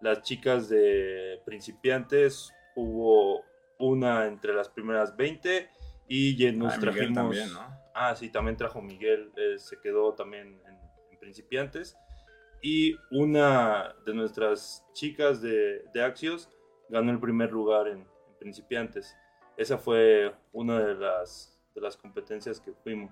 Las 0.02 0.22
chicas 0.22 0.70
de 0.70 1.42
principiantes 1.46 2.52
hubo 2.76 3.44
una 3.80 4.28
entre 4.28 4.54
las 4.54 4.70
primeras 4.70 5.16
20 5.16 5.70
y 6.08 6.36
ya 6.38 6.52
nos 6.52 6.74
Ah, 6.74 6.80
trajimos. 6.80 7.14
también, 7.16 7.54
¿no? 7.54 7.62
Ah, 7.96 8.16
sí, 8.16 8.30
también 8.30 8.58
trajo 8.58 8.82
Miguel, 8.82 9.32
eh, 9.36 9.58
se 9.58 9.80
quedó 9.80 10.14
también 10.14 10.60
en, 10.68 10.78
en 11.12 11.20
principiantes. 11.20 11.96
Y 12.62 12.96
una 13.12 13.94
de 14.06 14.14
nuestras 14.14 14.86
chicas 14.94 15.42
de, 15.42 15.84
de 15.94 16.04
Axios 16.04 16.50
ganó 16.90 17.12
el 17.12 17.20
primer 17.20 17.52
lugar 17.52 17.88
en, 17.88 18.00
en 18.00 18.38
principiantes. 18.40 19.16
Esa 19.58 19.78
fue 19.78 20.34
una 20.54 20.80
de 20.84 20.96
las, 20.96 21.53
de 21.74 21.82
las 21.82 21.98
competencias 21.98 22.60
que 22.60 22.72
fuimos. 22.72 23.12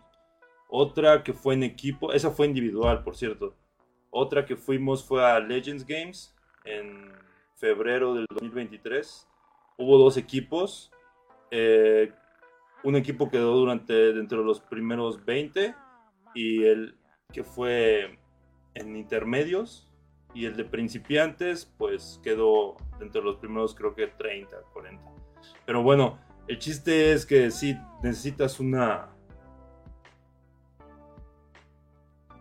Otra 0.70 1.24
que 1.24 1.34
fue 1.34 1.54
en 1.56 1.64
equipo, 1.64 2.14
esa 2.14 2.32
fue 2.32 2.48
individual, 2.48 3.04
por 3.04 3.16
cierto. 3.16 3.56
Otra 4.10 4.46
que 4.46 4.56
fuimos 4.56 5.04
fue 5.04 5.26
a 5.26 5.40
Legends 5.40 5.86
Games 5.86 6.36
en 6.64 7.12
febrero 7.56 8.14
del 8.14 8.26
2023. 8.30 9.28
Hubo 9.78 9.98
dos 9.98 10.18
equipos. 10.18 10.92
eh, 11.52 12.14
un 12.84 12.96
equipo 12.96 13.30
quedó 13.30 13.56
durante 13.56 13.94
dentro 14.14 14.40
de 14.40 14.46
los 14.46 14.60
primeros 14.60 15.24
20 15.24 15.76
y 16.34 16.64
el 16.64 16.98
que 17.32 17.44
fue 17.44 18.18
en 18.74 18.96
intermedios 18.96 19.88
y 20.34 20.46
el 20.46 20.56
de 20.56 20.64
principiantes 20.64 21.72
pues 21.78 22.20
quedó 22.24 22.78
dentro 23.00 23.22
de 23.22 23.28
los 23.28 23.38
primeros 23.38 23.76
creo 23.76 23.94
que 23.94 24.08
30, 24.08 24.56
40. 24.74 25.04
Pero 25.66 25.84
bueno, 25.84 26.20
el 26.48 26.60
chiste 26.60 27.14
es 27.14 27.26
que 27.26 27.52
sí 27.52 27.78
necesitas 28.02 28.60
una 28.60 29.10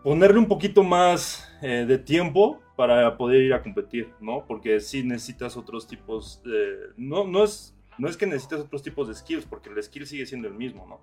ponerle 0.02 0.38
un 0.38 0.48
poquito 0.48 0.82
más 0.82 1.46
eh, 1.62 1.84
de 1.86 1.98
tiempo 1.98 2.60
para 2.76 3.16
poder 3.16 3.42
ir 3.42 3.52
a 3.52 3.62
competir, 3.62 4.12
¿no? 4.20 4.44
Porque 4.46 4.80
sí 4.80 5.02
necesitas 5.02 5.56
otros 5.56 5.86
tipos. 5.86 6.42
No, 6.96 7.26
no, 7.26 7.44
es, 7.44 7.76
no 7.98 8.08
es 8.08 8.16
que 8.16 8.26
necesitas 8.26 8.60
otros 8.60 8.82
tipos 8.82 9.08
de 9.08 9.14
skills, 9.14 9.44
porque 9.44 9.68
el 9.68 9.82
skill 9.82 10.06
sigue 10.06 10.24
siendo 10.24 10.48
el 10.48 10.54
mismo, 10.54 10.86
¿no? 10.86 11.00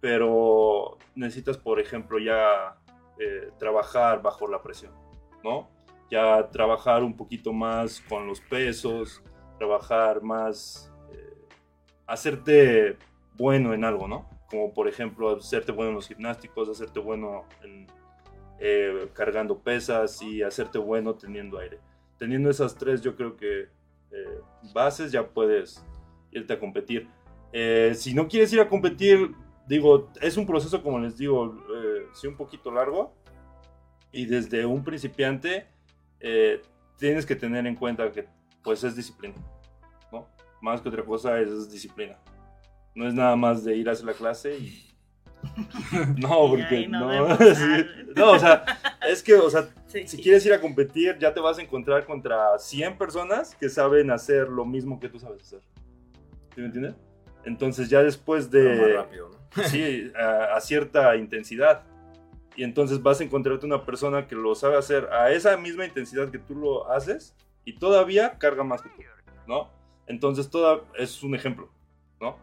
Pero 0.00 0.98
necesitas, 1.14 1.56
por 1.56 1.80
ejemplo, 1.80 2.18
ya 2.18 2.76
eh, 3.18 3.50
trabajar 3.58 4.20
bajo 4.20 4.46
la 4.46 4.62
presión, 4.62 4.92
¿no? 5.42 5.70
Ya 6.10 6.50
trabajar 6.50 7.02
un 7.02 7.16
poquito 7.16 7.52
más 7.52 8.00
con 8.02 8.26
los 8.26 8.40
pesos, 8.40 9.22
trabajar 9.58 10.22
más... 10.22 10.92
hacerte 12.06 12.96
bueno 13.36 13.74
en 13.74 13.84
algo, 13.84 14.08
¿no? 14.08 14.28
Como 14.48 14.72
por 14.72 14.88
ejemplo, 14.88 15.36
hacerte 15.36 15.72
bueno 15.72 15.90
en 15.90 15.96
los 15.96 16.08
gimnásticos, 16.08 16.68
hacerte 16.68 17.00
bueno 17.00 17.44
en, 17.62 17.86
eh, 18.60 19.08
cargando 19.12 19.58
pesas 19.58 20.22
y 20.22 20.42
hacerte 20.42 20.78
bueno 20.78 21.14
teniendo 21.14 21.58
aire. 21.58 21.78
Teniendo 22.18 22.48
esas 22.48 22.76
tres, 22.76 23.02
yo 23.02 23.16
creo 23.16 23.36
que 23.36 23.68
eh, 24.10 24.40
bases 24.72 25.12
ya 25.12 25.26
puedes 25.26 25.84
irte 26.30 26.52
a 26.52 26.58
competir. 26.58 27.08
Eh, 27.52 27.92
si 27.94 28.14
no 28.14 28.28
quieres 28.28 28.52
ir 28.52 28.60
a 28.60 28.68
competir, 28.68 29.32
digo, 29.66 30.10
es 30.20 30.36
un 30.36 30.46
proceso, 30.46 30.82
como 30.82 30.98
les 30.98 31.16
digo, 31.18 31.54
eh, 31.74 32.06
sí 32.14 32.26
un 32.26 32.36
poquito 32.36 32.70
largo. 32.70 33.12
Y 34.12 34.26
desde 34.26 34.64
un 34.64 34.82
principiante 34.82 35.66
tienes 36.96 37.26
que 37.26 37.36
tener 37.36 37.66
en 37.66 37.76
cuenta 37.76 38.10
que 38.10 38.26
pues 38.62 38.82
es 38.82 38.96
disciplina. 38.96 39.34
¿No? 40.66 40.72
Más 40.72 40.80
que 40.80 40.88
otra 40.88 41.04
cosa 41.04 41.38
es, 41.40 41.70
disciplina. 41.70 42.16
No 42.94 43.06
es 43.06 43.14
nada 43.14 43.36
más 43.36 43.64
de 43.64 43.76
ir 43.76 43.88
a 43.88 43.92
hacer 43.92 44.06
la 44.06 44.14
clase 44.14 44.58
y... 44.58 44.82
No, 46.18 46.48
porque 46.48 46.88
no, 46.88 47.08
vemos. 47.08 47.38
sí. 47.56 47.86
no, 48.16 48.32
o 48.32 48.38
sea, 48.38 48.64
es 49.08 49.22
que, 49.22 49.34
o 49.34 49.50
sea, 49.50 49.68
Sí. 49.86 50.08
si 50.08 50.16
quieres 50.20 50.44
ir 50.44 50.52
a 50.52 50.60
competir, 50.60 51.16
ya 51.18 51.32
te 51.32 51.40
vas 51.40 51.58
a 51.58 51.62
encontrar 51.62 52.04
contra 52.04 52.58
100 52.58 52.98
personas 52.98 53.54
que 53.54 53.68
saben 53.68 54.10
hacer 54.10 54.48
lo 54.48 54.64
mismo 54.64 54.98
que 54.98 55.08
tú 55.08 55.18
sabes 55.18 55.42
hacer. 55.42 55.60
¿Sí 56.54 56.60
me 56.60 56.66
entiendes? 56.66 56.94
Entonces 57.44 57.88
ya 57.88 58.02
después 58.02 58.48
Pero 58.50 58.68
más 58.70 58.78
de... 58.78 58.92
rápido, 58.94 59.30
¿no? 59.30 59.62
Sí, 59.64 60.10
a, 60.18 60.56
a 60.56 60.60
cierta 60.60 61.14
intensidad. 61.16 61.84
Y 62.56 62.64
entonces 62.64 63.02
vas 63.02 63.20
a 63.20 63.24
encontrarte 63.24 63.66
una 63.66 63.84
persona 63.84 64.26
que 64.26 64.34
lo 64.34 64.54
sabe 64.54 64.76
hacer 64.76 65.06
a 65.12 65.30
esa 65.30 65.56
misma 65.56 65.84
intensidad 65.84 66.30
que 66.30 66.38
tú 66.38 66.56
lo 66.56 66.90
haces 66.90 67.36
y 67.64 67.78
todavía 67.78 68.38
carga 68.38 68.64
más 68.64 68.82
que 68.82 68.88
tú, 68.88 69.02
¿no? 69.46 69.70
Entonces 70.06 70.50
toda 70.50 70.82
es 70.96 71.22
un 71.22 71.34
ejemplo, 71.34 71.70
¿no? 72.20 72.36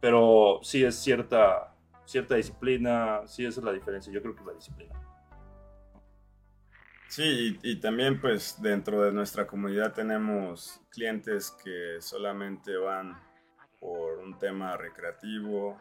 Pero 0.00 0.60
sí 0.62 0.84
es 0.84 0.96
cierta, 0.96 1.74
cierta 2.04 2.36
disciplina, 2.36 3.22
sí 3.26 3.44
esa 3.44 3.60
es 3.60 3.64
la 3.64 3.72
diferencia, 3.72 4.12
yo 4.12 4.22
creo 4.22 4.34
que 4.34 4.40
es 4.40 4.46
la 4.46 4.54
disciplina. 4.54 4.94
Sí, 7.08 7.58
y, 7.62 7.72
y 7.72 7.80
también 7.80 8.20
pues 8.20 8.62
dentro 8.62 9.02
de 9.02 9.12
nuestra 9.12 9.46
comunidad 9.46 9.92
tenemos 9.92 10.80
clientes 10.90 11.50
que 11.62 11.96
solamente 12.00 12.76
van 12.76 13.20
por 13.80 14.18
un 14.18 14.38
tema 14.38 14.76
recreativo, 14.76 15.76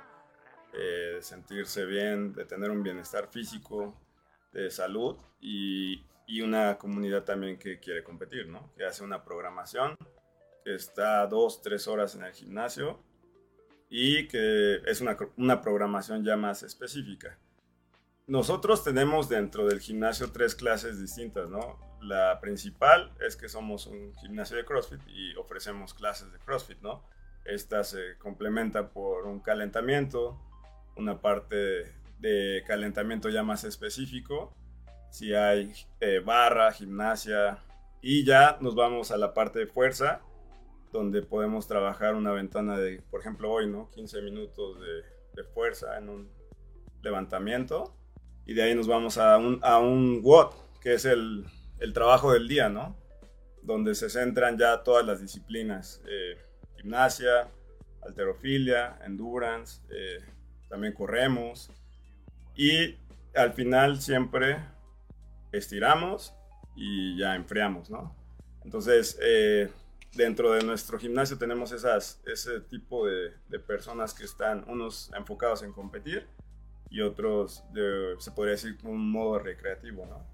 eh, 0.74 1.14
de 1.16 1.22
sentirse 1.22 1.86
bien, 1.86 2.34
de 2.34 2.46
tener 2.46 2.72
un 2.72 2.82
bienestar 2.82 3.28
físico, 3.28 3.96
de 4.52 4.72
salud 4.72 5.18
y, 5.42 6.04
y 6.26 6.42
una 6.42 6.78
comunidad 6.78 7.24
también 7.24 7.58
que 7.58 7.80
quiere 7.80 8.04
competir, 8.04 8.48
¿no? 8.48 8.72
Que 8.76 8.86
hace 8.86 9.04
una 9.04 9.24
programación, 9.24 9.98
que 10.64 10.76
está 10.76 11.26
dos, 11.28 11.62
tres 11.62 11.88
horas 11.88 12.16
en 12.16 12.24
el 12.24 12.34
gimnasio 12.34 13.00
y 13.90 14.28
que 14.28 14.82
es 14.86 15.02
una, 15.02 15.18
una 15.38 15.62
programación 15.62 16.24
ya 16.24 16.38
más 16.38 16.64
específica. 16.64 17.38
Nosotros 18.28 18.84
tenemos 18.84 19.28
dentro 19.28 19.66
del 19.68 19.80
gimnasio 19.80 20.32
tres 20.32 20.54
clases 20.54 21.00
distintas, 21.02 21.50
¿no? 21.50 21.80
La 22.02 22.40
principal 22.40 23.12
es 23.26 23.36
que 23.36 23.50
somos 23.50 23.88
un 23.88 24.16
gimnasio 24.18 24.56
de 24.56 24.66
CrossFit 24.66 25.02
y 25.08 25.36
ofrecemos 25.36 25.96
clases 25.96 26.32
de 26.32 26.38
CrossFit, 26.38 26.80
¿no? 26.82 27.04
Esta 27.44 27.84
se 27.84 28.18
complementa 28.20 28.90
por 28.90 29.26
un 29.26 29.40
calentamiento, 29.40 30.40
una 30.96 31.20
parte 31.22 31.92
de 32.20 32.64
calentamiento 32.68 33.30
ya 33.30 33.42
más 33.42 33.64
específico, 33.64 34.54
si 35.10 35.34
hay 35.34 35.74
eh, 36.00 36.20
barra, 36.20 36.72
gimnasia, 36.72 37.64
y 38.02 38.24
ya 38.26 38.58
nos 38.62 38.76
vamos 38.76 39.12
a 39.12 39.18
la 39.18 39.34
parte 39.34 39.60
de 39.60 39.68
fuerza, 39.68 40.22
donde 40.92 41.22
podemos 41.22 41.68
trabajar 41.68 42.16
una 42.16 42.32
ventana 42.32 42.78
de, 42.78 43.02
por 43.10 43.22
ejemplo, 43.22 43.52
hoy, 43.52 43.68
¿no? 43.68 43.90
15 43.92 44.22
minutos 44.22 44.80
de, 44.80 45.04
de 45.42 45.44
fuerza 45.50 45.98
en 45.98 46.10
un 46.10 46.32
levantamiento 47.02 47.96
y 48.46 48.54
de 48.54 48.64
ahí 48.64 48.74
nos 48.74 48.88
vamos 48.88 49.18
a 49.20 49.38
un, 49.38 49.60
a 49.62 49.78
un 49.78 50.22
WOD, 50.24 50.54
que 50.82 50.96
es 50.96 51.06
el, 51.06 51.46
el 51.80 51.94
trabajo 51.94 52.34
del 52.34 52.48
día, 52.48 52.68
¿no? 52.68 52.98
Donde 53.62 53.94
se 53.94 54.10
centran 54.10 54.58
ya 54.58 54.82
todas 54.84 55.06
las 55.06 55.22
disciplinas, 55.22 56.02
eh, 56.08 56.36
gimnasia, 56.78 57.48
alterofilia, 58.02 58.98
endurance, 59.06 59.82
eh, 59.92 60.26
también 60.68 60.94
corremos 60.94 61.72
y 62.56 62.98
al 63.36 63.54
final 63.54 64.02
siempre 64.02 64.58
estiramos 65.52 66.34
y 66.76 67.20
ya 67.20 67.36
enfriamos, 67.36 67.90
¿no? 67.92 68.16
Entonces, 68.64 69.20
eh, 69.22 69.70
dentro 70.14 70.52
de 70.52 70.64
nuestro 70.64 70.98
gimnasio 70.98 71.38
tenemos 71.38 71.72
esas, 71.72 72.22
ese 72.26 72.62
tipo 72.62 73.06
de, 73.06 73.34
de 73.48 73.60
personas 73.60 74.14
que 74.14 74.26
están, 74.26 74.66
unos 74.68 75.12
enfocados 75.16 75.64
en 75.64 75.72
competir 75.72 76.28
y 76.90 77.02
otros, 77.02 77.64
de, 77.72 78.16
se 78.20 78.32
podría 78.32 78.54
decir, 78.54 78.78
un 78.84 79.12
modo 79.12 79.40
recreativo, 79.40 80.06
¿no? 80.06 80.26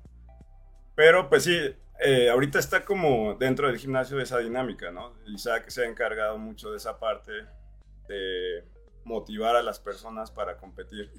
Pero 0.96 1.30
pues 1.30 1.44
sí, 1.44 1.76
eh, 2.00 2.30
ahorita 2.30 2.60
está 2.60 2.86
como 2.86 3.36
dentro 3.36 3.68
del 3.68 3.78
gimnasio 3.78 4.20
esa 4.20 4.40
dinámica, 4.40 4.92
¿no? 4.92 5.14
Isaac 5.28 5.70
se 5.70 5.84
ha 5.84 5.90
encargado 5.90 6.38
mucho 6.38 6.72
de 6.72 6.78
esa 6.78 7.00
parte 7.00 7.32
de 8.08 8.64
motivar 9.04 9.56
a 9.56 9.64
las 9.64 9.80
personas 9.80 10.32
para 10.32 10.58
competir 10.58 11.12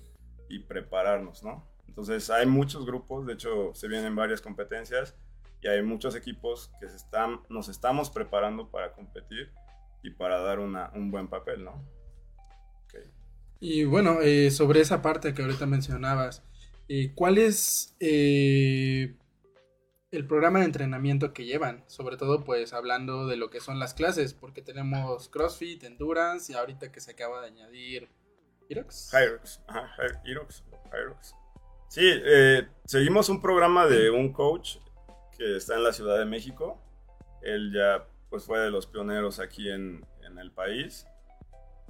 y 0.48 0.60
prepararnos, 0.60 1.42
¿no? 1.42 1.68
Entonces 1.88 2.30
hay 2.30 2.46
muchos 2.46 2.86
grupos, 2.86 3.26
de 3.26 3.34
hecho 3.34 3.74
se 3.74 3.88
vienen 3.88 4.16
varias 4.16 4.40
competencias 4.40 5.16
y 5.66 5.68
hay 5.68 5.82
muchos 5.82 6.14
equipos 6.14 6.70
que 6.78 6.88
se 6.88 6.94
están, 6.94 7.40
nos 7.48 7.68
estamos 7.68 8.10
preparando 8.10 8.70
para 8.70 8.92
competir 8.92 9.50
y 10.00 10.10
para 10.10 10.38
dar 10.38 10.60
una, 10.60 10.92
un 10.94 11.10
buen 11.10 11.26
papel, 11.26 11.64
¿no? 11.64 11.84
Ok. 12.84 12.94
Y 13.58 13.82
bueno, 13.82 14.20
eh, 14.22 14.52
sobre 14.52 14.80
esa 14.80 15.02
parte 15.02 15.34
que 15.34 15.42
ahorita 15.42 15.66
mencionabas, 15.66 16.44
eh, 16.88 17.10
¿cuál 17.16 17.38
es 17.38 17.96
eh, 17.98 19.16
el 20.12 20.26
programa 20.28 20.60
de 20.60 20.66
entrenamiento 20.66 21.32
que 21.32 21.44
llevan? 21.44 21.82
Sobre 21.88 22.16
todo, 22.16 22.44
pues 22.44 22.72
hablando 22.72 23.26
de 23.26 23.36
lo 23.36 23.50
que 23.50 23.58
son 23.58 23.80
las 23.80 23.92
clases, 23.92 24.34
porque 24.34 24.62
tenemos 24.62 25.28
CrossFit, 25.28 25.82
Endurance 25.82 26.52
y 26.52 26.54
ahorita 26.54 26.92
que 26.92 27.00
se 27.00 27.10
acaba 27.10 27.40
de 27.40 27.48
añadir 27.48 28.08
Irox. 28.68 29.12
Ajá, 29.66 29.90
Hyrox. 30.24 30.62
Sí, 31.88 32.08
seguimos 32.84 33.28
un 33.28 33.42
programa 33.42 33.86
de 33.86 34.10
un 34.10 34.32
coach 34.32 34.76
que 35.36 35.56
está 35.56 35.74
en 35.74 35.84
la 35.84 35.92
Ciudad 35.92 36.18
de 36.18 36.24
México. 36.24 36.80
Él 37.42 37.72
ya 37.72 38.06
pues 38.30 38.44
fue 38.44 38.58
de 38.60 38.70
los 38.70 38.86
pioneros 38.86 39.38
aquí 39.38 39.70
en, 39.70 40.04
en 40.22 40.38
el 40.38 40.50
país. 40.50 41.06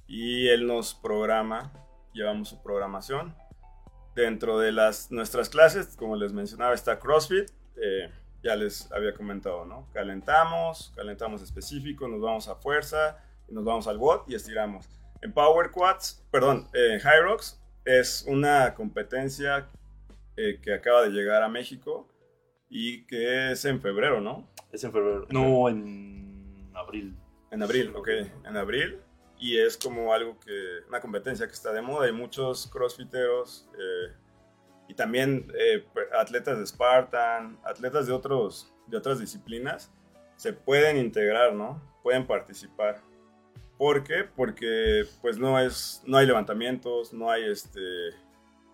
Y 0.07 0.49
él 0.49 0.66
nos 0.66 0.94
programa, 0.94 1.72
llevamos 2.12 2.49
su 2.49 2.62
programación. 2.62 3.34
Dentro 4.14 4.59
de 4.59 4.72
las, 4.72 5.11
nuestras 5.11 5.49
clases, 5.49 5.97
como 5.97 6.16
les 6.16 6.32
mencionaba, 6.32 6.74
está 6.74 6.99
CrossFit. 6.99 7.51
eh, 7.76 8.11
ya 8.42 8.55
les 8.55 8.90
había 8.92 9.12
comentado, 9.12 9.64
¿no? 9.64 9.88
Calentamos, 9.92 10.92
calentamos 10.94 11.42
específico, 11.42 12.07
nos 12.07 12.20
vamos 12.20 12.49
a 12.49 12.55
fuerza, 12.55 13.18
nos 13.49 13.64
vamos 13.64 13.88
al 13.88 13.99
WOD 13.99 14.28
y 14.28 14.34
estiramos. 14.36 14.88
En 15.20 15.32
Power 15.32 15.70
Quads, 15.72 16.24
perdón, 16.30 16.68
en 16.72 17.01
Hyrox 17.01 17.61
es 17.84 18.24
una 18.28 18.74
competencia 18.74 19.68
eh, 20.36 20.61
que 20.62 20.74
acaba 20.74 21.03
de 21.03 21.11
llegar 21.11 21.42
a 21.42 21.49
México 21.49 22.07
y 22.69 23.05
que 23.07 23.53
es 23.53 23.64
en 23.64 23.81
febrero, 23.81 24.21
¿no? 24.21 24.49
Es 24.73 24.85
en 24.85 24.93
febrero. 24.93 25.27
No, 25.31 25.69
en 25.69 26.71
abril. 26.75 27.17
En 27.51 27.62
abril, 27.62 27.93
ok, 27.95 28.09
en 28.45 28.57
abril. 28.57 28.99
Y 29.39 29.59
es 29.59 29.77
como 29.77 30.12
algo 30.12 30.39
que, 30.41 30.81
una 30.89 31.01
competencia 31.01 31.47
que 31.47 31.53
está 31.53 31.73
de 31.73 31.83
moda 31.83 32.09
y 32.09 32.12
muchos 32.12 32.67
crossfiteros 32.69 33.69
eh, 33.75 34.14
y 34.89 34.95
también 34.95 35.53
eh, 35.59 35.85
atletas 36.19 36.59
de 36.59 36.67
Spartan, 36.67 37.59
atletas 37.64 38.07
de, 38.07 38.12
otros, 38.12 38.73
de 38.87 38.97
otras 38.97 39.19
disciplinas, 39.19 39.93
se 40.37 40.53
pueden 40.53 40.97
integrar, 40.97 41.55
¿no? 41.55 41.83
Pueden 42.03 42.27
participar. 42.27 43.03
¿Por 43.77 44.05
qué? 44.05 44.25
Porque 44.25 45.05
pues 45.21 45.39
no, 45.39 45.59
es, 45.61 46.03
no 46.07 46.17
hay 46.17 46.27
levantamientos, 46.27 47.12
no 47.12 47.31
hay 47.31 47.45
este, 47.45 47.81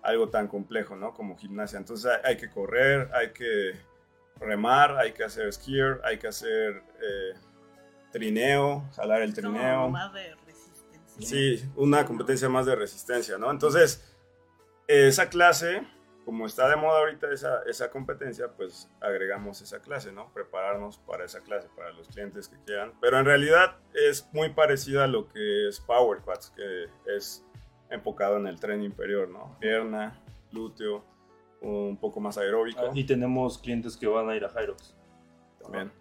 algo 0.03 0.28
tan 0.28 0.48
complejo, 0.48 0.96
¿no? 0.96 1.14
Como 1.14 1.36
gimnasia. 1.36 1.78
Entonces 1.78 2.11
hay, 2.11 2.32
hay 2.32 2.36
que 2.36 2.50
correr, 2.50 3.11
hay 3.14 3.32
que 3.32 3.72
remar, 4.40 4.98
hay 4.98 5.12
que 5.12 5.24
hacer 5.24 5.53
skier, 5.53 6.00
hay 6.05 6.18
que 6.18 6.28
hacer 6.28 6.82
eh, 7.00 7.34
trineo, 8.12 8.88
jalar 8.94 9.22
el 9.22 9.34
trineo. 9.34 9.88
más 9.88 10.12
de 10.12 10.34
resistencia. 10.46 11.26
Sí, 11.26 11.70
una 11.76 12.05
competencia 12.05 12.48
más 12.48 12.66
de 12.66 12.74
resistencia, 12.76 13.38
¿no? 13.38 13.50
Entonces, 13.50 14.16
esa 14.86 15.28
clase, 15.28 15.86
como 16.24 16.46
está 16.46 16.68
de 16.68 16.76
moda 16.76 16.98
ahorita 16.98 17.32
esa, 17.32 17.62
esa 17.66 17.90
competencia, 17.90 18.48
pues 18.48 18.90
agregamos 19.00 19.61
esa 19.62 19.80
clase, 19.80 20.12
¿no? 20.12 20.32
Prepararnos 20.32 20.98
para 20.98 21.24
esa 21.24 21.40
clase, 21.40 21.68
para 21.76 21.92
los 21.92 22.09
clientes 22.09 22.48
que 22.48 22.57
quieran. 22.64 22.92
Pero 23.00 23.18
en 23.18 23.24
realidad 23.24 23.76
es 23.94 24.28
muy 24.32 24.50
parecida 24.50 25.05
a 25.05 25.09
lo 25.09 25.28
que 25.28 25.68
es 25.68 25.80
Power 25.80 26.20
Quads, 26.20 26.50
que 26.50 26.86
es 27.16 27.44
enfocado 27.93 28.36
en 28.38 28.47
el 28.47 28.59
tren 28.59 28.82
inferior, 28.82 29.28
¿no? 29.28 29.57
Pierna, 29.61 30.20
glúteo, 30.51 31.05
un 31.61 31.97
poco 31.97 32.20
más 32.20 32.36
aeróbico. 32.38 32.80
Y 32.95 33.05
tenemos 33.05 33.59
clientes 33.59 33.97
que 33.97 34.07
van 34.07 34.28
a 34.28 34.34
ir 34.36 34.45
a 34.45 34.49
Hyrox. 34.49 34.95
también. 35.62 35.93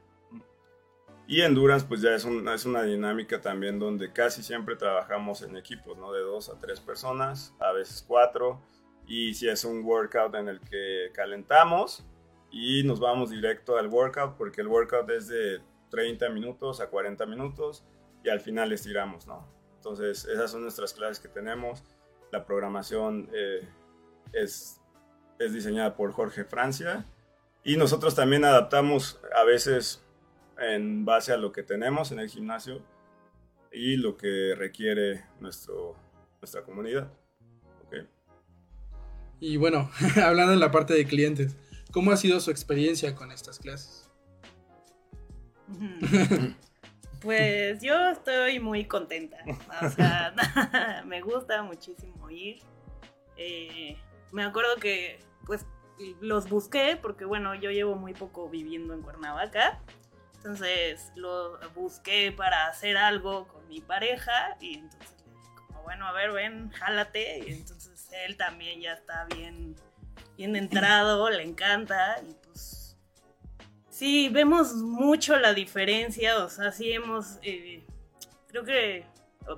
Y 1.27 1.41
Endurance, 1.41 1.85
pues 1.85 2.01
ya 2.01 2.15
es, 2.15 2.25
un- 2.25 2.47
es 2.49 2.65
una 2.65 2.81
dinámica 2.83 3.39
también 3.39 3.77
donde 3.79 4.11
casi 4.11 4.41
siempre 4.43 4.75
trabajamos 4.75 5.43
en 5.43 5.55
equipos, 5.55 5.97
¿no? 5.97 6.11
De 6.11 6.21
dos 6.21 6.49
a 6.49 6.57
tres 6.57 6.79
personas, 6.79 7.53
a 7.59 7.71
veces 7.71 8.03
cuatro. 8.05 8.59
Y 9.05 9.33
si 9.35 9.47
es 9.47 9.63
un 9.63 9.83
workout 9.85 10.33
en 10.35 10.47
el 10.49 10.59
que 10.61 11.11
calentamos 11.13 12.03
y 12.49 12.83
nos 12.83 12.99
vamos 12.99 13.29
directo 13.29 13.77
al 13.77 13.87
workout, 13.87 14.35
porque 14.35 14.61
el 14.61 14.67
workout 14.67 15.09
es 15.11 15.27
de 15.27 15.61
30 15.89 16.27
minutos 16.29 16.81
a 16.81 16.89
40 16.89 17.25
minutos 17.27 17.85
y 18.23 18.29
al 18.29 18.39
final 18.41 18.71
estiramos, 18.73 19.27
¿no? 19.27 19.47
Entonces, 19.81 20.25
esas 20.25 20.51
son 20.51 20.61
nuestras 20.61 20.93
clases 20.93 21.19
que 21.19 21.27
tenemos. 21.27 21.83
La 22.31 22.45
programación 22.45 23.27
eh, 23.33 23.67
es, 24.31 24.79
es 25.39 25.53
diseñada 25.53 25.95
por 25.95 26.11
Jorge 26.11 26.45
Francia 26.45 27.03
y 27.63 27.77
nosotros 27.77 28.13
también 28.13 28.45
adaptamos 28.45 29.19
a 29.35 29.43
veces 29.43 30.03
en 30.59 31.03
base 31.03 31.33
a 31.33 31.37
lo 31.37 31.51
que 31.51 31.63
tenemos 31.63 32.11
en 32.11 32.19
el 32.19 32.29
gimnasio 32.29 32.83
y 33.71 33.97
lo 33.97 34.17
que 34.17 34.53
requiere 34.55 35.25
nuestro, 35.39 35.95
nuestra 36.39 36.61
comunidad. 36.61 37.11
¿ok? 37.87 38.05
Y 39.39 39.57
bueno, 39.57 39.89
hablando 40.23 40.53
en 40.53 40.59
la 40.59 40.69
parte 40.69 40.93
de 40.93 41.07
clientes, 41.07 41.55
¿cómo 41.91 42.11
ha 42.11 42.17
sido 42.17 42.39
su 42.39 42.51
experiencia 42.51 43.15
con 43.15 43.31
estas 43.31 43.57
clases? 43.57 44.11
Pues 47.21 47.81
yo 47.81 48.09
estoy 48.09 48.59
muy 48.59 48.85
contenta. 48.85 49.37
O 49.81 49.89
sea, 49.89 50.33
me 51.05 51.21
gusta 51.21 51.61
muchísimo 51.61 52.29
ir. 52.29 52.61
Eh, 53.37 53.95
me 54.31 54.43
acuerdo 54.43 54.75
que 54.77 55.19
pues 55.45 55.65
los 56.19 56.49
busqué 56.49 56.97
porque 56.99 57.25
bueno, 57.25 57.53
yo 57.53 57.69
llevo 57.69 57.95
muy 57.95 58.13
poco 58.13 58.49
viviendo 58.49 58.93
en 58.95 59.03
Cuernavaca. 59.03 59.79
Entonces 60.37 61.11
lo 61.15 61.59
busqué 61.75 62.31
para 62.31 62.65
hacer 62.65 62.97
algo 62.97 63.47
con 63.47 63.67
mi 63.67 63.81
pareja 63.81 64.57
y 64.59 64.79
entonces 64.79 65.15
como 65.67 65.83
bueno, 65.83 66.07
a 66.07 66.11
ver, 66.13 66.31
ven, 66.31 66.71
jálate. 66.71 67.39
Y 67.47 67.53
entonces 67.53 68.09
él 68.25 68.35
también 68.35 68.81
ya 68.81 68.93
está 68.93 69.25
bien, 69.25 69.75
bien 70.37 70.55
entrado, 70.55 71.29
le 71.29 71.43
encanta 71.43 72.19
Sí, 74.01 74.29
vemos 74.29 74.73
mucho 74.73 75.37
la 75.37 75.53
diferencia, 75.53 76.43
o 76.43 76.49
sea, 76.49 76.71
sí 76.71 76.91
hemos, 76.91 77.37
eh, 77.43 77.85
creo 78.47 78.63
que, 78.63 79.05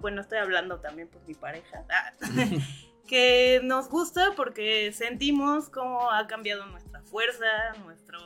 bueno, 0.02 0.20
estoy 0.20 0.40
hablando 0.40 0.82
también 0.82 1.08
por 1.08 1.26
mi 1.26 1.34
pareja, 1.34 1.86
que 3.08 3.62
nos 3.64 3.88
gusta 3.88 4.34
porque 4.36 4.92
sentimos 4.92 5.70
cómo 5.70 6.12
ha 6.12 6.28
cambiado 6.28 6.66
nuestra 6.66 7.02
fuerza, 7.04 7.46
nuestro 7.86 8.20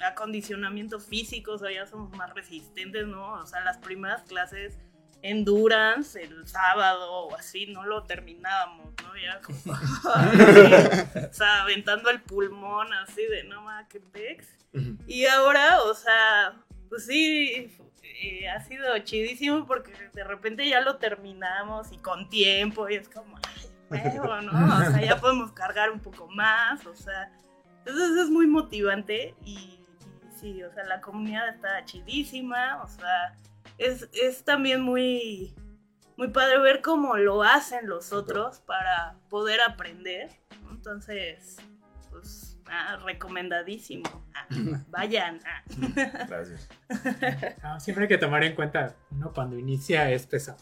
acondicionamiento 0.00 1.00
físico, 1.00 1.52
o 1.52 1.58
sea, 1.58 1.72
ya 1.72 1.86
somos 1.86 2.14
más 2.18 2.34
resistentes, 2.34 3.06
¿no? 3.06 3.32
O 3.40 3.46
sea, 3.46 3.64
las 3.64 3.78
primeras 3.78 4.20
clases 4.24 4.76
endurance 5.22 6.22
el 6.22 6.46
sábado 6.46 7.10
o 7.10 7.34
así, 7.34 7.64
no 7.64 7.86
lo 7.86 8.02
terminábamos, 8.02 8.92
¿no? 9.02 9.16
Ya 9.16 9.40
como, 9.40 9.74
así, 9.74 11.18
o 11.30 11.32
sea, 11.32 11.62
aventando 11.62 12.10
el 12.10 12.20
pulmón 12.20 12.92
así 12.92 13.24
de, 13.24 13.44
no 13.44 13.62
más, 13.62 13.88
que 13.88 14.00
pex. 14.00 14.59
Y 15.06 15.26
ahora, 15.26 15.82
o 15.82 15.94
sea, 15.94 16.62
pues 16.88 17.06
sí, 17.06 17.76
eh, 18.02 18.48
ha 18.48 18.60
sido 18.60 18.98
chidísimo 19.00 19.66
porque 19.66 19.92
de 20.12 20.24
repente 20.24 20.68
ya 20.68 20.80
lo 20.80 20.96
terminamos 20.96 21.90
y 21.92 21.98
con 21.98 22.28
tiempo 22.28 22.88
y 22.88 22.94
es 22.94 23.08
como, 23.08 23.36
ay, 23.36 23.70
huevo, 24.12 24.40
¿no? 24.42 24.52
O 24.88 24.90
sea, 24.90 25.00
ya 25.00 25.20
podemos 25.20 25.52
cargar 25.52 25.90
un 25.90 26.00
poco 26.00 26.28
más, 26.28 26.86
o 26.86 26.94
sea, 26.94 27.32
entonces 27.78 28.24
es 28.24 28.30
muy 28.30 28.46
motivante 28.46 29.34
y, 29.44 29.54
y 29.54 30.38
sí, 30.38 30.62
o 30.62 30.72
sea, 30.72 30.84
la 30.84 31.00
comunidad 31.00 31.48
está 31.48 31.84
chidísima, 31.84 32.82
o 32.82 32.88
sea, 32.88 33.34
es, 33.78 34.08
es 34.12 34.44
también 34.44 34.82
muy, 34.82 35.54
muy 36.16 36.28
padre 36.28 36.58
ver 36.58 36.82
cómo 36.82 37.16
lo 37.16 37.42
hacen 37.42 37.88
los 37.88 38.12
otros 38.12 38.60
para 38.60 39.16
poder 39.30 39.60
aprender. 39.62 40.30
Entonces, 40.70 41.56
pues, 42.10 42.49
ah, 42.70 42.96
recomendadísimo. 43.04 44.04
Ah, 44.34 44.46
vayan. 44.88 45.40
ah. 45.44 45.62
Gracias. 46.28 46.68
Ah, 47.62 47.78
siempre 47.80 48.04
hay 48.04 48.08
que 48.08 48.18
tomar 48.18 48.44
en 48.44 48.54
cuenta, 48.54 48.96
uno 49.10 49.32
cuando 49.32 49.58
inicia 49.58 50.10
es 50.10 50.26
pesado. 50.26 50.58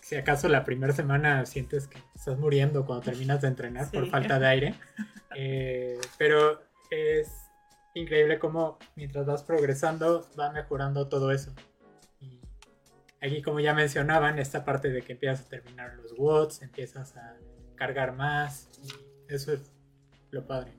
Si 0.00 0.16
acaso 0.16 0.48
la 0.48 0.64
primera 0.64 0.92
semana 0.92 1.46
sientes 1.46 1.88
que 1.88 1.98
estás 2.14 2.38
muriendo 2.38 2.84
cuando 2.84 3.04
terminas 3.04 3.40
de 3.40 3.48
entrenar 3.48 3.90
por 3.90 4.04
Sí. 4.04 4.10
falta 4.10 4.38
de 4.38 4.46
aire. 4.46 4.74
Eh, 5.34 5.98
pero 6.18 6.60
es 6.90 7.46
increíble 7.94 8.38
cómo 8.38 8.78
mientras 8.96 9.24
vas 9.24 9.42
progresando 9.42 10.28
va 10.38 10.50
mejorando 10.52 11.08
todo 11.08 11.32
eso. 11.32 11.54
Y 12.20 12.38
aquí 13.22 13.40
como 13.40 13.58
ya 13.60 13.72
mencionaban, 13.72 14.38
esta 14.38 14.62
parte 14.66 14.90
de 14.90 15.00
que 15.00 15.12
empiezas 15.14 15.46
a 15.46 15.48
terminar 15.48 15.94
los 15.94 16.12
watts, 16.18 16.60
empiezas 16.60 17.16
a 17.16 17.34
cargar 17.76 18.12
más. 18.14 18.68
y 18.84 19.32
eso 19.34 19.54
es 19.54 19.72
lo 20.32 20.46
padre. 20.46 20.72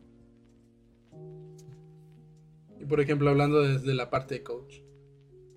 Y 2.79 2.85
por 2.85 2.99
ejemplo, 2.99 3.29
hablando 3.29 3.61
desde 3.61 3.93
la 3.93 4.09
parte 4.09 4.35
de 4.35 4.43
coach. 4.43 4.81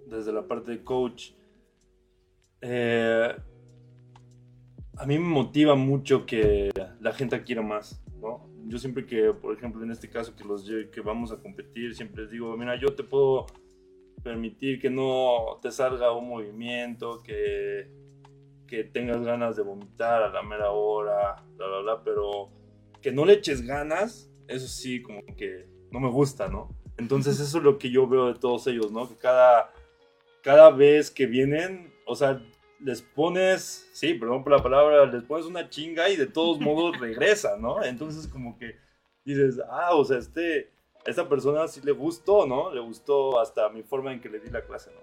desde 0.07 0.33
la 0.33 0.47
parte 0.47 0.71
de 0.71 0.85
coach, 0.85 1.33
eh, 2.61 3.35
a 4.97 5.07
mí 5.07 5.19
me 5.19 5.25
motiva 5.25 5.75
mucho 5.75 6.25
que 6.25 6.71
la 7.01 7.13
gente 7.13 7.43
quiera 7.43 7.63
más, 7.63 8.01
¿no? 8.21 8.49
Yo 8.69 8.79
siempre 8.79 9.05
que, 9.05 9.33
por 9.33 9.57
ejemplo, 9.57 9.83
en 9.83 9.91
este 9.91 10.09
caso 10.09 10.37
que 10.37 10.45
los 10.45 10.65
que 10.93 11.01
vamos 11.01 11.33
a 11.33 11.39
competir, 11.39 11.95
siempre 11.95 12.23
les 12.23 12.31
digo, 12.31 12.57
mira, 12.57 12.79
yo 12.79 12.95
te 12.95 13.03
puedo 13.03 13.47
permitir 14.23 14.81
que 14.81 14.91
no 14.91 15.59
te 15.61 15.71
salga 15.73 16.13
un 16.13 16.29
movimiento, 16.29 17.23
que, 17.23 17.91
que 18.67 18.85
tengas 18.85 19.23
ganas 19.23 19.57
de 19.57 19.63
vomitar 19.63 20.23
a 20.23 20.29
la 20.31 20.43
mera 20.43 20.71
hora, 20.71 21.43
bla, 21.57 21.67
bla, 21.67 21.81
bla, 21.81 22.05
pero 22.05 22.56
que 23.07 23.13
no 23.13 23.25
le 23.25 23.35
eches 23.35 23.65
ganas, 23.65 24.29
eso 24.49 24.67
sí, 24.67 25.01
como 25.01 25.25
que 25.37 25.69
no 25.93 26.01
me 26.01 26.11
gusta, 26.11 26.49
¿no? 26.49 26.77
Entonces 26.97 27.39
eso 27.39 27.59
es 27.59 27.63
lo 27.63 27.79
que 27.79 27.89
yo 27.89 28.09
veo 28.09 28.33
de 28.33 28.41
todos 28.41 28.67
ellos, 28.67 28.91
¿no? 28.91 29.09
Que 29.09 29.15
cada, 29.15 29.73
cada 30.43 30.71
vez 30.71 31.09
que 31.13 31.27
vienen, 31.27 31.95
o 32.05 32.17
sea, 32.17 32.43
les 32.81 33.03
pones, 33.03 33.89
sí, 33.93 34.15
perdón 34.15 34.43
por 34.43 34.55
la 34.55 34.61
palabra, 34.61 35.07
les 35.07 35.23
pones 35.23 35.47
una 35.47 35.71
chinga 35.71 36.09
y 36.09 36.17
de 36.17 36.27
todos 36.27 36.59
modos 36.59 36.99
regresa, 37.01 37.57
¿no? 37.57 37.81
Entonces 37.85 38.27
como 38.27 38.59
que 38.59 38.75
dices, 39.25 39.61
ah, 39.71 39.95
o 39.95 40.05
sea, 40.05 40.19
este, 40.19 40.73
esta 41.05 41.29
persona 41.29 41.69
sí 41.69 41.81
le 41.85 41.93
gustó, 41.93 42.45
¿no? 42.45 42.75
Le 42.75 42.81
gustó 42.81 43.39
hasta 43.39 43.69
mi 43.69 43.85
forma 43.85 44.13
en 44.13 44.21
que 44.21 44.29
le 44.29 44.41
di 44.41 44.51
la 44.51 44.63
clase, 44.63 44.91
¿no? 44.93 45.01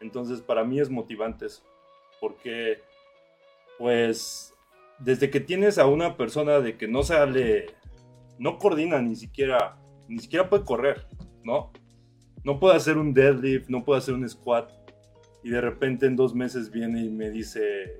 Entonces 0.00 0.40
para 0.40 0.62
mí 0.62 0.78
es 0.78 0.88
motivante 0.88 1.46
eso, 1.46 1.64
porque 2.20 2.80
pues 3.78 4.54
desde 5.04 5.30
que 5.30 5.40
tienes 5.40 5.78
a 5.78 5.86
una 5.86 6.16
persona 6.16 6.60
de 6.60 6.76
que 6.76 6.86
no 6.86 7.02
sale, 7.02 7.66
no 8.38 8.58
coordina 8.58 9.00
ni 9.02 9.16
siquiera, 9.16 9.76
ni 10.08 10.18
siquiera 10.20 10.48
puede 10.48 10.64
correr, 10.64 11.06
¿no? 11.42 11.72
No 12.44 12.58
puede 12.58 12.76
hacer 12.76 12.98
un 12.98 13.12
deadlift, 13.12 13.68
no 13.68 13.84
puede 13.84 13.98
hacer 13.98 14.14
un 14.14 14.28
squat. 14.28 14.70
Y 15.44 15.50
de 15.50 15.60
repente 15.60 16.06
en 16.06 16.14
dos 16.14 16.34
meses 16.34 16.70
viene 16.70 17.04
y 17.04 17.10
me 17.10 17.30
dice, 17.30 17.98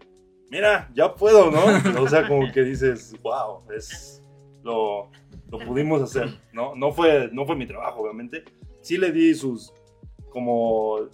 mira, 0.49 0.91
ya 0.95 1.15
puedo, 1.15 1.51
¿no? 1.51 1.61
O 2.01 2.09
sea, 2.09 2.27
como 2.29 2.51
que 2.53 2.63
dices, 2.63 3.17
wow, 3.23 3.63
es, 3.75 4.23
lo, 4.63 5.11
lo 5.51 5.59
pudimos 5.59 6.03
hacer, 6.03 6.29
¿no? 6.53 6.75
No 6.77 6.93
fue, 6.93 7.31
no 7.33 7.45
fue 7.47 7.57
mi 7.57 7.67
trabajo, 7.67 8.03
obviamente. 8.03 8.45
Sí 8.81 8.97
le 8.97 9.11
di 9.11 9.35
sus, 9.35 9.73
como, 10.31 11.09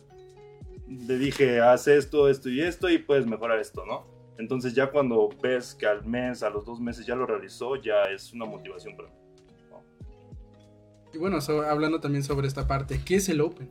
le 0.86 1.18
dije, 1.18 1.60
haz 1.60 1.88
esto, 1.88 2.28
esto 2.28 2.50
y 2.50 2.60
esto 2.60 2.90
y 2.90 2.98
puedes 2.98 3.26
mejorar 3.26 3.58
esto, 3.58 3.86
¿no? 3.86 4.17
Entonces 4.38 4.74
ya 4.74 4.90
cuando 4.90 5.28
ves 5.42 5.74
que 5.74 5.86
al 5.86 6.04
mes, 6.04 6.42
a 6.42 6.50
los 6.50 6.64
dos 6.64 6.80
meses 6.80 7.04
ya 7.04 7.14
lo 7.16 7.26
realizó, 7.26 7.76
ya 7.76 8.04
es 8.04 8.32
una 8.32 8.44
motivación 8.46 8.96
para 8.96 9.08
mí. 9.08 9.14
Y 11.12 11.18
bueno, 11.18 11.40
so- 11.40 11.62
hablando 11.62 12.00
también 12.00 12.22
sobre 12.22 12.46
esta 12.46 12.66
parte, 12.66 13.00
¿qué 13.04 13.16
es 13.16 13.28
el 13.28 13.40
Open? 13.40 13.70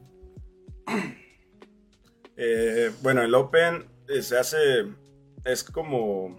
Eh, 2.39 2.91
bueno, 3.01 3.23
el 3.23 3.33
Open 3.33 3.85
eh, 4.07 4.21
se 4.21 4.37
hace, 4.37 4.85
es 5.43 5.63
como 5.63 6.37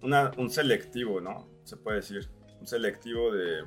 una- 0.00 0.30
un 0.38 0.48
selectivo, 0.48 1.20
¿no? 1.20 1.46
Se 1.64 1.76
puede 1.76 1.98
decir, 1.98 2.30
un 2.60 2.66
selectivo 2.66 3.30
de, 3.30 3.62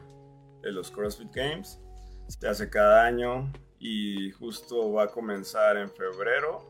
de 0.63 0.71
los 0.71 0.89
CrossFit 0.89 1.31
Games. 1.31 1.79
Se 2.27 2.47
hace 2.47 2.67
cada 2.71 3.05
año 3.05 3.53
y 3.77 4.31
justo 4.31 4.91
va 4.91 5.03
a 5.03 5.07
comenzar 5.09 5.77
en 5.77 5.91
febrero. 5.91 6.65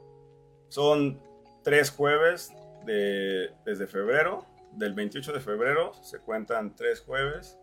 Son 0.68 1.22
tres 1.64 1.90
jueves 1.90 2.52
de- 2.88 3.52
desde 3.66 3.86
febrero, 3.86 4.46
del 4.74 4.94
28 4.96 5.32
de 5.34 5.40
febrero, 5.40 5.94
se 6.04 6.20
cuentan 6.20 6.76
tres 6.76 7.02
jueves. 7.02 7.60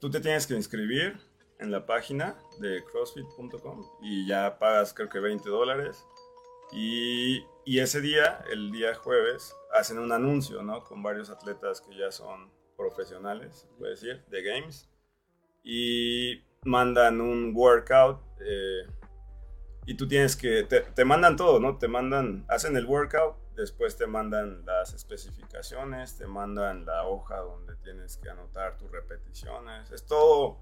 Tú 0.00 0.10
te 0.10 0.20
tienes 0.20 0.46
que 0.46 0.54
inscribir 0.54 1.16
en 1.60 1.70
la 1.70 1.86
página 1.86 2.36
de 2.60 2.82
crossfit.com 2.84 3.84
y 4.02 4.26
ya 4.26 4.58
pagas 4.58 4.92
creo 4.94 5.08
que 5.08 5.20
20 5.20 5.48
dólares. 5.48 6.04
Y, 6.72 7.44
y 7.64 7.78
ese 7.80 8.00
día, 8.00 8.44
el 8.52 8.70
día 8.70 8.94
jueves, 8.94 9.54
hacen 9.72 9.98
un 9.98 10.12
anuncio, 10.12 10.62
¿no? 10.62 10.84
Con 10.84 11.02
varios 11.02 11.30
atletas 11.30 11.80
que 11.80 11.96
ya 11.96 12.10
son 12.12 12.52
profesionales, 12.76 13.66
puede 13.78 13.92
decir, 13.92 14.24
de 14.28 14.42
games. 14.42 14.88
Y 15.64 16.42
mandan 16.64 17.20
un 17.20 17.52
workout. 17.54 18.20
eh, 18.40 18.86
y 19.86 19.94
tú 19.96 20.06
tienes 20.06 20.36
que, 20.36 20.64
te, 20.64 20.80
te 20.82 21.04
mandan 21.06 21.36
todo, 21.36 21.58
¿no? 21.58 21.78
Te 21.78 21.88
mandan, 21.88 22.44
hacen 22.48 22.76
el 22.76 22.84
workout, 22.84 23.36
después 23.58 23.96
te 23.96 24.06
mandan 24.06 24.64
las 24.64 24.94
especificaciones, 24.94 26.16
te 26.16 26.26
mandan 26.26 26.86
la 26.86 27.04
hoja 27.06 27.38
donde 27.38 27.74
tienes 27.76 28.16
que 28.16 28.30
anotar 28.30 28.76
tus 28.76 28.90
repeticiones. 28.90 29.90
Es 29.90 30.06
todo, 30.06 30.58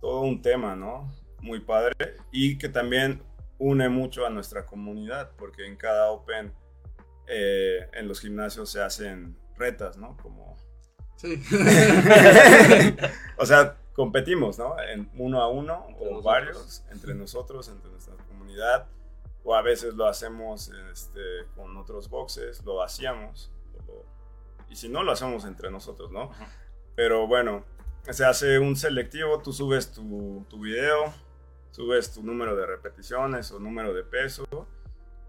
todo 0.00 0.22
un 0.22 0.42
tema, 0.42 0.74
¿no? 0.74 1.12
Muy 1.40 1.60
padre. 1.60 1.94
Y 2.32 2.58
que 2.58 2.68
también 2.68 3.22
une 3.58 3.88
mucho 3.88 4.26
a 4.26 4.30
nuestra 4.30 4.66
comunidad, 4.66 5.30
porque 5.36 5.66
en 5.66 5.76
cada 5.76 6.10
Open, 6.10 6.52
eh, 7.28 7.88
en 7.92 8.08
los 8.08 8.20
gimnasios 8.20 8.70
se 8.70 8.82
hacen 8.82 9.38
retas, 9.56 9.96
¿no? 9.96 10.16
Como... 10.16 10.56
Sí. 11.16 11.40
o 13.38 13.46
sea, 13.46 13.78
competimos, 13.92 14.58
¿no? 14.58 14.74
En 14.80 15.08
uno 15.16 15.40
a 15.40 15.48
uno 15.48 15.86
Entre 15.88 16.04
o 16.04 16.10
nosotros. 16.10 16.24
varios, 16.24 16.84
entre 16.90 17.14
nosotros, 17.14 17.68
entre 17.68 17.90
nuestra 17.92 18.16
comunidad, 18.28 18.88
o 19.44 19.54
a 19.54 19.62
veces 19.62 19.94
lo 19.94 20.06
hacemos 20.06 20.70
este, 20.90 21.20
con 21.54 21.76
otros 21.76 22.08
boxes, 22.08 22.64
lo 22.64 22.82
hacíamos, 22.82 23.50
o 23.74 23.86
lo- 23.86 24.04
y 24.70 24.76
si 24.76 24.88
no, 24.88 25.02
lo 25.02 25.12
hacemos 25.12 25.44
entre 25.44 25.70
nosotros, 25.70 26.10
¿no? 26.10 26.30
Ajá. 26.32 26.48
Pero 26.96 27.26
bueno, 27.26 27.64
se 28.10 28.24
hace 28.24 28.58
un 28.58 28.74
selectivo, 28.76 29.40
tú 29.40 29.52
subes 29.52 29.92
tu, 29.92 30.44
tu 30.48 30.60
video, 30.60 31.12
subes 31.70 32.12
tu 32.12 32.22
número 32.22 32.56
de 32.56 32.66
repeticiones 32.66 33.50
o 33.52 33.58
número 33.58 33.92
de 33.94 34.02
peso 34.04 34.46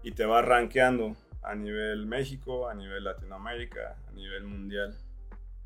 y 0.02 0.12
te 0.12 0.24
va 0.24 0.42
rankeando 0.42 1.14
a 1.42 1.54
nivel 1.54 2.06
México, 2.06 2.68
a 2.68 2.74
nivel 2.74 3.04
Latinoamérica, 3.04 3.96
a 4.08 4.10
nivel 4.12 4.44
mundial. 4.44 4.96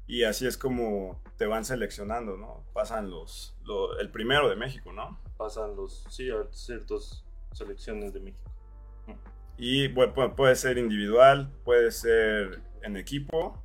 Y 0.07 0.25
así 0.25 0.47
es 0.47 0.57
como 0.59 1.23
te 1.37 1.47
van 1.47 1.65
seleccionando, 1.65 2.37
¿no? 2.37 2.65
Pasan 2.73 3.11
los, 3.11 3.57
lo- 3.65 3.99
el 4.01 4.11
primero 4.11 4.49
de 4.49 4.57
México, 4.57 4.93
¿no? 4.93 5.21
Pasan 5.37 5.77
los, 5.77 6.05
sí, 6.11 6.31
a 6.31 6.45
ciertas 6.51 7.25
selecciones 7.53 8.13
de 8.13 8.21
México. 8.21 8.51
Y 9.57 9.89
pu- 9.91 10.15
pu- 10.15 10.35
puede 10.35 10.55
ser 10.57 10.79
individual, 10.79 11.51
puede 11.65 11.91
ser 11.91 12.61
en 12.83 12.97
equipo. 12.97 13.63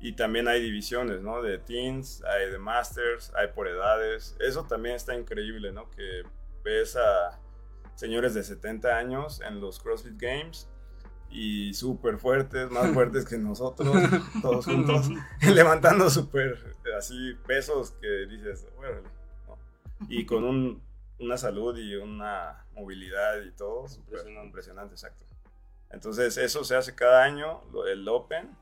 Y 0.00 0.12
también 0.12 0.46
hay 0.48 0.62
divisiones, 0.62 1.20
¿no? 1.22 1.42
De 1.42 1.58
teens, 1.58 2.22
hay 2.24 2.50
de 2.50 2.58
masters, 2.58 3.32
hay 3.34 3.48
por 3.48 3.66
edades. 3.66 4.36
Eso 4.40 4.64
también 4.64 4.94
está 4.96 5.14
increíble, 5.14 5.72
¿no? 5.72 5.90
Que 5.90 6.22
ves 6.64 6.96
a 6.96 7.40
señores 7.94 8.34
de 8.34 8.42
70 8.42 8.96
años 8.98 9.40
en 9.40 9.60
los 9.60 9.80
CrossFit 9.80 10.20
Games 10.20 10.68
y 11.30 11.72
súper 11.74 12.18
fuertes, 12.18 12.70
más 12.70 12.90
fuertes 12.94 13.24
que 13.24 13.38
nosotros, 13.38 13.90
todos 14.42 14.64
juntos, 14.66 15.08
levantando 15.42 16.08
súper 16.10 16.74
así 16.96 17.34
pesos 17.46 17.92
que 18.00 18.26
dices, 18.26 18.66
"Órale", 18.78 19.02
¿no? 19.48 19.56
Y 20.08 20.24
con 20.26 20.44
un- 20.44 20.82
una 21.18 21.36
salud 21.36 21.76
y 21.78 21.96
una 21.96 22.64
movilidad 22.72 23.40
y 23.42 23.50
todo, 23.52 23.86
Impresionante. 23.96 24.46
impresionante, 24.46 24.94
exacto. 24.94 25.24
Entonces 25.90 26.36
eso 26.36 26.64
se 26.64 26.76
hace 26.76 26.94
cada 26.94 27.22
año, 27.24 27.62
el 27.88 28.06
Open, 28.08 28.56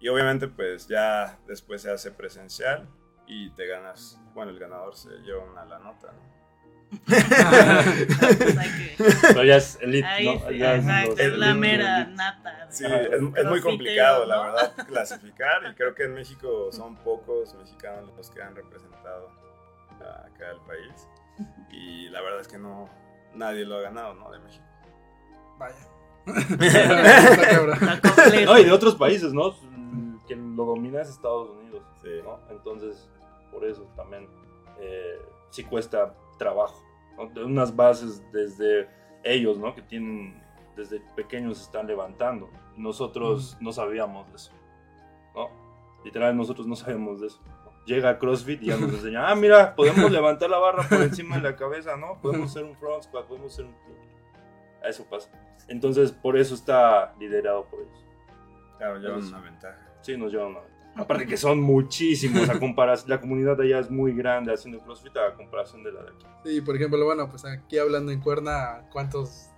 y 0.00 0.08
obviamente 0.08 0.48
pues 0.48 0.88
ya 0.88 1.38
después 1.46 1.82
se 1.82 1.90
hace 1.90 2.10
presencial 2.10 2.88
y 3.26 3.50
te 3.50 3.66
ganas, 3.66 4.18
bueno, 4.34 4.50
el 4.50 4.58
ganador 4.58 4.96
se 4.96 5.10
lleva 5.18 5.44
una 5.44 5.64
la 5.64 5.78
nota, 5.78 6.12
¿no? 6.12 6.34
Pues 8.96 9.22
Pero 9.22 9.44
ya 9.44 9.56
es 9.56 9.78
elite, 9.80 10.06
Ahí 10.06 10.24
¿no? 10.26 10.48
sí, 10.48 10.58
Ya 10.58 10.74
es 10.76 10.84
exacto, 10.84 11.10
los- 11.10 11.20
es 11.20 11.32
la 11.38 11.54
mera 11.54 12.04
nata. 12.06 12.66
de 12.66 12.72
Sí, 12.72 12.84
es, 12.84 13.20
es 13.36 13.44
muy 13.46 13.60
complicado, 13.60 14.26
la 14.26 14.36
¿no? 14.36 14.42
verdad, 14.44 14.74
clasificar 14.86 15.66
y 15.70 15.74
creo 15.74 15.94
que 15.94 16.04
en 16.04 16.14
México 16.14 16.70
son 16.72 16.96
pocos 16.96 17.54
mexicanos 17.54 18.10
los 18.16 18.30
que 18.30 18.42
han 18.42 18.54
representado 18.54 19.28
a- 20.00 20.26
acá 20.26 20.50
al 20.50 20.60
país 20.66 21.08
y 21.70 22.08
la 22.08 22.20
verdad 22.22 22.40
es 22.40 22.48
que 22.48 22.58
no, 22.58 22.88
nadie 23.34 23.64
lo 23.64 23.76
ha 23.76 23.82
ganado, 23.82 24.14
¿no? 24.14 24.30
De 24.30 24.38
México. 24.38 24.64
Vaya. 25.58 25.76
No, 28.46 28.58
y 28.58 28.64
de 28.64 28.72
otros 28.72 28.94
países, 28.94 29.32
¿no? 29.32 29.54
Que 30.26 30.36
lo 30.36 30.64
domina 30.64 31.02
es 31.02 31.08
Estados 31.10 31.50
Unidos, 31.50 31.82
Sí. 32.02 32.08
¿no? 32.22 32.38
Entonces, 32.50 33.08
por 33.52 33.64
eso 33.64 33.82
también 33.96 34.28
eh, 34.80 35.18
sí 35.50 35.64
cuesta 35.64 36.14
trabajo, 36.38 36.82
¿no? 37.16 37.28
De 37.28 37.44
unas 37.44 37.74
bases 37.74 38.22
desde 38.32 38.88
ellos, 39.22 39.58
¿no? 39.58 39.74
Que 39.74 39.82
tienen, 39.82 40.42
desde 40.76 41.00
pequeños 41.14 41.58
se 41.58 41.64
están 41.64 41.86
levantando. 41.86 42.48
Nosotros 42.76 43.56
no 43.60 43.72
sabíamos 43.72 44.28
de 44.30 44.36
eso, 44.36 44.52
¿no? 45.34 45.48
Literal, 46.04 46.36
nosotros 46.36 46.66
no 46.66 46.76
sabíamos 46.76 47.20
de 47.20 47.28
eso. 47.28 47.40
Llega 47.86 48.18
CrossFit 48.18 48.62
y 48.62 48.66
ya 48.66 48.76
nos 48.78 48.92
enseña, 48.94 49.28
ah, 49.28 49.34
mira, 49.34 49.74
podemos 49.76 50.10
levantar 50.10 50.48
la 50.48 50.58
barra 50.58 50.88
por 50.88 51.02
encima 51.02 51.36
de 51.36 51.42
la 51.42 51.56
cabeza, 51.56 51.96
¿no? 51.96 52.18
Podemos 52.22 52.50
hacer 52.50 52.64
un 52.64 52.74
front 52.76 53.02
squat, 53.04 53.26
podemos 53.26 53.52
hacer 53.52 53.66
un... 53.66 53.74
A 54.82 54.88
eso 54.88 55.04
pasa. 55.08 55.28
Entonces, 55.68 56.10
por 56.12 56.36
eso 56.38 56.54
está 56.54 57.14
liderado 57.18 57.66
por 57.66 57.80
ellos. 57.80 58.04
Claro, 58.78 58.98
llevan 58.98 59.22
una 59.24 59.40
ventaja. 59.40 59.78
Sí, 60.00 60.16
nos 60.16 60.32
llevan 60.32 60.48
una 60.48 60.60
ventaja. 60.60 60.74
Aparte 60.96 61.26
que 61.26 61.36
son 61.36 61.60
muchísimos 61.60 62.48
a 62.48 62.58
comparación, 62.60 63.10
la 63.10 63.20
comunidad 63.20 63.56
de 63.56 63.64
allá 63.64 63.80
es 63.80 63.90
muy 63.90 64.14
grande 64.14 64.52
haciendo 64.54 64.80
CrossFit 64.80 65.16
a 65.16 65.34
comparación 65.34 65.82
de 65.82 65.92
la 65.92 66.02
de 66.04 66.08
aquí. 66.10 66.26
Sí, 66.44 66.60
por 66.60 66.76
ejemplo, 66.76 67.04
bueno, 67.04 67.28
pues 67.28 67.44
aquí 67.44 67.78
hablando 67.78 68.12
en 68.12 68.20
Cuerna, 68.20 68.86
¿cuántos 68.92 69.50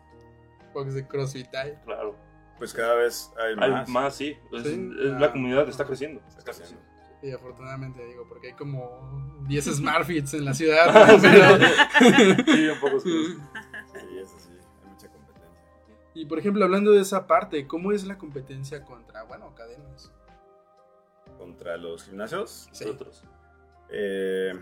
box 0.72 0.94
de 0.94 1.06
CrossFit 1.06 1.54
hay? 1.54 1.74
Claro. 1.84 2.16
Pues 2.58 2.72
cada 2.72 2.94
vez 2.94 3.30
hay 3.38 3.54
Hay 3.58 3.70
más. 3.70 3.88
más, 3.88 4.14
sí. 4.14 4.36
Es- 4.52 4.62
Sí. 4.62 4.90
es- 4.98 5.20
la 5.20 5.30
comunidad 5.30 5.68
está 5.68 5.84
creciendo. 5.84 6.20
Está 6.26 6.38
Está 6.38 6.52
creciendo. 6.52 6.82
Sí, 7.20 7.30
afortunadamente 7.32 8.04
digo, 8.06 8.26
porque 8.28 8.48
hay 8.48 8.52
como 8.54 9.36
10 9.48 9.64
Smartfits 9.76 10.34
en 10.34 10.44
la 10.44 10.54
ciudad. 10.54 10.86
¿no? 11.08 11.20
Pero- 11.22 12.44
Sí, 12.44 12.68
un 12.68 12.80
poco 12.80 13.00
sí. 13.00 13.36
Sí, 13.92 14.18
eso 14.18 14.38
sí, 14.38 14.50
hay 14.82 14.90
mucha 14.90 15.08
competencia. 15.08 15.50
Y 16.14 16.26
por 16.26 16.38
ejemplo, 16.38 16.64
hablando 16.64 16.92
de 16.92 17.00
esa 17.00 17.26
parte, 17.26 17.66
¿cómo 17.66 17.92
es 17.92 18.04
la 18.04 18.18
competencia 18.18 18.84
contra, 18.84 19.22
bueno, 19.24 19.54
cadenas? 19.54 20.12
Contra 21.38 21.76
los 21.76 22.04
gimnasios. 22.04 22.68
Sí. 22.72 22.84
Nosotros. 22.84 23.24
Eh, 23.90 24.52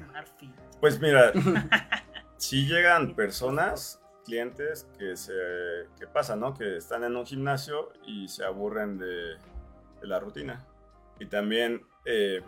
pues 0.80 1.00
mira, 1.00 1.32
si 2.36 2.66
llegan 2.66 3.14
personas, 3.14 4.00
clientes 4.24 4.86
que 4.98 5.16
se 5.16 5.32
que 5.98 6.06
pasa, 6.06 6.34
¿no? 6.36 6.54
Que 6.54 6.76
están 6.76 7.04
en 7.04 7.16
un 7.16 7.24
gimnasio 7.26 7.92
y 8.06 8.28
se 8.28 8.44
aburren 8.44 8.98
de, 8.98 9.34
de 10.00 10.06
la 10.06 10.18
rutina. 10.20 10.64
Y 11.20 11.26
también, 11.26 11.82
eh, 12.04 12.42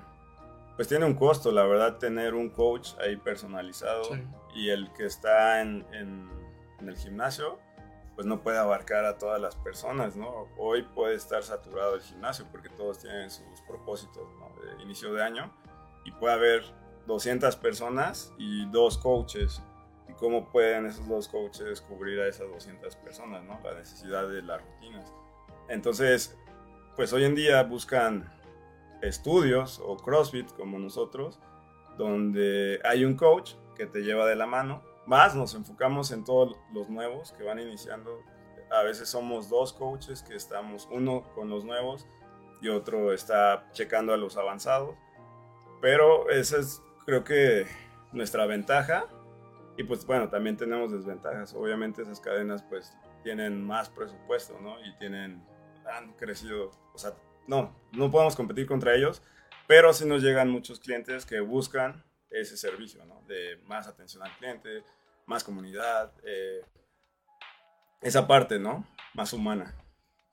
pues 0.77 0.89
tiene 0.89 1.05
un 1.07 1.15
costo, 1.15 1.51
la 1.53 1.65
verdad, 1.65 1.97
tener 1.99 2.35
un 2.35 2.51
coach 2.51 2.91
ahí 3.01 3.17
personalizado 3.17 4.05
Sí. 4.05 4.23
y 4.55 4.69
el 4.71 4.93
que 4.93 5.07
está 5.07 5.61
en, 5.63 5.87
en- 5.93 6.31
en 6.79 6.89
el 6.89 6.97
gimnasio, 6.97 7.59
pues 8.15 8.27
no 8.27 8.43
puede 8.43 8.59
abarcar 8.59 9.05
a 9.07 9.17
todas 9.19 9.41
las 9.41 9.57
personas, 9.57 10.17
¿no? 10.17 10.49
Hoy 10.59 10.83
puede 10.83 11.15
estar 11.15 11.43
saturado 11.43 11.95
el 11.95 12.03
gimnasio 12.03 12.47
porque 12.51 12.69
todos 12.71 12.99
tienen 12.99 13.31
sus 13.31 13.61
propósitos 13.67 14.29
¿no? 14.39 14.49
de 14.63 14.83
inicio 14.83 15.13
de 15.15 15.23
año 15.23 15.51
y 16.05 16.13
puede 16.13 16.35
haber 16.35 16.63
200 17.07 17.57
personas 17.57 18.33
y 18.39 18.67
dos 18.71 18.99
coaches. 18.99 19.63
¿Y 20.09 20.13
cómo 20.15 20.51
pueden 20.51 20.87
esos 20.87 21.09
dos 21.09 21.29
coaches 21.29 21.81
cubrir 21.81 22.21
a 22.21 22.29
esas 22.29 22.49
200 22.51 22.97
personas, 22.97 23.43
¿no? 23.45 23.59
La 23.65 23.75
necesidad 23.75 24.29
de 24.29 24.41
las 24.43 24.63
rutinas. 24.63 25.13
Entonces, 25.69 26.37
pues 26.95 27.13
hoy 27.13 27.25
en 27.25 27.35
día 27.35 27.63
buscan 27.65 28.33
estudios 29.09 29.81
o 29.85 29.97
CrossFit 29.97 30.51
como 30.53 30.79
nosotros, 30.79 31.39
donde 31.97 32.81
hay 32.85 33.05
un 33.05 33.17
coach 33.17 33.53
que 33.75 33.87
te 33.87 34.01
lleva 34.01 34.27
de 34.27 34.37
la 34.37 34.47
mano. 34.47 34.83
Más 35.07 35.35
nos 35.35 35.55
enfocamos 35.55 36.11
en 36.11 36.25
todos 36.25 36.57
los 36.73 36.89
nuevos 36.89 37.33
que 37.33 37.45
van 37.45 37.61
iniciando. 37.61 38.23
A 38.71 38.83
veces 38.83 39.09
somos 39.09 39.49
dos 39.49 39.73
coaches 39.73 40.23
que 40.23 40.35
estamos, 40.35 40.89
uno 40.91 41.23
con 41.35 41.49
los 41.49 41.65
nuevos 41.65 42.07
y 42.61 42.69
otro 42.69 43.13
está 43.13 43.71
checando 43.73 44.13
a 44.13 44.17
los 44.17 44.37
avanzados. 44.37 44.97
Pero 45.81 46.29
esa 46.31 46.59
es, 46.59 46.83
creo 47.05 47.23
que, 47.23 47.67
nuestra 48.13 48.47
ventaja. 48.47 49.07
Y 49.77 49.85
pues 49.85 50.07
bueno, 50.07 50.29
también 50.29 50.57
tenemos 50.57 50.91
desventajas. 50.91 51.55
Obviamente 51.55 52.03
esas 52.03 52.21
cadenas 52.21 52.63
pues 52.63 52.97
tienen 53.23 53.63
más 53.65 53.91
presupuesto, 53.91 54.59
¿no? 54.61 54.81
Y 54.85 54.97
tienen, 54.99 55.45
han 55.93 56.13
crecido, 56.15 56.71
o 56.95 56.99
sea, 56.99 57.15
no, 57.47 57.74
no 57.92 58.11
podemos 58.11 58.36
competir 58.36 58.66
contra 58.66 58.94
ellos, 58.94 59.22
pero 59.66 59.92
sí 59.92 60.05
nos 60.07 60.22
llegan 60.22 60.51
muchos 60.51 60.80
clientes 60.80 61.26
que 61.26 61.40
buscan 61.40 62.05
ese 62.30 62.57
servicio, 62.57 63.05
¿no? 63.07 63.22
De 63.28 63.59
más 63.66 63.86
atención 63.86 64.22
al 64.22 64.36
cliente, 64.36 64.82
más 65.26 65.42
comunidad, 65.44 66.12
eh, 66.24 66.61
esa 68.03 68.26
parte, 68.26 68.59
¿no? 68.59 68.86
Más 69.14 69.32
humana. 69.32 69.74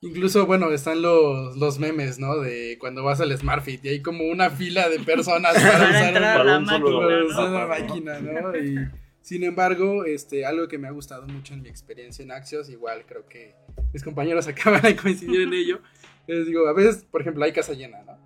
Incluso, 0.02 0.46
bueno, 0.46 0.70
están 0.72 1.02
los, 1.02 1.56
los 1.56 1.80
memes, 1.80 2.20
¿no? 2.20 2.38
De 2.40 2.78
cuando 2.80 3.04
vas 3.04 3.22
al 3.22 3.36
SmartFit 3.38 3.86
y 3.86 3.90
hay 3.90 4.02
como 4.02 4.26
una 4.26 4.50
fila 4.50 4.90
de 4.90 5.00
personas 5.00 5.54
para 5.54 5.72
Para 5.80 5.90
usar 5.90 6.08
entrar 6.10 6.38
a 6.48 6.58
un- 6.58 7.54
la 7.54 7.68
máquina, 7.68 8.20
¿no? 8.20 8.56
Y 8.58 8.76
sin 9.22 9.46
embargo, 9.46 10.04
este, 10.04 10.46
algo 10.46 10.68
que 10.68 10.78
me 10.78 10.90
ha 10.90 10.92
gustado 10.92 11.26
mucho 11.26 11.54
en 11.54 11.62
mi 11.62 11.70
experiencia 11.70 12.22
en 12.22 12.32
Axios, 12.34 12.70
igual 12.70 13.06
creo 13.08 13.26
que 13.28 13.56
mis 13.94 14.04
compañeros 14.04 14.46
acaban 14.50 14.82
de 14.82 14.96
coincidir 14.98 15.42
en 15.42 15.54
ello, 15.54 15.80
les 16.28 16.46
digo, 16.48 16.68
a 16.68 16.74
veces, 16.74 17.06
por 17.06 17.22
ejemplo, 17.22 17.44
hay 17.44 17.52
casa 17.54 17.74
llena, 17.74 18.02
¿no? 18.04 18.18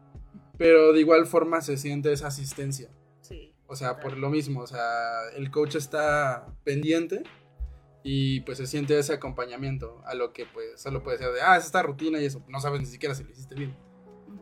Pero 0.57 0.93
de 0.93 0.99
igual 0.99 1.25
forma 1.27 1.61
se 1.61 1.77
siente 1.77 2.11
esa 2.11 2.27
asistencia. 2.27 2.89
Sí. 3.21 3.53
O 3.67 3.75
sea, 3.75 3.99
por 3.99 4.17
lo 4.17 4.29
mismo, 4.29 4.61
o 4.61 4.67
sea, 4.67 5.29
el 5.35 5.51
coach 5.51 5.75
está 5.75 6.47
pendiente 6.63 7.23
y 8.03 8.39
pues 8.41 8.57
se 8.57 8.67
siente 8.67 8.97
ese 8.97 9.13
acompañamiento 9.13 10.01
a 10.05 10.13
lo 10.15 10.31
que 10.33 10.45
pues 10.45 10.79
solo 10.81 11.03
puede 11.03 11.17
ser 11.17 11.33
de, 11.33 11.41
ah, 11.41 11.57
es 11.57 11.65
esta 11.65 11.83
rutina 11.83 12.19
y 12.21 12.25
eso, 12.25 12.43
no 12.47 12.59
sabes 12.61 12.79
ni 12.79 12.85
siquiera 12.85 13.13
si 13.13 13.23
lo 13.23 13.31
hiciste 13.31 13.55
bien. 13.55 13.75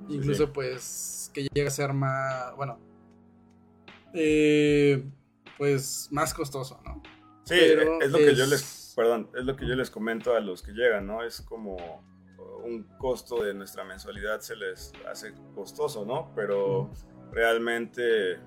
Incluso 0.10 0.54
pues 0.54 1.32
que 1.34 1.48
llega 1.54 1.68
a 1.70 1.72
ser 1.72 1.94
más, 1.94 2.56
bueno, 2.56 2.80
eh, 4.14 5.04
pues 5.58 6.10
más 6.12 6.34
costoso, 6.34 6.80
¿no? 6.86 7.02
Sí, 7.46 7.56
Pero 7.58 8.02
es 8.02 8.12
lo 8.12 8.18
que 8.18 8.36
yo 8.36 8.44
es- 8.44 8.50
les, 8.50 8.94
perdón, 8.96 9.30
es 9.36 9.44
lo 9.46 9.56
que 9.56 9.68
yo 9.68 9.76
les 9.76 9.90
comento 9.90 10.36
a 10.36 10.40
los 10.40 10.62
que 10.62 10.72
llegan, 10.72 11.08
¿no? 11.08 11.24
Es 11.24 11.42
como 11.42 11.76
un 12.66 12.84
costo 12.98 13.44
de 13.44 13.54
nuestra 13.54 13.84
mensualidad 13.84 14.40
se 14.40 14.56
les 14.56 14.92
hace 15.10 15.34
costoso, 15.54 16.06
¿no? 16.06 16.32
Pero 16.36 16.92
realmente, 17.32 18.40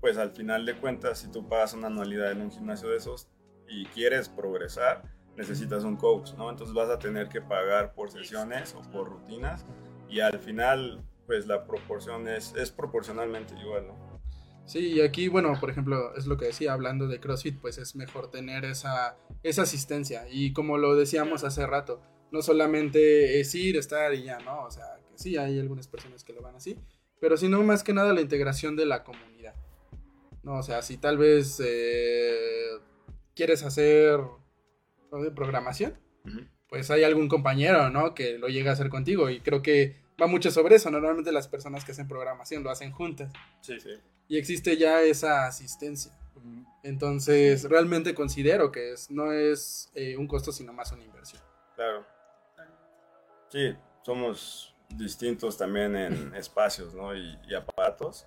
pues 0.00 0.16
al 0.16 0.30
final 0.30 0.64
de 0.64 0.76
cuentas, 0.76 1.18
si 1.18 1.30
tú 1.30 1.48
pagas 1.48 1.74
una 1.74 1.88
anualidad 1.88 2.32
en 2.32 2.42
un 2.42 2.50
gimnasio 2.50 2.88
de 2.88 2.96
esos 2.96 3.28
y 3.68 3.86
quieres 3.86 4.28
progresar, 4.28 5.02
necesitas 5.36 5.84
un 5.84 5.96
coach, 5.96 6.32
¿no? 6.34 6.50
Entonces 6.50 6.74
vas 6.74 6.88
a 6.88 6.98
tener 6.98 7.28
que 7.28 7.40
pagar 7.40 7.92
por 7.94 8.10
sesiones 8.10 8.74
o 8.74 8.82
por 8.90 9.08
rutinas 9.08 9.66
y 10.08 10.20
al 10.20 10.38
final, 10.38 11.04
pues 11.26 11.46
la 11.46 11.66
proporción 11.66 12.28
es, 12.28 12.54
es 12.56 12.70
proporcionalmente 12.70 13.54
igual, 13.60 13.88
¿no? 13.88 14.16
Sí, 14.64 14.94
y 14.94 15.00
aquí, 15.00 15.28
bueno, 15.28 15.52
por 15.60 15.70
ejemplo, 15.70 16.16
es 16.16 16.26
lo 16.26 16.36
que 16.36 16.46
decía, 16.46 16.72
hablando 16.72 17.06
de 17.06 17.20
CrossFit, 17.20 17.60
pues 17.60 17.78
es 17.78 17.94
mejor 17.94 18.32
tener 18.32 18.64
esa, 18.64 19.16
esa 19.44 19.62
asistencia. 19.62 20.26
Y 20.28 20.52
como 20.52 20.76
lo 20.76 20.96
decíamos 20.96 21.44
hace 21.44 21.64
rato, 21.66 22.00
no 22.36 22.42
solamente 22.42 23.40
es 23.40 23.54
ir, 23.54 23.76
estar 23.76 24.12
y 24.14 24.24
ya, 24.24 24.38
¿no? 24.40 24.64
O 24.64 24.70
sea, 24.70 24.84
que 25.10 25.18
sí, 25.18 25.36
hay 25.38 25.58
algunas 25.58 25.88
personas 25.88 26.22
que 26.22 26.34
lo 26.34 26.42
van 26.42 26.54
así, 26.54 26.78
pero 27.18 27.36
sino 27.38 27.62
más 27.62 27.82
que 27.82 27.94
nada 27.94 28.12
la 28.12 28.20
integración 28.20 28.76
de 28.76 28.84
la 28.84 29.02
comunidad. 29.02 29.54
No, 30.42 30.58
o 30.58 30.62
sea, 30.62 30.82
si 30.82 30.98
tal 30.98 31.16
vez 31.16 31.60
eh, 31.64 32.78
quieres 33.34 33.62
hacer 33.64 34.20
programación, 35.34 35.98
pues 36.68 36.90
hay 36.90 37.04
algún 37.04 37.28
compañero, 37.28 37.88
¿no? 37.90 38.14
Que 38.14 38.38
lo 38.38 38.48
llega 38.48 38.70
a 38.70 38.74
hacer 38.74 38.90
contigo 38.90 39.30
y 39.30 39.40
creo 39.40 39.62
que 39.62 39.96
va 40.20 40.26
mucho 40.26 40.50
sobre 40.50 40.76
eso. 40.76 40.90
Normalmente 40.90 41.32
las 41.32 41.48
personas 41.48 41.84
que 41.84 41.92
hacen 41.92 42.06
programación 42.06 42.62
lo 42.62 42.70
hacen 42.70 42.92
juntas 42.92 43.32
Sí, 43.60 43.80
sí. 43.80 43.90
y 44.28 44.36
existe 44.36 44.76
ya 44.76 45.02
esa 45.02 45.46
asistencia. 45.46 46.12
Entonces, 46.82 47.64
realmente 47.64 48.14
considero 48.14 48.70
que 48.70 48.92
es, 48.92 49.10
no 49.10 49.32
es 49.32 49.90
eh, 49.94 50.16
un 50.16 50.28
costo, 50.28 50.52
sino 50.52 50.72
más 50.72 50.92
una 50.92 51.02
inversión. 51.02 51.42
Claro. 51.74 52.06
Sí, 53.48 53.76
somos 54.02 54.74
distintos 54.88 55.56
también 55.58 55.96
en 55.96 56.34
espacios, 56.34 56.94
¿no? 56.94 57.14
Y, 57.14 57.38
y 57.46 57.54
aparatos. 57.54 58.26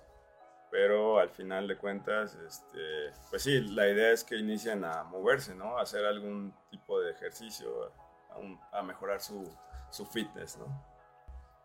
Pero 0.70 1.18
al 1.18 1.30
final 1.30 1.66
de 1.66 1.76
cuentas, 1.76 2.36
este, 2.46 3.12
pues 3.28 3.42
sí, 3.42 3.60
la 3.60 3.88
idea 3.88 4.12
es 4.12 4.22
que 4.22 4.36
inicien 4.36 4.84
a 4.84 5.02
moverse, 5.02 5.52
¿no? 5.54 5.76
A 5.78 5.82
hacer 5.82 6.04
algún 6.06 6.54
tipo 6.70 7.00
de 7.00 7.10
ejercicio, 7.10 7.92
a, 8.30 8.38
un- 8.38 8.60
a 8.70 8.80
mejorar 8.80 9.20
su, 9.20 9.42
su 9.90 10.06
fitness, 10.06 10.58
¿no? 10.58 10.66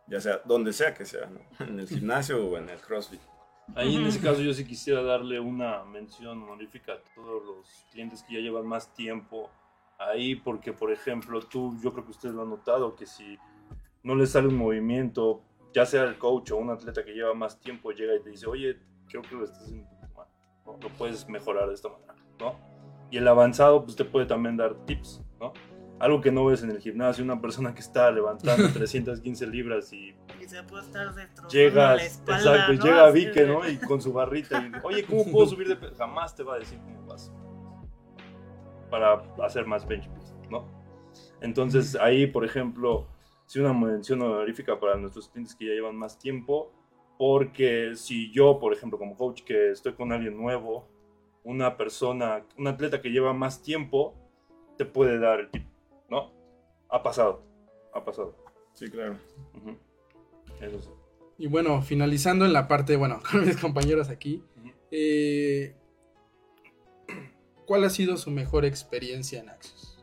Ya 0.08 0.20
sea 0.20 0.42
donde 0.46 0.74
sea 0.74 0.94
que 0.96 1.06
sea, 1.06 1.28
¿no? 1.28 1.40
En 1.68 1.80
el 1.80 1.88
gimnasio 1.88 2.48
o 2.48 2.58
en 2.58 2.68
el 2.70 2.80
CrossFit. 2.80 3.22
Ahí 3.76 3.96
en 3.96 4.06
ese 4.08 4.20
caso 4.22 4.42
yo 4.42 4.54
sí 4.54 4.66
quisiera 4.66 5.02
darle 5.04 5.40
una 5.40 5.84
mención 5.84 6.42
honorífica 6.44 6.94
a 6.94 7.04
todos 7.16 7.44
los 7.44 7.86
clientes 7.92 8.24
que 8.24 8.36
ya 8.36 8.40
llevan 8.40 8.66
más 8.66 8.92
tiempo 8.94 9.50
ahí, 10.10 10.36
porque 10.36 10.74
por 10.74 10.92
ejemplo 10.92 11.42
tú, 11.42 11.78
yo 11.82 11.92
creo 11.92 12.06
que 12.06 12.12
ustedes 12.12 12.36
lo 12.36 12.44
han 12.44 12.50
notado, 12.50 12.96
que 12.96 13.06
si 13.06 13.38
no 14.04 14.16
les 14.16 14.32
sale 14.32 14.48
un 14.48 14.58
movimiento, 14.58 15.42
ya 15.74 15.86
sea 15.86 16.04
el 16.04 16.18
coach 16.18 16.52
o 16.52 16.58
un 16.58 16.70
atleta 16.70 17.04
que 17.04 17.14
lleva 17.14 17.34
más 17.34 17.60
tiempo, 17.60 17.92
llega 17.92 18.16
y 18.16 18.22
te 18.22 18.30
dice, 18.30 18.48
oye, 18.48 18.80
creo 19.10 19.22
que 19.22 19.36
lo 19.36 19.44
estás 19.46 19.64
haciendo 19.64 19.88
un 19.90 20.14
mal, 20.14 20.28
¿no? 20.66 20.78
lo 20.82 20.90
puedes 20.98 21.28
mejorar 21.28 21.68
de 21.68 21.74
esta 21.74 21.90
manera, 21.90 22.16
¿no? 22.40 22.56
Y 23.12 23.18
el 23.18 23.28
avanzado 23.28 23.84
pues 23.84 23.96
te 23.96 24.06
puede 24.06 24.26
también 24.26 24.58
dar 24.58 24.76
tips, 24.86 25.22
¿no? 25.40 25.54
Algo 25.98 26.20
que 26.20 26.32
no 26.32 26.46
ves 26.46 26.62
en 26.62 26.72
el 26.72 26.80
gimnasio, 26.80 27.24
una 27.24 27.40
persona 27.40 27.74
que 27.74 27.80
está 27.80 28.12
levantando 28.12 28.68
315 28.74 29.48
libras 29.48 29.94
y 29.94 30.16
Y 30.42 30.46
se 30.46 30.62
puede 30.64 30.84
estar 30.84 31.14
destrozando 31.16 31.50
Llegas, 31.50 31.98
la 31.98 32.04
espalda, 32.04 32.56
exacto, 32.56 32.74
¿no? 32.74 32.84
llega 32.84 33.12
Vique, 33.12 33.46
¿no? 33.46 33.70
Y 33.70 33.78
con 33.78 34.02
su 34.02 34.12
barrita, 34.12 34.60
y, 34.60 34.72
oye, 34.84 35.04
¿cómo 35.06 35.26
puedo 35.32 35.48
subir 35.48 35.68
de 35.68 35.76
peso? 35.78 35.96
Jamás 35.98 36.36
te 36.36 36.44
va 36.44 36.56
a 36.56 36.60
decir 36.60 36.80
cómo 36.80 37.06
vas. 37.08 37.32
Para 38.90 39.14
hacer 39.44 39.66
más 39.66 39.88
bench 39.88 40.08
press, 40.10 40.34
¿no? 40.50 40.66
Entonces, 41.42 41.96
ahí, 41.96 42.28
por 42.28 42.46
ejemplo, 42.46 43.08
sí 43.46 43.60
una 43.60 43.74
mención 43.74 44.22
honorífica 44.22 44.80
para 44.80 44.96
nuestros 44.96 45.30
clientes 45.30 45.56
que 45.56 45.66
ya 45.66 45.74
llevan 45.74 45.96
más 45.96 46.18
tiempo, 46.18 46.72
porque 47.18 47.96
si 47.96 48.32
yo, 48.32 48.60
por 48.60 48.74
ejemplo, 48.74 48.98
como 48.98 49.16
coach 49.16 49.44
que 49.44 49.72
estoy 49.72 49.94
con 49.94 50.12
alguien 50.12 50.38
nuevo, 50.38 50.88
una 51.44 51.78
persona, 51.78 52.44
un 52.58 52.68
atleta 52.68 53.02
que 53.02 53.10
lleva 53.10 53.34
más 53.34 53.62
tiempo, 53.62 54.16
te 54.78 54.86
puede 54.86 55.20
dar 55.20 55.40
el 55.40 55.50
tip, 55.50 55.64
¿no? 56.10 56.32
Ha 56.90 57.02
pasado, 57.04 57.44
ha 57.94 58.04
pasado. 58.04 58.36
Sí, 58.74 58.90
claro. 58.90 59.18
Ujú. 59.56 59.78
Eso 60.62 60.82
sí. 60.82 60.90
Y 61.38 61.48
bueno, 61.48 61.82
finalizando 61.82 62.46
en 62.46 62.54
la 62.54 62.68
parte, 62.68 62.96
bueno, 62.96 63.20
con 63.32 63.46
mis 63.46 63.58
compañeros 63.58 64.10
aquí, 64.10 64.44
Ujú. 64.58 64.70
eh, 64.92 65.76
¿cuál 67.66 67.84
ha 67.84 67.90
sido 67.90 68.18
su 68.18 68.32
mejor 68.32 68.66
experiencia 68.66 69.44
en? 69.44 69.98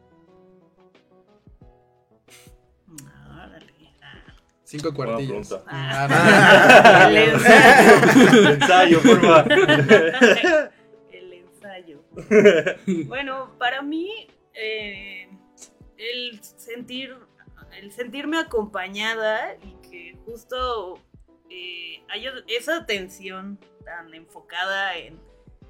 Órale. 3.31 3.91
Ah. 4.03 4.35
Cinco 4.65 4.93
Buena 4.93 5.13
cuartillos. 5.15 5.49
pregunta. 5.49 5.65
Ah, 5.69 7.09
El 7.11 7.33
no. 7.33 7.39
ensayo. 7.39 8.51
Ensayo, 8.51 9.03
porfa. 9.03 9.45
El 11.13 11.33
ensayo. 11.33 12.03
Bueno, 13.07 13.57
para 13.59 13.83
mí, 13.83 14.27
eh, 14.55 15.29
el 15.99 16.41
sentir, 16.43 17.17
el 17.81 17.93
sentirme 17.93 18.39
acompañada 18.39 19.55
y 19.63 19.75
que 19.89 20.17
justo 20.25 20.99
eh, 21.51 22.03
haya 22.09 22.33
esa 22.49 22.77
atención 22.79 23.59
tan 23.85 24.13
enfocada 24.15 24.97
en 24.97 25.19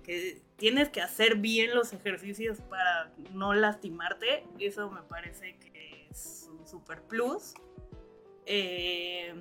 que 0.03 0.43
tienes 0.57 0.89
que 0.91 1.01
hacer 1.01 1.37
bien 1.37 1.75
los 1.75 1.93
ejercicios 1.93 2.61
para 2.61 3.13
no 3.33 3.55
lastimarte, 3.55 4.45
eso 4.59 4.91
me 4.91 5.03
parece 5.03 5.57
que 5.59 6.09
es 6.11 6.49
un 6.51 6.67
super 6.67 7.03
plus. 7.03 7.55
Eh, 8.47 9.35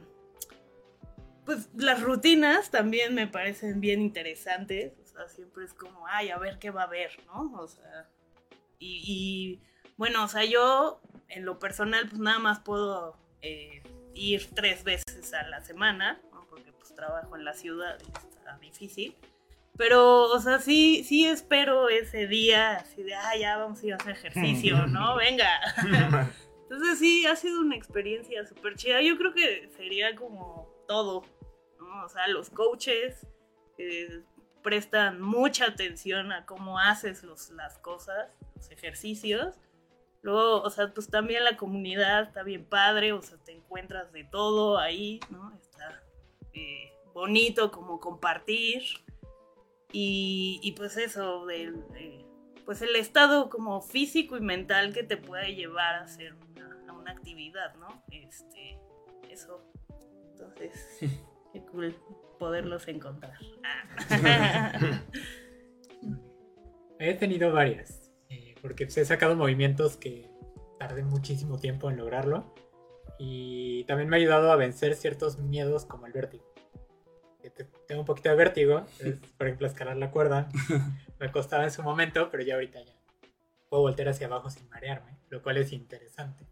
pues 1.46 1.70
las 1.76 2.02
rutinas 2.02 2.70
también 2.70 3.16
me 3.16 3.28
parecen 3.28 3.82
bien 3.82 4.02
interesantes. 4.02 4.94
O 5.04 5.06
sea, 5.06 5.28
siempre 5.28 5.66
es 5.66 5.74
como, 5.74 6.08
ay, 6.08 6.30
a 6.30 6.38
ver 6.38 6.60
qué 6.60 6.70
va 6.70 6.84
a 6.84 6.86
haber, 6.86 7.12
¿no? 7.26 7.52
O 7.60 7.68
sea, 7.68 8.10
y, 8.80 9.62
bueno, 9.98 10.24
o 10.24 10.28
sea, 10.28 10.44
yo 10.46 11.02
en 11.30 11.46
lo 11.46 11.60
personal, 11.60 12.08
pues 12.10 12.20
nada 12.20 12.40
más 12.40 12.60
puedo 12.60 13.16
eh, 13.42 13.84
ir 14.16 14.50
tres 14.56 14.84
veces 14.84 15.34
a 15.34 15.48
la 15.48 15.62
semana. 15.62 16.22
Porque 16.50 16.74
pues 16.74 16.94
trabajo 16.96 17.36
en 17.38 17.46
la 17.46 17.54
ciudad 17.54 17.98
y 18.02 18.12
está 18.18 18.58
difícil. 18.58 19.16
Pero, 19.78 20.24
o 20.26 20.40
sea, 20.40 20.60
sí, 20.60 21.04
sí 21.04 21.26
espero 21.26 21.90
ese 21.90 22.28
día, 22.28 22.76
así 22.76 23.04
de, 23.04 23.16
ah, 23.16 23.36
ya 23.40 23.58
vamos 23.58 23.82
a 23.82 23.86
ir 23.86 23.94
a 23.94 23.96
hacer 23.98 24.12
ejercicio, 24.12 24.86
¿no? 24.88 25.16
Venga. 25.16 25.50
Entonces 26.64 27.00
sí, 27.00 27.26
ha 27.26 27.36
sido 27.36 27.60
una 27.62 27.76
experiencia 27.76 28.46
súper 28.46 28.76
chida. 28.76 29.02
Yo 29.02 29.18
creo 29.18 29.34
que 29.34 29.70
sería 29.76 30.16
como 30.16 30.70
todo, 30.88 31.26
¿no? 31.80 32.06
O 32.06 32.10
sea, 32.10 32.28
los 32.28 32.50
coaches 32.50 33.28
eh, 33.78 34.24
prestan 34.62 35.22
mucha 35.22 35.66
atención 35.66 36.32
a 36.32 36.46
cómo 36.46 36.80
haces 36.80 37.24
los, 37.24 37.50
las 37.50 37.78
cosas, 37.80 38.34
los 38.56 38.72
ejercicios. 38.72 39.56
Luego, 40.22 40.62
o 40.62 40.70
sea, 40.70 40.94
pues 40.94 41.10
también 41.10 41.44
la 41.44 41.58
comunidad 41.58 42.24
está 42.24 42.44
bien 42.44 42.64
padre, 42.64 43.12
o 43.12 43.22
sea, 43.22 43.38
te 43.40 43.52
encuentras 43.52 44.12
de 44.14 44.24
todo 44.24 44.78
ahí, 44.78 45.20
¿no? 45.30 45.52
Está 45.60 46.04
eh, 46.54 46.94
bonito 47.14 47.72
como 47.72 48.00
compartir. 48.00 48.84
Y, 49.92 50.60
y 50.64 50.72
pues 50.74 50.98
eso, 50.98 51.46
de, 51.46 51.74
pues 52.66 52.82
el 52.82 52.96
estado 52.96 53.50
como 53.50 53.82
físico 53.82 54.38
y 54.38 54.42
mental 54.42 54.94
que 54.94 55.04
te 55.04 55.18
puede 55.18 55.56
llevar 55.56 55.96
a 55.96 56.04
hacer 56.04 56.34
una, 56.34 56.78
a 56.88 56.94
una 56.94 57.12
actividad, 57.12 57.76
¿no? 57.76 58.04
Este, 58.12 58.80
eso. 59.30 59.66
Entonces, 60.32 61.00
qué 61.54 61.66
cool 61.66 61.96
poderlos 62.40 62.88
encontrar. 62.88 63.38
He 67.00 67.14
tenido 67.16 67.52
varias, 67.52 68.12
eh, 68.30 68.56
porque 68.62 68.86
pues, 68.86 68.98
he 68.98 69.06
sacado 69.06 69.36
movimientos 69.36 69.98
que 69.98 70.30
tardé 70.78 71.04
muchísimo 71.04 71.60
tiempo 71.60 71.90
en 71.90 71.98
lograrlo. 71.98 72.54
Y 73.20 73.84
también 73.86 74.10
me 74.10 74.16
ha 74.16 74.20
ayudado 74.20 74.52
a 74.52 74.56
vencer 74.56 74.96
ciertos 74.96 75.38
miedos 75.38 75.86
como 75.86 76.08
el 76.08 76.14
vértigo. 76.14 76.51
Tengo 77.88 78.02
un 78.02 78.06
poquito 78.06 78.30
de 78.30 78.36
vértigo, 78.36 78.86
por 79.38 79.48
ejemplo, 79.48 79.68
escalar 79.68 79.98
la 79.98 80.12
cuerda. 80.12 80.50
me 81.20 81.32
costaba 81.32 81.64
en 81.64 81.72
su 81.72 81.84
momento, 81.84 82.30
pero 82.30 82.44
ya 82.44 82.56
ahorita 82.56 82.82
ya 82.84 82.94
puedo 83.70 83.84
voltear 83.84 84.10
hacia 84.10 84.28
abajo 84.28 84.50
sin 84.50 84.70
marearme, 84.70 85.18
lo 85.30 85.42
cual 85.42 85.58
es 85.58 85.72
interesante. 85.72 86.46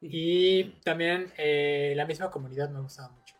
Y 0.00 0.64
también 0.84 1.32
eh, 1.36 1.92
la 1.94 2.06
misma 2.06 2.30
comunidad 2.30 2.70
me 2.70 2.78
ha 2.78 2.80
gustado 2.80 3.10
mucho. 3.10 3.36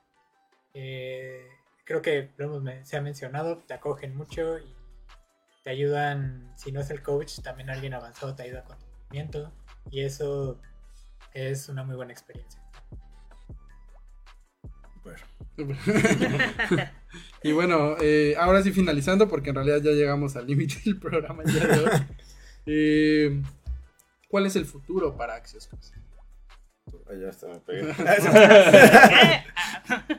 Eh, 0.75 1.49
creo 1.85 2.03
que 2.03 2.31
lo 2.37 2.57
hemos 2.57 2.87
se 2.87 2.97
ha 2.97 3.01
mencionado, 3.01 3.59
te 3.59 3.75
acogen 3.75 4.15
mucho 4.15 4.59
y 4.59 4.77
te 5.65 5.71
ayudan, 5.71 6.53
si 6.57 6.73
no 6.73 6.81
es 6.81 6.91
el 6.91 7.03
coach, 7.03 7.41
también 7.41 7.71
alguien 7.71 7.95
avanzado 7.95 8.35
te 8.35 8.43
ayuda 8.43 8.65
con 8.65 8.79
tu 8.79 8.87
movimiento 8.87 9.53
y 9.91 10.03
eso 10.03 10.61
es 11.33 11.69
una 11.69 11.85
muy 11.85 11.97
buena 11.97 12.13
experiencia. 12.13 12.61
Y 17.43 17.53
bueno, 17.53 17.97
eh, 18.01 18.35
ahora 18.39 18.63
sí 18.63 18.73
finalizando, 18.73 19.29
porque 19.29 19.51
en 19.51 19.57
realidad 19.57 19.83
ya 19.83 19.91
llegamos 19.91 20.37
al 20.37 20.47
límite 20.47 20.77
del 20.85 20.99
programa. 20.99 21.43
de 21.43 21.61
hoy. 21.61 21.91
Eh, 22.67 23.43
¿Cuál 24.29 24.47
es 24.47 24.57
el 24.57 24.65
futuro 24.65 25.17
para 25.17 25.35
Axios 25.35 25.69
ya 27.21 27.29
está, 27.29 27.49
me 27.49 27.61
pegué. 27.61 27.83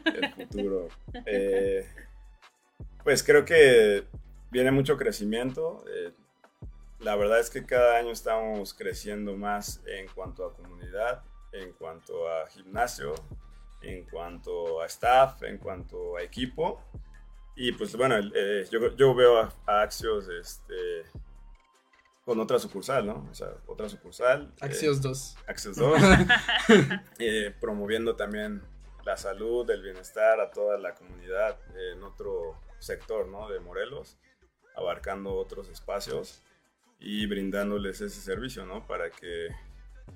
el 0.06 0.34
futuro. 0.34 0.90
Eh, 1.26 1.88
pues 3.04 3.24
creo 3.24 3.46
que 3.46 4.06
viene 4.52 4.72
mucho 4.72 4.98
crecimiento. 4.98 5.84
eh, 5.88 6.12
la 7.00 7.16
verdad 7.18 7.40
es 7.40 7.50
que 7.50 7.66
cada 7.66 7.98
año 7.98 8.12
estamos 8.12 8.74
creciendo 8.74 9.36
más 9.36 9.82
en 9.86 10.08
cuanto 10.16 10.46
a 10.46 10.56
comunidad, 10.56 11.22
en 11.52 11.74
cuanto 11.74 12.30
a 12.30 12.48
gimnasio, 12.48 13.14
en 13.84 14.06
cuanto 14.06 14.82
a 14.82 14.86
staff, 14.88 15.44
en 15.44 15.58
cuanto 15.58 16.18
a 16.18 16.24
equipo. 16.24 16.82
Y 17.56 17.72
pues 17.74 17.96
bueno, 17.96 18.16
eh, 18.34 18.66
yo, 18.72 18.96
yo 18.96 19.14
veo 19.14 19.38
a, 19.40 19.54
a 19.68 19.82
Axios 19.84 20.28
este, 20.28 21.04
con 22.26 22.40
otra 22.40 22.58
sucursal, 22.58 23.06
¿no? 23.06 23.28
O 23.30 23.34
sea, 23.34 23.50
otra 23.68 23.90
sucursal. 23.90 24.54
eh, 24.56 24.66
Axios 24.66 25.02
2. 25.02 25.38
Axios 25.48 25.76
2. 25.76 26.02
eh, 27.20 27.54
promoviendo 27.60 28.16
también 28.16 28.64
la 29.04 29.18
salud, 29.18 29.70
el 29.70 29.82
bienestar 29.82 30.40
a 30.40 30.50
toda 30.52 30.78
la 30.78 30.96
comunidad 30.96 31.60
en 31.92 32.04
otro 32.04 32.60
sector 32.80 33.28
¿no? 33.28 33.50
de 33.50 33.60
Morelos, 33.60 34.18
abarcando 34.76 35.34
otros 35.36 35.70
espacios 35.70 36.42
y 37.00 37.26
brindándoles 37.26 38.00
ese 38.02 38.22
servicio 38.22 38.66
¿no? 38.66 38.88
para 38.88 39.10
que 39.10 39.50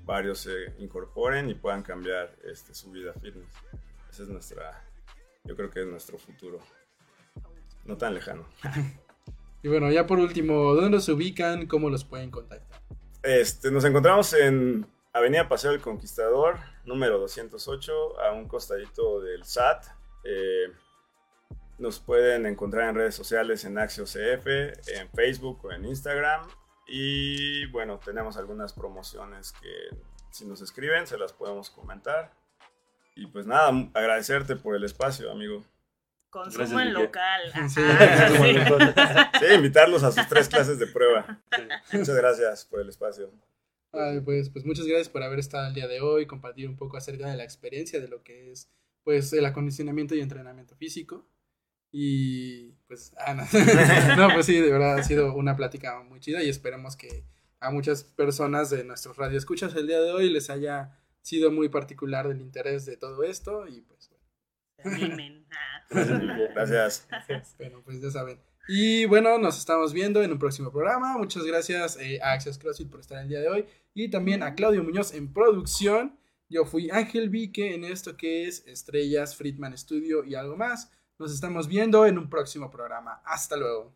varios 0.03 0.39
se 0.39 0.73
incorporen 0.77 1.49
y 1.49 1.55
puedan 1.55 1.83
cambiar 1.83 2.35
este, 2.43 2.73
su 2.73 2.91
vida 2.91 3.13
fitness. 3.13 3.49
Esa 4.09 4.23
es 4.23 4.29
nuestra, 4.29 4.83
yo 5.43 5.55
creo 5.55 5.69
que 5.69 5.81
es 5.81 5.87
nuestro 5.87 6.17
futuro. 6.17 6.59
No 7.85 7.97
tan 7.97 8.13
lejano. 8.13 8.47
Y 9.63 9.69
bueno, 9.69 9.91
ya 9.91 10.05
por 10.05 10.19
último, 10.19 10.75
¿dónde 10.75 10.91
los 10.91 11.09
ubican? 11.09 11.65
¿Cómo 11.65 11.89
los 11.89 12.05
pueden 12.05 12.29
contactar? 12.29 12.79
Este, 13.23 13.71
nos 13.71 13.83
encontramos 13.85 14.31
en 14.33 14.85
Avenida 15.11 15.49
Paseo 15.49 15.71
del 15.71 15.81
Conquistador, 15.81 16.59
número 16.85 17.17
208, 17.17 18.21
a 18.21 18.33
un 18.33 18.47
costadito 18.47 19.19
del 19.19 19.43
SAT. 19.43 19.85
Eh, 20.23 20.71
nos 21.79 21.99
pueden 21.99 22.45
encontrar 22.45 22.89
en 22.89 22.95
redes 22.95 23.15
sociales 23.15 23.65
en 23.65 23.77
Axios 23.79 24.11
CF, 24.13 24.47
en 24.47 25.09
Facebook 25.13 25.65
o 25.65 25.71
en 25.71 25.85
Instagram. 25.85 26.47
Y 26.87 27.65
bueno, 27.67 27.99
tenemos 28.03 28.37
algunas 28.37 28.73
promociones 28.73 29.51
que 29.53 29.97
si 30.31 30.45
nos 30.45 30.61
escriben 30.61 31.07
se 31.07 31.17
las 31.17 31.33
podemos 31.33 31.69
comentar. 31.69 32.33
Y 33.15 33.27
pues 33.27 33.45
nada, 33.47 33.69
agradecerte 33.93 34.55
por 34.55 34.75
el 34.75 34.83
espacio, 34.83 35.31
amigo. 35.31 35.65
Consumo 36.29 36.79
en 36.79 36.93
local. 36.93 37.41
Sí. 37.69 37.81
Ajá, 37.81 38.29
sí. 39.39 39.45
Sí, 39.47 39.53
invitarlos 39.53 40.03
a 40.03 40.11
sus 40.11 40.27
tres 40.27 40.47
clases 40.49 40.77
de 40.77 40.87
prueba. 40.87 41.41
Muchas 41.91 42.15
gracias 42.15 42.65
por 42.65 42.79
el 42.81 42.89
espacio. 42.89 43.31
Ay, 43.91 44.19
pues, 44.21 44.49
pues 44.49 44.65
muchas 44.65 44.85
gracias 44.85 45.09
por 45.09 45.23
haber 45.23 45.39
estado 45.39 45.67
el 45.67 45.73
día 45.73 45.87
de 45.87 46.01
hoy, 46.01 46.27
compartir 46.27 46.67
un 46.67 46.77
poco 46.77 46.97
acerca 46.97 47.29
de 47.29 47.37
la 47.37 47.43
experiencia 47.43 47.99
de 47.99 48.07
lo 48.07 48.23
que 48.23 48.51
es 48.51 48.69
pues 49.03 49.31
el 49.31 49.45
acondicionamiento 49.45 50.15
y 50.15 50.19
entrenamiento 50.19 50.75
físico. 50.75 51.25
Y 51.99 52.73
pues, 52.87 53.11
ah, 53.17 53.33
no. 53.33 53.41
no, 54.17 54.31
pues 54.31 54.45
sí, 54.45 54.53
de 54.61 54.71
verdad 54.71 54.99
ha 54.99 55.03
sido 55.03 55.33
una 55.33 55.55
plática 55.55 55.99
muy 56.03 56.19
chida 56.19 56.43
y 56.43 56.49
esperemos 56.49 56.95
que 56.95 57.23
a 57.59 57.71
muchas 57.71 58.03
personas 58.03 58.69
de 58.69 58.83
nuestros 58.83 59.17
radioescuchas 59.17 59.75
el 59.75 59.87
día 59.87 59.99
de 59.99 60.11
hoy 60.11 60.29
les 60.29 60.51
haya 60.51 60.95
sido 61.23 61.49
muy 61.51 61.69
particular 61.69 62.27
del 62.27 62.39
interés 62.39 62.85
de 62.85 62.97
todo 62.97 63.23
esto 63.23 63.67
y 63.67 63.81
pues 63.81 64.11
Animen. 64.83 65.47
Ah. 65.89 66.03
Gracias. 66.53 67.07
Bueno, 67.57 67.81
pues 67.83 67.99
ya 67.99 68.11
saben. 68.11 68.39
Y 68.67 69.05
bueno, 69.05 69.39
nos 69.39 69.57
estamos 69.57 69.91
viendo 69.93 70.21
en 70.21 70.33
un 70.33 70.37
próximo 70.37 70.69
programa. 70.69 71.17
Muchas 71.17 71.45
gracias 71.45 71.97
eh, 71.99 72.19
a 72.21 72.33
Access 72.33 72.59
CrossFit 72.59 72.91
por 72.91 72.99
estar 72.99 73.19
el 73.23 73.29
día 73.29 73.39
de 73.39 73.47
hoy. 73.47 73.65
Y 73.95 74.09
también 74.09 74.43
a 74.43 74.53
Claudio 74.53 74.83
Muñoz 74.83 75.15
en 75.15 75.33
producción. 75.33 76.19
Yo 76.49 76.65
fui 76.65 76.91
Ángel 76.91 77.29
Vique 77.29 77.73
en 77.73 77.85
esto 77.85 78.17
que 78.17 78.47
es 78.47 78.67
Estrellas, 78.67 79.35
Friedman 79.35 79.75
Studio 79.75 80.25
y 80.25 80.35
algo 80.35 80.57
más. 80.57 80.91
Nos 81.19 81.33
estamos 81.33 81.67
viendo 81.67 82.05
en 82.05 82.19
un 82.19 82.29
próximo 82.29 82.69
programa. 82.69 83.21
Hasta 83.25 83.57
luego. 83.57 83.91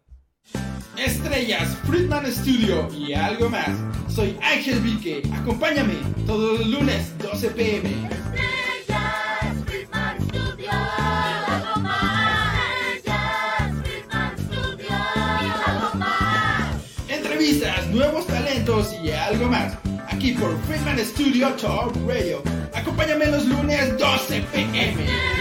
Estrellas, 0.97 1.77
Friedman 1.85 2.25
Studio 2.31 2.89
y 2.91 3.13
algo 3.13 3.47
más. 3.47 3.69
Soy 4.07 4.35
Ángel 4.41 4.79
Vique. 4.79 5.21
Acompáñame 5.31 5.97
todos 6.25 6.61
los 6.61 6.67
lunes 6.67 7.15
12 7.19 7.51
pm. 7.51 7.89
Estrellas, 8.09 9.55
Friedman 9.67 10.19
Studio, 10.19 10.71
algo 10.71 11.81
más. 11.81 12.57
Estrellas, 12.95 13.71
Friedman 13.83 14.37
Studio, 14.39 14.89
algo 15.67 15.99
más. 15.99 16.75
Entrevistas, 17.07 17.87
nuevos 17.89 18.25
talentos 18.25 18.95
y 19.03 19.11
algo 19.11 19.47
más. 19.47 19.77
Aquí 20.09 20.33
por 20.33 20.59
Friedman 20.63 20.97
Studio 20.97 21.53
Talk 21.53 21.95
Radio. 22.07 22.41
Acompáñame 22.73 23.27
los 23.27 23.45
lunes 23.45 23.95
12 23.99 24.41
pm. 24.51 25.40